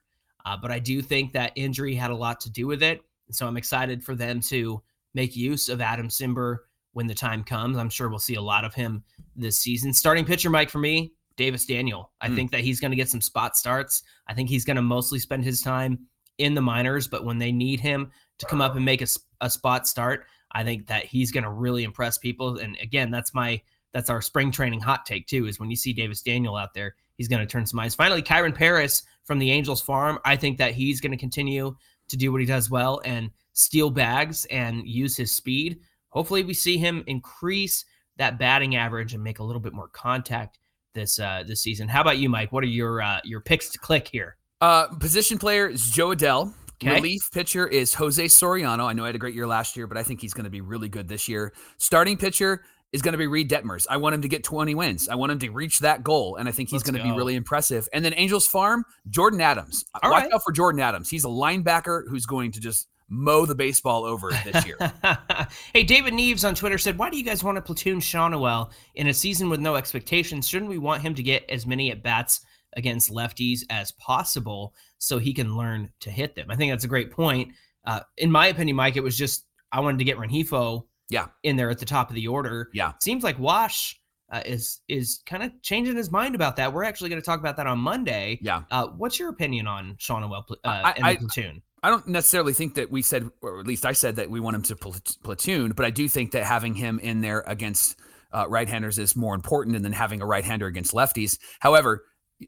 uh, 0.45 0.57
but 0.57 0.71
I 0.71 0.79
do 0.79 1.03
think 1.03 1.33
that 1.33 1.53
injury 1.57 1.95
had 1.95 2.11
a 2.11 2.17
lot 2.17 2.41
to 2.41 2.51
do 2.51 2.67
with 2.67 2.83
it. 2.83 3.01
And 3.29 3.37
so 3.37 3.47
I'm 3.47 3.57
excited 3.57 4.03
for 4.03 4.15
them 4.15 4.41
to 4.43 4.83
make 5.15 5.37
use 5.37 5.69
of 5.69 5.81
Adam 5.81 6.09
Cimber 6.09 6.59
when 6.93 7.07
the 7.07 7.15
time 7.15 7.45
comes. 7.45 7.77
I'm 7.77 7.89
sure 7.91 8.09
we'll 8.09 8.19
see 8.19 8.35
a 8.35 8.43
lot 8.43 8.65
of 8.65 8.75
him 8.75 9.03
this 9.37 9.59
season. 9.59 9.93
Starting 9.95 10.25
pitcher, 10.25 10.51
Mike, 10.51 10.71
for 10.71 10.79
me, 10.79 11.13
Davis 11.37 11.65
Daniel. 11.65 12.11
I 12.21 12.29
Hmm. 12.29 12.35
think 12.37 12.51
that 12.51 12.61
he's 12.61 12.81
going 12.81 12.91
to 12.91 12.97
get 12.97 13.09
some 13.09 13.21
spot 13.21 13.57
starts. 13.57 14.03
I 14.27 14.35
think 14.35 14.49
he's 14.49 14.65
going 14.65 14.77
to 14.77 14.83
mostly 14.83 15.19
spend 15.19 15.45
his 15.45 15.63
time 15.63 15.99
in 16.39 16.55
the 16.55 16.61
minors, 16.63 17.09
but 17.09 17.25
when 17.25 17.39
they 17.39 17.53
need 17.53 17.81
him 17.81 18.11
to 18.39 18.47
come 18.47 18.61
up 18.61 18.75
and 18.77 18.85
make 18.85 19.03
a, 19.03 19.07
a 19.41 19.49
spot 19.49 19.87
start, 19.87 20.27
I 20.53 20.65
think 20.65 20.87
that 20.89 21.07
he's 21.07 21.31
going 21.31 21.45
to 21.45 21.51
really 21.51 21.85
impress 21.85 22.19
people. 22.19 22.59
And 22.59 22.77
again, 22.83 23.11
that's 23.11 23.33
my 23.33 23.61
that's 23.93 24.09
our 24.11 24.23
spring 24.23 24.51
training 24.51 24.81
hot 24.81 25.05
take 25.07 25.27
too. 25.27 25.47
Is 25.47 25.61
when 25.61 25.71
you 25.71 25.77
see 25.77 25.93
Davis 25.93 26.23
Daniel 26.23 26.57
out 26.57 26.75
there, 26.75 26.95
he's 27.17 27.29
going 27.29 27.41
to 27.41 27.51
turn 27.51 27.67
some 27.67 27.81
eyes. 27.81 27.95
Finally, 27.95 28.23
Kyren 28.23 28.55
Paris 28.55 29.03
from 29.25 29.39
the 29.39 29.51
Angels 29.51 29.81
farm. 29.81 30.19
I 30.25 30.37
think 30.37 30.59
that 30.59 30.75
he's 30.75 31.01
going 31.01 31.13
to 31.13 31.19
continue 31.19 31.77
to 32.09 32.17
do 32.17 32.33
what 32.33 32.41
he 32.41 32.47
does 32.47 32.71
well 32.71 33.01
and 33.05 33.31
steal 33.53 33.91
bags 33.91 34.45
and 34.47 34.87
use 34.87 35.17
his 35.17 35.35
speed. 35.35 35.81
Hopefully, 36.09 36.43
we 36.43 36.55
see 36.55 36.77
him 36.77 37.05
increase 37.07 37.85
that 38.17 38.39
batting 38.39 38.77
average 38.77 39.15
and 39.15 39.23
make 39.23 39.39
a 39.39 39.45
little 39.45 39.61
bit 39.61 39.73
more 39.73 39.89
contact 39.89 40.59
this 40.95 41.19
uh, 41.19 41.43
this 41.47 41.63
season. 41.63 41.89
How 41.89 42.01
about 42.01 42.19
you, 42.19 42.29
Mike? 42.29 42.53
What 42.53 42.65
are 42.65 42.69
your 42.69 43.03
uh, 43.03 43.21
your 43.25 43.41
picks 43.41 43.71
to 43.71 43.79
click 43.79 44.09
here? 44.09 44.37
Uh, 44.61 44.89
position 44.89 45.39
player 45.39 45.69
is 45.69 45.91
Jo 45.91 46.11
Adell. 46.11 46.53
Okay. 46.83 46.95
Relief 46.95 47.21
pitcher 47.33 47.67
is 47.69 47.95
Jose 47.95 48.25
Soriano. 48.25 48.85
I 48.85 48.93
know 48.93 49.05
I 49.05 49.07
had 49.07 49.15
a 49.15 49.19
great 49.19 49.35
year 49.35 49.47
last 49.47 49.77
year, 49.77 49.87
but 49.87 49.97
I 49.97 50.03
think 50.03 50.21
he's 50.21 50.35
going 50.35 50.45
to 50.45 50.51
be 50.51 50.61
really 50.61 50.89
good 50.89 51.07
this 51.07 51.29
year. 51.29 51.53
Starting 51.79 52.17
pitcher 52.17 52.65
is 52.93 53.01
going 53.01 53.13
to 53.13 53.19
be 53.19 53.27
Reid 53.27 53.51
Detmers. 53.51 53.87
I 53.89 53.97
want 53.97 54.15
him 54.15 54.23
to 54.23 54.29
get 54.29 54.45
20 54.45 54.75
wins. 54.75 55.09
I 55.09 55.15
want 55.15 55.33
him 55.33 55.39
to 55.41 55.51
reach 55.51 55.79
that 55.81 56.03
goal, 56.03 56.37
and 56.37 56.49
I 56.49 56.53
think 56.53 56.69
he's 56.69 56.83
going 56.83 56.95
to 56.95 57.03
be 57.03 57.11
really 57.11 57.35
impressive. 57.35 57.89
And 57.93 58.05
then 58.05 58.13
Angels 58.17 58.47
Farm, 58.47 58.85
Jordan 59.09 59.41
Adams. 59.41 59.85
All 60.03 60.11
Watch 60.11 60.25
right. 60.25 60.33
out 60.33 60.43
for 60.45 60.53
Jordan 60.53 60.81
Adams. 60.81 61.09
He's 61.09 61.25
a 61.25 61.29
linebacker 61.29 62.03
who's 62.09 62.27
going 62.27 62.53
to 62.53 62.61
just 62.61 62.89
mow 63.09 63.47
the 63.47 63.55
baseball 63.55 64.05
over 64.05 64.31
this 64.45 64.67
year. 64.67 64.77
hey, 65.73 65.85
David 65.85 66.15
Neves 66.15 66.47
on 66.47 66.55
Twitter 66.55 66.79
said, 66.79 66.99
"Why 66.99 67.09
do 67.09 67.17
you 67.17 67.25
guys 67.25 67.43
want 67.43 67.57
to 67.57 67.63
platoon 67.63 68.01
Schanuel 68.01 68.71
in 68.95 69.07
a 69.07 69.15
season 69.15 69.49
with 69.49 69.61
no 69.61 69.77
expectations? 69.77 70.47
Shouldn't 70.47 70.71
we 70.71 70.79
want 70.79 71.03
him 71.03 71.15
to 71.15 71.23
get 71.23 71.49
as 71.49 71.67
many 71.67 71.91
at 71.91 72.03
bats 72.03 72.41
against 72.75 73.11
lefties 73.11 73.61
as 73.71 73.93
possible 73.93 74.75
so 74.99 75.19
he 75.19 75.33
can 75.33 75.57
learn 75.57 75.91
to 76.01 76.11
hit 76.11 76.35
them?" 76.35 76.51
I 76.51 76.57
think 76.57 76.73
that's 76.73 76.85
a 76.85 76.89
great 76.89 77.11
point. 77.11 77.53
Uh, 77.85 78.01
in 78.19 78.31
my 78.31 78.49
opinion, 78.49 78.77
Mike, 78.77 78.97
it 78.97 79.03
was 79.03 79.17
just 79.17 79.47
I 79.73 79.81
wanted 79.81 79.99
to 79.99 80.05
get 80.05 80.19
Rengifo 80.19 80.85
Yeah. 81.13 81.27
in 81.43 81.57
there 81.57 81.71
at 81.71 81.79
the 81.79 81.85
top 81.87 82.09
of 82.09 82.17
the 82.17 82.27
order. 82.27 82.69
Yeah. 82.75 82.93
seems 83.01 83.23
like 83.23 83.39
Wash 83.39 84.01
uh, 84.33 84.41
is 84.47 84.81
is 84.89 85.21
kind 85.27 85.43
of 85.43 85.51
changing 85.63 85.95
his 85.97 86.11
mind 86.11 86.35
about 86.35 86.57
that. 86.57 86.73
We're 86.73 86.85
actually 86.85 87.11
going 87.11 87.21
to 87.21 87.27
talk 87.27 87.39
about 87.39 87.57
that 87.59 87.67
on 87.67 87.79
Monday. 87.79 88.39
Yeah. 88.41 88.63
Uh, 88.71 88.87
what's 88.97 89.19
your 89.19 89.29
opinion 89.29 89.67
on 89.67 89.95
Schanuel 90.01 90.47
pl- 90.47 90.57
uh, 90.65 90.69
I- 90.69 90.93
and 90.93 91.05
the 91.05 91.09
I- 91.09 91.17
platoon? 91.17 91.63
I 91.85 91.91
don't 91.91 92.07
necessarily 92.07 92.53
think 92.53 92.77
that 92.77 92.91
we 92.93 93.03
said, 93.03 93.29
or 93.41 93.59
at 93.59 93.67
least 93.67 93.85
I 93.85 93.93
said 93.93 94.15
that 94.17 94.31
we 94.31 94.39
want 94.39 94.55
him 94.55 94.63
to 94.63 94.77
pl- 94.77 94.95
platoon, 95.25 95.73
but 95.73 95.85
I 95.85 95.91
do 95.91 96.09
think 96.09 96.31
that 96.31 96.45
having 96.45 96.75
him 96.75 97.01
in 97.01 97.21
there 97.23 97.43
against 97.47 97.99
uh, 98.33 98.47
right-handers 98.49 98.99
is 99.01 99.17
more 99.17 99.35
important 99.35 99.83
than 99.83 99.93
having 99.93 100.23
a 100.23 100.27
right-hander 100.27 100.67
against 100.67 100.95
lefties. 100.95 101.39
However, 101.59 102.05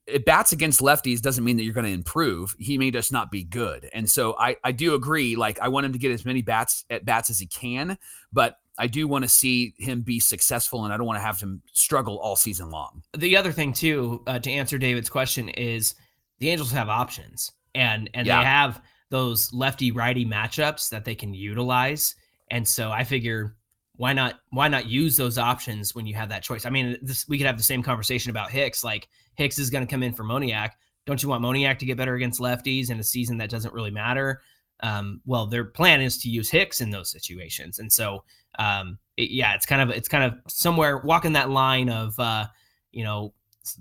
it 0.06 0.24
bats 0.24 0.52
against 0.52 0.80
lefties 0.80 1.20
doesn't 1.20 1.44
mean 1.44 1.56
that 1.56 1.64
you're 1.64 1.72
going 1.74 1.86
to 1.86 1.92
improve. 1.92 2.54
He 2.58 2.78
may 2.78 2.90
just 2.90 3.12
not 3.12 3.30
be 3.30 3.44
good, 3.44 3.88
and 3.92 4.08
so 4.08 4.36
I 4.38 4.56
I 4.64 4.72
do 4.72 4.94
agree. 4.94 5.36
Like 5.36 5.58
I 5.60 5.68
want 5.68 5.86
him 5.86 5.92
to 5.92 5.98
get 5.98 6.10
as 6.12 6.24
many 6.24 6.42
bats 6.42 6.84
at 6.90 7.04
bats 7.04 7.30
as 7.30 7.38
he 7.38 7.46
can, 7.46 7.98
but 8.32 8.58
I 8.78 8.86
do 8.88 9.06
want 9.06 9.24
to 9.24 9.28
see 9.28 9.74
him 9.78 10.00
be 10.02 10.18
successful, 10.20 10.84
and 10.84 10.92
I 10.92 10.96
don't 10.96 11.06
want 11.06 11.18
to 11.18 11.24
have 11.24 11.40
him 11.40 11.62
struggle 11.72 12.18
all 12.18 12.36
season 12.36 12.70
long. 12.70 13.02
the 13.16 13.36
other 13.36 13.52
thing 13.52 13.72
too 13.72 14.22
uh, 14.26 14.38
to 14.40 14.50
answer 14.50 14.78
david's 14.78 15.08
question 15.10 15.48
is 15.50 15.94
the 16.40 16.50
angels 16.50 16.72
have 16.72 16.88
options 16.88 17.52
and 17.74 18.10
and 18.14 18.26
Yeah. 18.26 18.40
they 18.40 18.44
have 18.46 18.82
those 19.10 19.52
lefty 19.52 19.92
righty 19.92 20.24
matchups 20.26 20.88
that 20.90 21.04
they 21.04 21.14
can 21.14 21.32
utilize 21.34 22.16
and 22.50 22.66
so 22.66 22.90
i 22.90 23.04
figure 23.04 23.54
why 23.96 24.12
not 24.12 24.40
why 24.50 24.66
not 24.66 24.86
use 24.86 25.16
those 25.16 25.38
options 25.38 25.94
when 25.94 26.04
you 26.04 26.14
have 26.16 26.28
that 26.30 26.42
choice? 26.42 26.66
I 26.66 26.70
mean, 26.70 26.96
this 27.00 27.28
we 27.28 27.38
could 27.38 27.46
have 27.46 27.56
the 27.56 27.62
same 27.62 27.80
conversation 27.80 28.30
about 28.30 28.50
Hicks. 28.50 28.82
Like 28.82 29.06
Hicks 29.36 29.58
is 29.58 29.70
going 29.70 29.86
to 29.86 29.90
come 29.90 30.02
in 30.02 30.14
for 30.14 30.24
Moniak. 30.24 30.70
Don't 31.06 31.22
you 31.22 31.28
want 31.28 31.44
Moniak 31.44 31.78
to 31.78 31.86
get 31.86 31.96
better 31.96 32.14
against 32.14 32.40
lefties 32.40 32.90
in 32.90 32.98
a 32.98 33.04
season 33.04 33.38
that 33.38 33.50
doesn't 33.50 33.74
really 33.74 33.90
matter? 33.90 34.40
Um, 34.80 35.20
well, 35.24 35.46
their 35.46 35.64
plan 35.64 36.00
is 36.00 36.18
to 36.18 36.28
use 36.28 36.50
Hicks 36.50 36.80
in 36.80 36.90
those 36.90 37.10
situations, 37.10 37.78
and 37.78 37.92
so 37.92 38.24
um, 38.58 38.98
it, 39.16 39.30
yeah, 39.30 39.54
it's 39.54 39.66
kind 39.66 39.82
of 39.82 39.90
it's 39.96 40.08
kind 40.08 40.24
of 40.24 40.38
somewhere 40.48 40.98
walking 40.98 41.34
that 41.34 41.50
line 41.50 41.88
of 41.88 42.18
uh, 42.18 42.46
you 42.90 43.04
know 43.04 43.34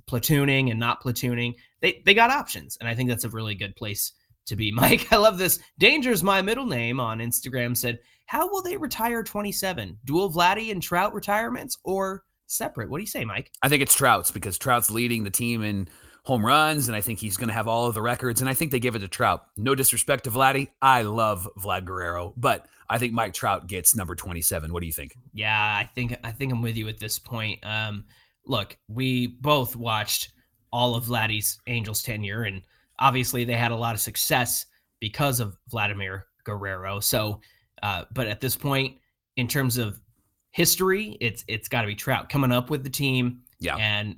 platooning 0.07 0.69
and 0.69 0.79
not 0.79 1.03
platooning. 1.03 1.55
They 1.81 2.01
they 2.05 2.13
got 2.13 2.29
options, 2.29 2.77
and 2.79 2.87
I 2.87 2.95
think 2.95 3.09
that's 3.09 3.23
a 3.23 3.29
really 3.29 3.55
good 3.55 3.75
place 3.75 4.13
to 4.45 4.55
be. 4.55 4.71
Mike, 4.73 5.11
I 5.11 5.17
love 5.17 5.37
this. 5.37 5.59
Danger's 5.79 6.23
my 6.23 6.41
middle 6.41 6.67
name 6.67 6.99
on 6.99 7.19
Instagram 7.19 7.75
said 7.75 7.99
how 8.25 8.49
will 8.49 8.61
they 8.61 8.77
retire 8.77 9.23
27? 9.23 9.97
Dual 10.05 10.31
Vladdy 10.31 10.71
and 10.71 10.81
Trout 10.81 11.13
retirements 11.13 11.77
or 11.83 12.23
separate? 12.55 12.89
What 12.89 12.97
do 12.97 13.03
you 13.03 13.07
say, 13.07 13.25
Mike? 13.25 13.51
I 13.61 13.69
think 13.69 13.81
it's 13.81 13.95
Trout's 13.95 14.31
because 14.31 14.57
Trout's 14.57 14.89
leading 14.89 15.23
the 15.23 15.29
team 15.29 15.63
in 15.63 15.87
home 16.23 16.45
runs, 16.45 16.87
and 16.87 16.95
I 16.95 17.01
think 17.01 17.19
he's 17.19 17.37
going 17.37 17.49
to 17.49 17.53
have 17.53 17.67
all 17.67 17.85
of 17.87 17.95
the 17.95 18.01
records. 18.01 18.41
And 18.41 18.49
I 18.49 18.53
think 18.53 18.71
they 18.71 18.79
give 18.79 18.95
it 18.95 18.99
to 18.99 19.07
Trout. 19.07 19.45
No 19.57 19.75
disrespect 19.75 20.25
to 20.25 20.31
Vladdy. 20.31 20.69
I 20.81 21.01
love 21.01 21.47
Vlad 21.57 21.85
Guerrero, 21.85 22.33
but 22.37 22.65
I 22.89 22.97
think 22.97 23.13
Mike 23.13 23.33
Trout 23.33 23.67
gets 23.67 23.95
number 23.95 24.15
27. 24.15 24.71
What 24.71 24.81
do 24.81 24.87
you 24.87 24.93
think? 24.93 25.17
Yeah, 25.33 25.51
I 25.51 25.89
think 25.95 26.17
I 26.23 26.31
think 26.31 26.51
I'm 26.51 26.61
with 26.61 26.77
you 26.77 26.87
at 26.87 26.99
this 26.99 27.19
point. 27.19 27.65
Um, 27.65 28.05
look, 28.45 28.77
we 28.87 29.27
both 29.27 29.75
watched 29.75 30.31
all 30.71 30.95
of 30.95 31.05
Vladdy's 31.05 31.59
Angels 31.67 32.01
tenure, 32.01 32.43
and 32.43 32.61
obviously 32.99 33.43
they 33.43 33.53
had 33.53 33.71
a 33.71 33.75
lot 33.75 33.95
of 33.95 34.01
success 34.01 34.65
because 34.99 35.39
of 35.39 35.57
Vladimir 35.69 36.25
Guerrero. 36.45 36.99
So 36.99 37.41
uh, 37.83 38.05
but 38.13 38.27
at 38.27 38.39
this 38.39 38.55
point, 38.55 38.97
in 39.35 39.47
terms 39.47 39.77
of 39.77 39.99
history, 40.53 41.17
it's 41.19 41.43
it's 41.47 41.67
got 41.67 41.81
to 41.81 41.87
be 41.87 41.95
Trout 41.95 42.29
coming 42.29 42.51
up 42.51 42.69
with 42.69 42.83
the 42.83 42.89
team. 42.89 43.41
Yeah. 43.59 43.75
And 43.75 44.17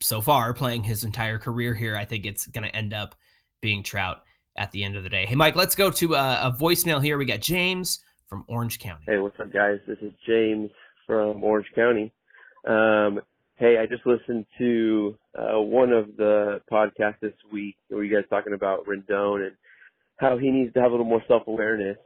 so 0.00 0.20
far, 0.20 0.54
playing 0.54 0.84
his 0.84 1.04
entire 1.04 1.38
career 1.38 1.74
here, 1.74 1.96
I 1.96 2.04
think 2.04 2.26
it's 2.26 2.46
going 2.46 2.64
to 2.64 2.74
end 2.74 2.94
up 2.94 3.14
being 3.60 3.82
Trout 3.82 4.22
at 4.56 4.72
the 4.72 4.84
end 4.84 4.96
of 4.96 5.02
the 5.02 5.08
day. 5.08 5.26
Hey, 5.26 5.34
Mike, 5.34 5.56
let's 5.56 5.74
go 5.74 5.90
to 5.90 6.14
a, 6.14 6.48
a 6.48 6.56
voicemail 6.58 7.02
here. 7.02 7.18
We 7.18 7.24
got 7.24 7.40
James 7.40 8.00
from 8.28 8.44
Orange 8.48 8.78
County. 8.78 9.04
Hey, 9.06 9.18
what's 9.18 9.38
up, 9.40 9.52
guys? 9.52 9.78
This 9.86 9.98
is 10.00 10.12
James 10.26 10.70
from 11.06 11.42
Orange 11.42 11.66
County. 11.74 12.12
Um, 12.66 13.20
hey, 13.56 13.76
I 13.78 13.86
just 13.86 14.06
listened 14.06 14.46
to 14.58 15.16
uh, 15.36 15.60
one 15.60 15.92
of 15.92 16.16
the 16.16 16.60
podcasts 16.70 17.20
this 17.20 17.34
week 17.52 17.76
where 17.88 18.04
you 18.04 18.14
guys 18.14 18.24
talking 18.30 18.54
about 18.54 18.86
Rendon 18.86 19.46
and 19.46 19.56
how 20.18 20.38
he 20.38 20.50
needs 20.50 20.72
to 20.74 20.80
have 20.80 20.90
a 20.90 20.94
little 20.94 21.06
more 21.06 21.22
self 21.26 21.42
awareness 21.46 21.96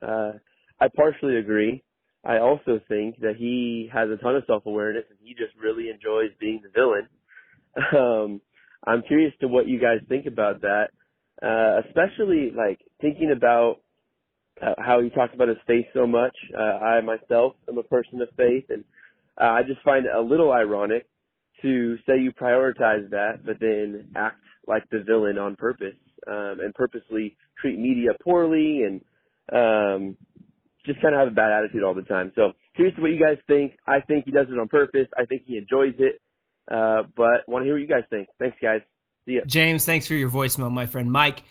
uh, 0.00 0.32
I 0.80 0.88
partially 0.94 1.36
agree. 1.36 1.82
I 2.24 2.38
also 2.38 2.80
think 2.88 3.20
that 3.20 3.34
he 3.36 3.90
has 3.92 4.08
a 4.10 4.16
ton 4.16 4.36
of 4.36 4.44
self 4.46 4.66
awareness 4.66 5.04
and 5.10 5.18
he 5.22 5.34
just 5.34 5.56
really 5.60 5.90
enjoys 5.90 6.30
being 6.40 6.60
the 6.62 6.70
villain. 6.70 7.08
Um, 7.96 8.42
I'm 8.86 9.02
curious 9.02 9.32
to 9.40 9.48
what 9.48 9.66
you 9.66 9.80
guys 9.80 10.00
think 10.06 10.26
about 10.26 10.60
that, 10.60 10.88
uh, 11.42 11.80
especially 11.88 12.52
like 12.54 12.80
thinking 13.00 13.32
about 13.34 13.76
uh, 14.60 14.74
how 14.78 15.00
he 15.00 15.08
talks 15.08 15.34
about 15.34 15.48
his 15.48 15.56
faith 15.66 15.86
so 15.94 16.06
much. 16.06 16.36
Uh, 16.54 16.60
I 16.84 17.00
myself 17.00 17.54
am 17.68 17.78
a 17.78 17.82
person 17.82 18.20
of 18.20 18.28
faith, 18.36 18.64
and 18.68 18.84
uh, 19.40 19.44
I 19.44 19.62
just 19.62 19.80
find 19.82 20.04
it 20.04 20.12
a 20.14 20.20
little 20.20 20.52
ironic 20.52 21.06
to 21.62 21.96
say 22.06 22.18
you 22.20 22.32
prioritize 22.32 23.08
that, 23.10 23.44
but 23.46 23.56
then 23.60 24.08
act 24.16 24.42
like 24.66 24.82
the 24.90 25.02
villain 25.06 25.38
on 25.38 25.56
purpose 25.56 25.96
um, 26.26 26.58
and 26.60 26.74
purposely 26.74 27.36
treat 27.60 27.78
media 27.78 28.10
poorly 28.22 28.82
and 28.82 29.00
um, 29.52 30.16
just 30.84 31.00
kind 31.00 31.14
of 31.14 31.20
have 31.20 31.28
a 31.28 31.34
bad 31.34 31.52
attitude 31.52 31.82
all 31.82 31.94
the 31.94 32.02
time. 32.02 32.32
So 32.34 32.52
curious 32.74 32.96
what 32.98 33.10
you 33.10 33.20
guys 33.20 33.38
think. 33.46 33.72
I 33.86 34.00
think 34.00 34.24
he 34.24 34.30
does 34.30 34.46
it 34.50 34.58
on 34.58 34.68
purpose. 34.68 35.08
I 35.16 35.24
think 35.24 35.42
he 35.46 35.56
enjoys 35.56 35.94
it. 35.98 36.20
Uh, 36.70 37.02
but 37.16 37.48
want 37.48 37.62
to 37.62 37.64
hear 37.64 37.74
what 37.74 37.82
you 37.82 37.88
guys 37.88 38.04
think. 38.10 38.28
Thanks, 38.38 38.56
guys. 38.62 38.80
See 39.26 39.34
ya. 39.34 39.40
James, 39.46 39.84
thanks 39.84 40.06
for 40.06 40.14
your 40.14 40.30
voicemail, 40.30 40.70
my 40.70 40.86
friend. 40.86 41.10
Mike, 41.10 41.42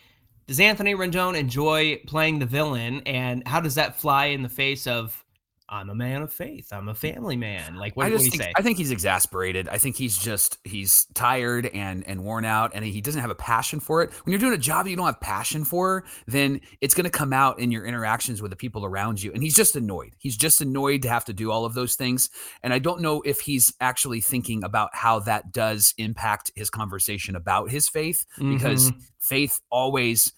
does 0.48 0.60
Anthony 0.60 0.96
Rendon 0.96 1.38
enjoy 1.38 2.02
playing 2.08 2.39
the 2.39 2.46
villain, 2.46 3.02
and 3.06 3.48
how 3.48 3.62
does 3.62 3.76
that 3.76 4.00
fly 4.00 4.28
in 4.28 4.41
the 4.41 4.50
face 4.50 4.88
of 4.88 5.24
I'm 5.71 5.89
a 5.89 5.95
man 5.95 6.21
of 6.21 6.34
faith. 6.34 6.73
I'm 6.73 6.89
a 6.89 6.93
family 6.93 7.38
man. 7.38 7.75
Like 7.75 7.95
what, 7.95 8.05
I 8.05 8.10
what 8.10 8.17
do 8.19 8.25
you 8.25 8.31
think, 8.31 8.43
say? 8.43 8.53
I 8.57 8.62
think 8.62 8.77
he's 8.77 8.91
exasperated. 8.91 9.69
I 9.69 9.77
think 9.77 9.95
he's 9.95 10.17
just 10.17 10.57
he's 10.65 11.05
tired 11.13 11.67
and 11.67 12.05
and 12.05 12.23
worn 12.25 12.43
out, 12.43 12.71
and 12.73 12.84
he 12.84 12.99
doesn't 12.99 13.21
have 13.21 13.29
a 13.29 13.36
passion 13.36 13.79
for 13.79 14.03
it. 14.03 14.12
When 14.25 14.31
you're 14.31 14.39
doing 14.39 14.53
a 14.53 14.57
job 14.57 14.86
you 14.88 14.97
don't 14.97 15.05
have 15.05 15.21
passion 15.21 15.63
for, 15.63 16.03
then 16.27 16.60
it's 16.81 16.93
going 16.93 17.05
to 17.05 17.10
come 17.10 17.31
out 17.31 17.60
in 17.60 17.71
your 17.71 17.86
interactions 17.86 18.41
with 18.41 18.51
the 18.51 18.57
people 18.57 18.84
around 18.86 19.23
you. 19.23 19.31
And 19.31 19.41
he's 19.41 19.55
just 19.55 19.77
annoyed. 19.77 20.13
He's 20.17 20.36
just 20.36 20.60
annoyed 20.60 21.03
to 21.03 21.10
have 21.10 21.23
to 21.25 21.34
do 21.34 21.51
all 21.51 21.63
of 21.63 21.73
those 21.73 21.95
things. 21.95 22.29
And 22.63 22.73
I 22.73 22.79
don't 22.79 22.99
know 22.99 23.21
if 23.21 23.39
he's 23.39 23.73
actually 23.79 24.19
thinking 24.19 24.65
about 24.65 24.89
how 24.93 25.19
that 25.19 25.53
does 25.53 25.93
impact 25.97 26.51
his 26.53 26.69
conversation 26.69 27.36
about 27.38 27.71
his 27.71 27.88
faith, 27.88 28.25
because 28.38 28.91
Mhm. 28.91 29.01
faith 29.19 29.62
always 29.69 30.34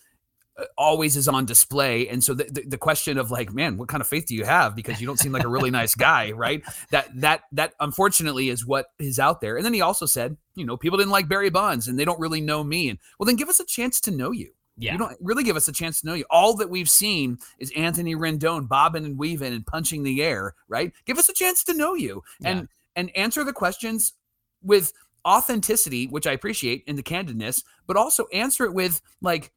always 0.77 1.17
is 1.17 1.27
on 1.27 1.45
display. 1.45 2.07
And 2.07 2.23
so 2.23 2.33
the, 2.33 2.45
the, 2.45 2.63
the 2.69 2.77
question 2.77 3.17
of 3.17 3.31
like 3.31 3.53
man 3.53 3.77
what 3.77 3.89
kind 3.89 4.01
of 4.01 4.07
faith 4.07 4.27
do 4.27 4.35
you 4.35 4.45
have? 4.45 4.75
Because 4.75 5.01
you 5.01 5.07
don't 5.07 5.19
seem 5.19 5.31
like 5.31 5.43
a 5.43 5.49
really 5.49 5.71
nice 5.71 5.95
guy 5.95 6.31
right? 6.35 6.63
That 6.91 7.09
that 7.19 7.41
that 7.51 7.73
unfortunately 7.79 8.49
is 8.49 8.65
what 8.65 8.87
is 8.99 9.19
out 9.19 9.41
there. 9.41 9.57
And 9.57 9.65
then 9.65 9.73
he 9.73 9.81
also 9.81 10.05
said 10.05 10.37
you 10.55 10.65
know 10.65 10.77
people 10.77 10.97
didn't 10.97 11.11
like 11.11 11.27
barry 11.27 11.49
bonds 11.49 11.87
and 11.87 11.97
they 11.97 12.05
don't 12.05 12.19
really 12.19 12.41
know 12.41 12.63
me. 12.63 12.89
And 12.89 12.99
well 13.19 13.25
then 13.25 13.35
give 13.35 13.49
us 13.49 13.59
a 13.59 13.65
chance 13.65 13.99
to 14.01 14.11
know 14.11 14.31
you. 14.31 14.51
Yeah. 14.75 14.93
you 14.93 14.97
don't 14.97 15.15
really 15.21 15.43
give 15.43 15.55
us 15.55 15.67
a 15.67 15.71
chance 15.71 16.01
to 16.01 16.07
know 16.07 16.15
you. 16.15 16.25
All 16.31 16.55
that 16.55 16.69
we've 16.69 16.89
seen 16.89 17.37
is 17.59 17.71
anthony 17.75 18.15
rendon 18.15 18.67
bobbing 18.67 19.05
and 19.05 19.17
weaving 19.17 19.53
and 19.53 19.65
punching 19.65 20.03
the 20.03 20.23
air 20.23 20.55
right? 20.67 20.91
Give 21.05 21.17
us 21.17 21.29
a 21.29 21.33
chance 21.33 21.63
to 21.65 21.73
know 21.73 21.93
you 21.93 22.23
and 22.43 22.67
and 22.95 23.15
answer 23.15 23.43
the 23.43 23.53
questions 23.53 24.13
with 24.61 24.93
authenticity 25.25 26.07
which 26.07 26.27
i 26.27 26.33
appreciate 26.33 26.83
in 26.85 26.97
the 26.97 27.03
candidness 27.03 27.63
but 27.87 27.95
also 27.95 28.25
answer 28.33 28.65
it 28.65 28.73
with 28.73 29.01
like 29.21 29.53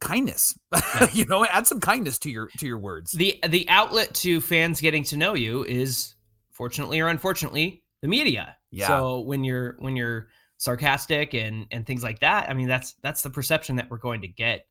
kindness 0.00 0.58
you 1.12 1.24
know 1.26 1.46
add 1.46 1.66
some 1.66 1.80
kindness 1.80 2.18
to 2.18 2.30
your 2.30 2.48
to 2.58 2.66
your 2.66 2.78
words 2.78 3.12
the 3.12 3.38
the 3.48 3.66
outlet 3.68 4.12
to 4.12 4.40
fans 4.40 4.80
getting 4.80 5.02
to 5.02 5.16
know 5.16 5.34
you 5.34 5.64
is 5.64 6.14
fortunately 6.50 7.00
or 7.00 7.08
unfortunately 7.08 7.82
the 8.04 8.08
media. 8.08 8.54
Yeah. 8.70 8.86
So 8.86 9.20
when 9.20 9.44
you're 9.44 9.76
when 9.78 9.96
you're 9.96 10.28
sarcastic 10.58 11.32
and 11.32 11.66
and 11.70 11.86
things 11.86 12.02
like 12.02 12.20
that, 12.20 12.50
I 12.50 12.54
mean 12.54 12.68
that's 12.68 12.94
that's 13.02 13.22
the 13.22 13.30
perception 13.30 13.76
that 13.76 13.90
we're 13.90 13.96
going 13.96 14.20
to 14.20 14.28
get 14.28 14.66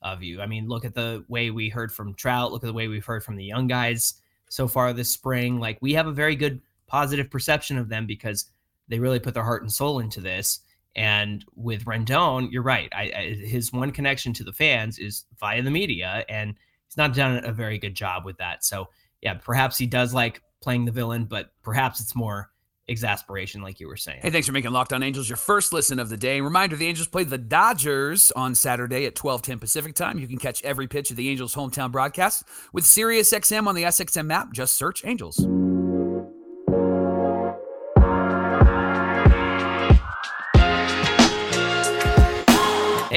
of 0.00 0.22
you. 0.22 0.40
I 0.40 0.46
mean, 0.46 0.66
look 0.66 0.86
at 0.86 0.94
the 0.94 1.22
way 1.28 1.50
we 1.50 1.68
heard 1.68 1.92
from 1.92 2.14
Trout, 2.14 2.52
look 2.52 2.64
at 2.64 2.66
the 2.66 2.72
way 2.72 2.88
we've 2.88 3.04
heard 3.04 3.22
from 3.22 3.36
the 3.36 3.44
young 3.44 3.66
guys 3.66 4.14
so 4.48 4.66
far 4.66 4.94
this 4.94 5.10
spring. 5.10 5.60
Like 5.60 5.76
we 5.82 5.92
have 5.92 6.06
a 6.06 6.12
very 6.12 6.34
good 6.34 6.62
positive 6.86 7.30
perception 7.30 7.76
of 7.76 7.90
them 7.90 8.06
because 8.06 8.46
they 8.88 8.98
really 8.98 9.20
put 9.20 9.34
their 9.34 9.44
heart 9.44 9.62
and 9.62 9.70
soul 9.70 9.98
into 9.98 10.22
this. 10.22 10.60
And 10.96 11.44
with 11.54 11.84
Rendon, 11.84 12.50
you're 12.50 12.62
right. 12.62 12.88
I, 12.92 13.12
I, 13.16 13.34
his 13.44 13.72
one 13.72 13.92
connection 13.92 14.32
to 14.34 14.44
the 14.44 14.52
fans 14.52 14.98
is 14.98 15.24
via 15.38 15.62
the 15.62 15.70
media, 15.70 16.24
and 16.28 16.54
he's 16.86 16.96
not 16.96 17.14
done 17.14 17.44
a 17.44 17.52
very 17.52 17.78
good 17.78 17.94
job 17.94 18.24
with 18.24 18.38
that. 18.38 18.64
So, 18.64 18.88
yeah, 19.22 19.34
perhaps 19.34 19.78
he 19.78 19.86
does 19.86 20.12
like 20.12 20.42
playing 20.62 20.84
the 20.84 20.92
villain, 20.92 21.24
but 21.24 21.52
perhaps 21.62 22.00
it's 22.00 22.16
more 22.16 22.50
exasperation, 22.88 23.62
like 23.62 23.78
you 23.78 23.86
were 23.86 23.96
saying. 23.96 24.18
Hey, 24.20 24.30
thanks 24.30 24.46
for 24.46 24.52
making 24.52 24.72
Locked 24.72 24.92
On 24.92 25.02
Angels 25.02 25.28
your 25.28 25.36
first 25.36 25.72
listen 25.72 25.98
of 26.00 26.08
the 26.08 26.16
day. 26.16 26.40
Reminder: 26.40 26.76
the 26.76 26.86
Angels 26.86 27.06
play 27.06 27.24
the 27.24 27.38
Dodgers 27.38 28.32
on 28.32 28.54
Saturday 28.54 29.06
at 29.06 29.14
12:10 29.14 29.60
Pacific 29.60 29.94
time. 29.94 30.18
You 30.18 30.26
can 30.26 30.38
catch 30.38 30.62
every 30.64 30.88
pitch 30.88 31.10
of 31.10 31.16
the 31.16 31.28
Angels' 31.28 31.54
hometown 31.54 31.92
broadcast 31.92 32.44
with 32.72 32.84
SiriusXM 32.84 33.66
on 33.66 33.74
the 33.74 33.84
SXM 33.84 34.32
app. 34.32 34.52
Just 34.52 34.76
search 34.76 35.04
Angels. 35.04 35.38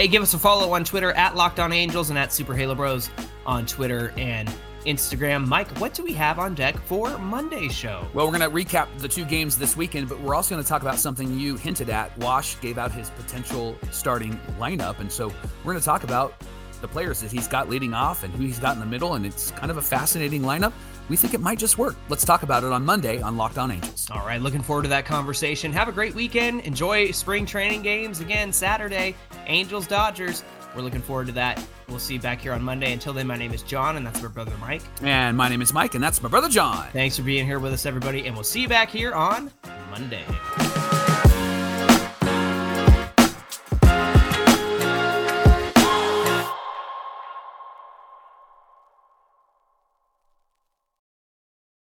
Hey, 0.04 0.10
give 0.10 0.22
us 0.22 0.34
a 0.34 0.38
follow 0.38 0.74
on 0.74 0.84
Twitter 0.84 1.14
at 1.14 1.34
Locked 1.34 1.62
On 1.62 1.72
Angels 1.72 2.10
and 2.10 2.20
at 2.20 2.34
Super 2.34 2.54
Halo 2.54 2.76
Bros 2.76 3.10
on 3.46 3.66
Twitter 3.66 4.14
and 4.18 4.54
Instagram. 4.86 5.48
Mike, 5.48 5.70
what 5.80 5.94
do 5.94 6.04
we 6.04 6.12
have 6.12 6.40
on 6.40 6.56
deck 6.56 6.78
for 6.78 7.18
Monday's 7.20 7.74
show? 7.74 8.06
Well, 8.14 8.30
we're 8.30 8.38
going 8.38 8.52
to 8.52 8.54
recap 8.54 8.90
the 8.98 9.08
two 9.08 9.24
games 9.24 9.58
this 9.58 9.78
weekend, 9.78 10.10
but 10.10 10.20
we're 10.20 10.36
also 10.36 10.56
going 10.56 10.62
to 10.62 10.68
talk 10.68 10.82
about 10.82 11.00
something 11.00 11.40
you 11.40 11.56
hinted 11.56 11.90
at. 11.90 12.18
Wash 12.18 12.60
gave 12.60 12.78
out 12.78 12.92
his 12.92 13.12
potential 13.12 13.78
starting 13.92 14.38
lineup, 14.60 15.00
and 15.00 15.10
so 15.10 15.30
we're 15.64 15.72
going 15.72 15.80
to 15.80 15.86
talk 15.86 16.04
about 16.04 16.34
the 16.82 16.88
players 16.90 17.22
that 17.22 17.32
he's 17.32 17.48
got 17.48 17.70
leading 17.70 17.94
off 17.94 18.26
and 18.26 18.34
who 18.34 18.44
he's 18.44 18.60
got 18.60 18.74
in 18.74 18.82
the 18.82 18.86
middle, 18.86 19.14
and 19.14 19.26
it's 19.26 19.52
kind 19.52 19.72
of 19.72 19.78
a 19.78 19.82
fascinating 19.82 20.42
lineup. 20.42 20.74
We 21.10 21.18
think 21.18 21.34
it 21.34 21.42
might 21.42 21.60
just 21.60 21.78
work. 21.78 21.96
Let's 22.10 22.26
talk 22.26 22.44
about 22.44 22.64
it 22.64 22.72
on 22.72 22.86
Monday 22.86 23.22
on 23.22 23.38
Locked 23.38 23.58
On 23.58 23.72
Angels. 23.72 24.08
All 24.12 24.26
right, 24.26 24.42
looking 24.42 24.62
forward 24.62 24.84
to 24.84 24.90
that 24.90 25.06
conversation. 25.06 25.74
Have 25.74 25.88
a 25.88 25.92
great 25.92 26.16
weekend. 26.16 26.62
Enjoy 26.62 27.12
spring 27.12 27.46
training 27.46 27.82
games 27.82 28.20
again 28.20 28.54
Saturday. 28.54 29.16
Angels 29.48 29.88
Dodgers. 29.88 30.44
We're 30.76 30.82
looking 30.82 31.02
forward 31.02 31.28
to 31.28 31.34
that. 31.34 31.64
We'll 31.88 32.00
see 32.00 32.16
you 32.16 32.20
back 32.20 32.42
here 32.42 32.54
on 32.54 32.64
Monday. 32.64 32.94
Until 32.94 33.14
then, 33.14 33.28
my 33.28 33.38
name 33.38 33.54
is 33.54 33.62
John, 33.62 33.98
and 33.98 34.06
that's 34.06 34.22
my 34.22 34.30
brother 34.30 34.54
Mike. 34.60 34.82
And 35.02 35.38
my 35.38 35.50
name 35.50 35.62
is 35.62 35.74
Mike, 35.74 35.94
and 35.94 36.04
that's 36.04 36.22
my 36.24 36.30
brother 36.30 36.50
John. 36.50 36.88
Thanks 36.94 37.18
for 37.18 37.24
being 37.24 37.46
here 37.46 37.60
with 37.60 37.74
us, 37.74 37.86
everybody, 37.86 38.26
and 38.26 38.36
we'll 38.36 38.44
see 38.44 38.62
you 38.62 38.68
back 38.68 38.90
here 38.90 39.14
on 39.14 39.52
Monday. 39.92 40.24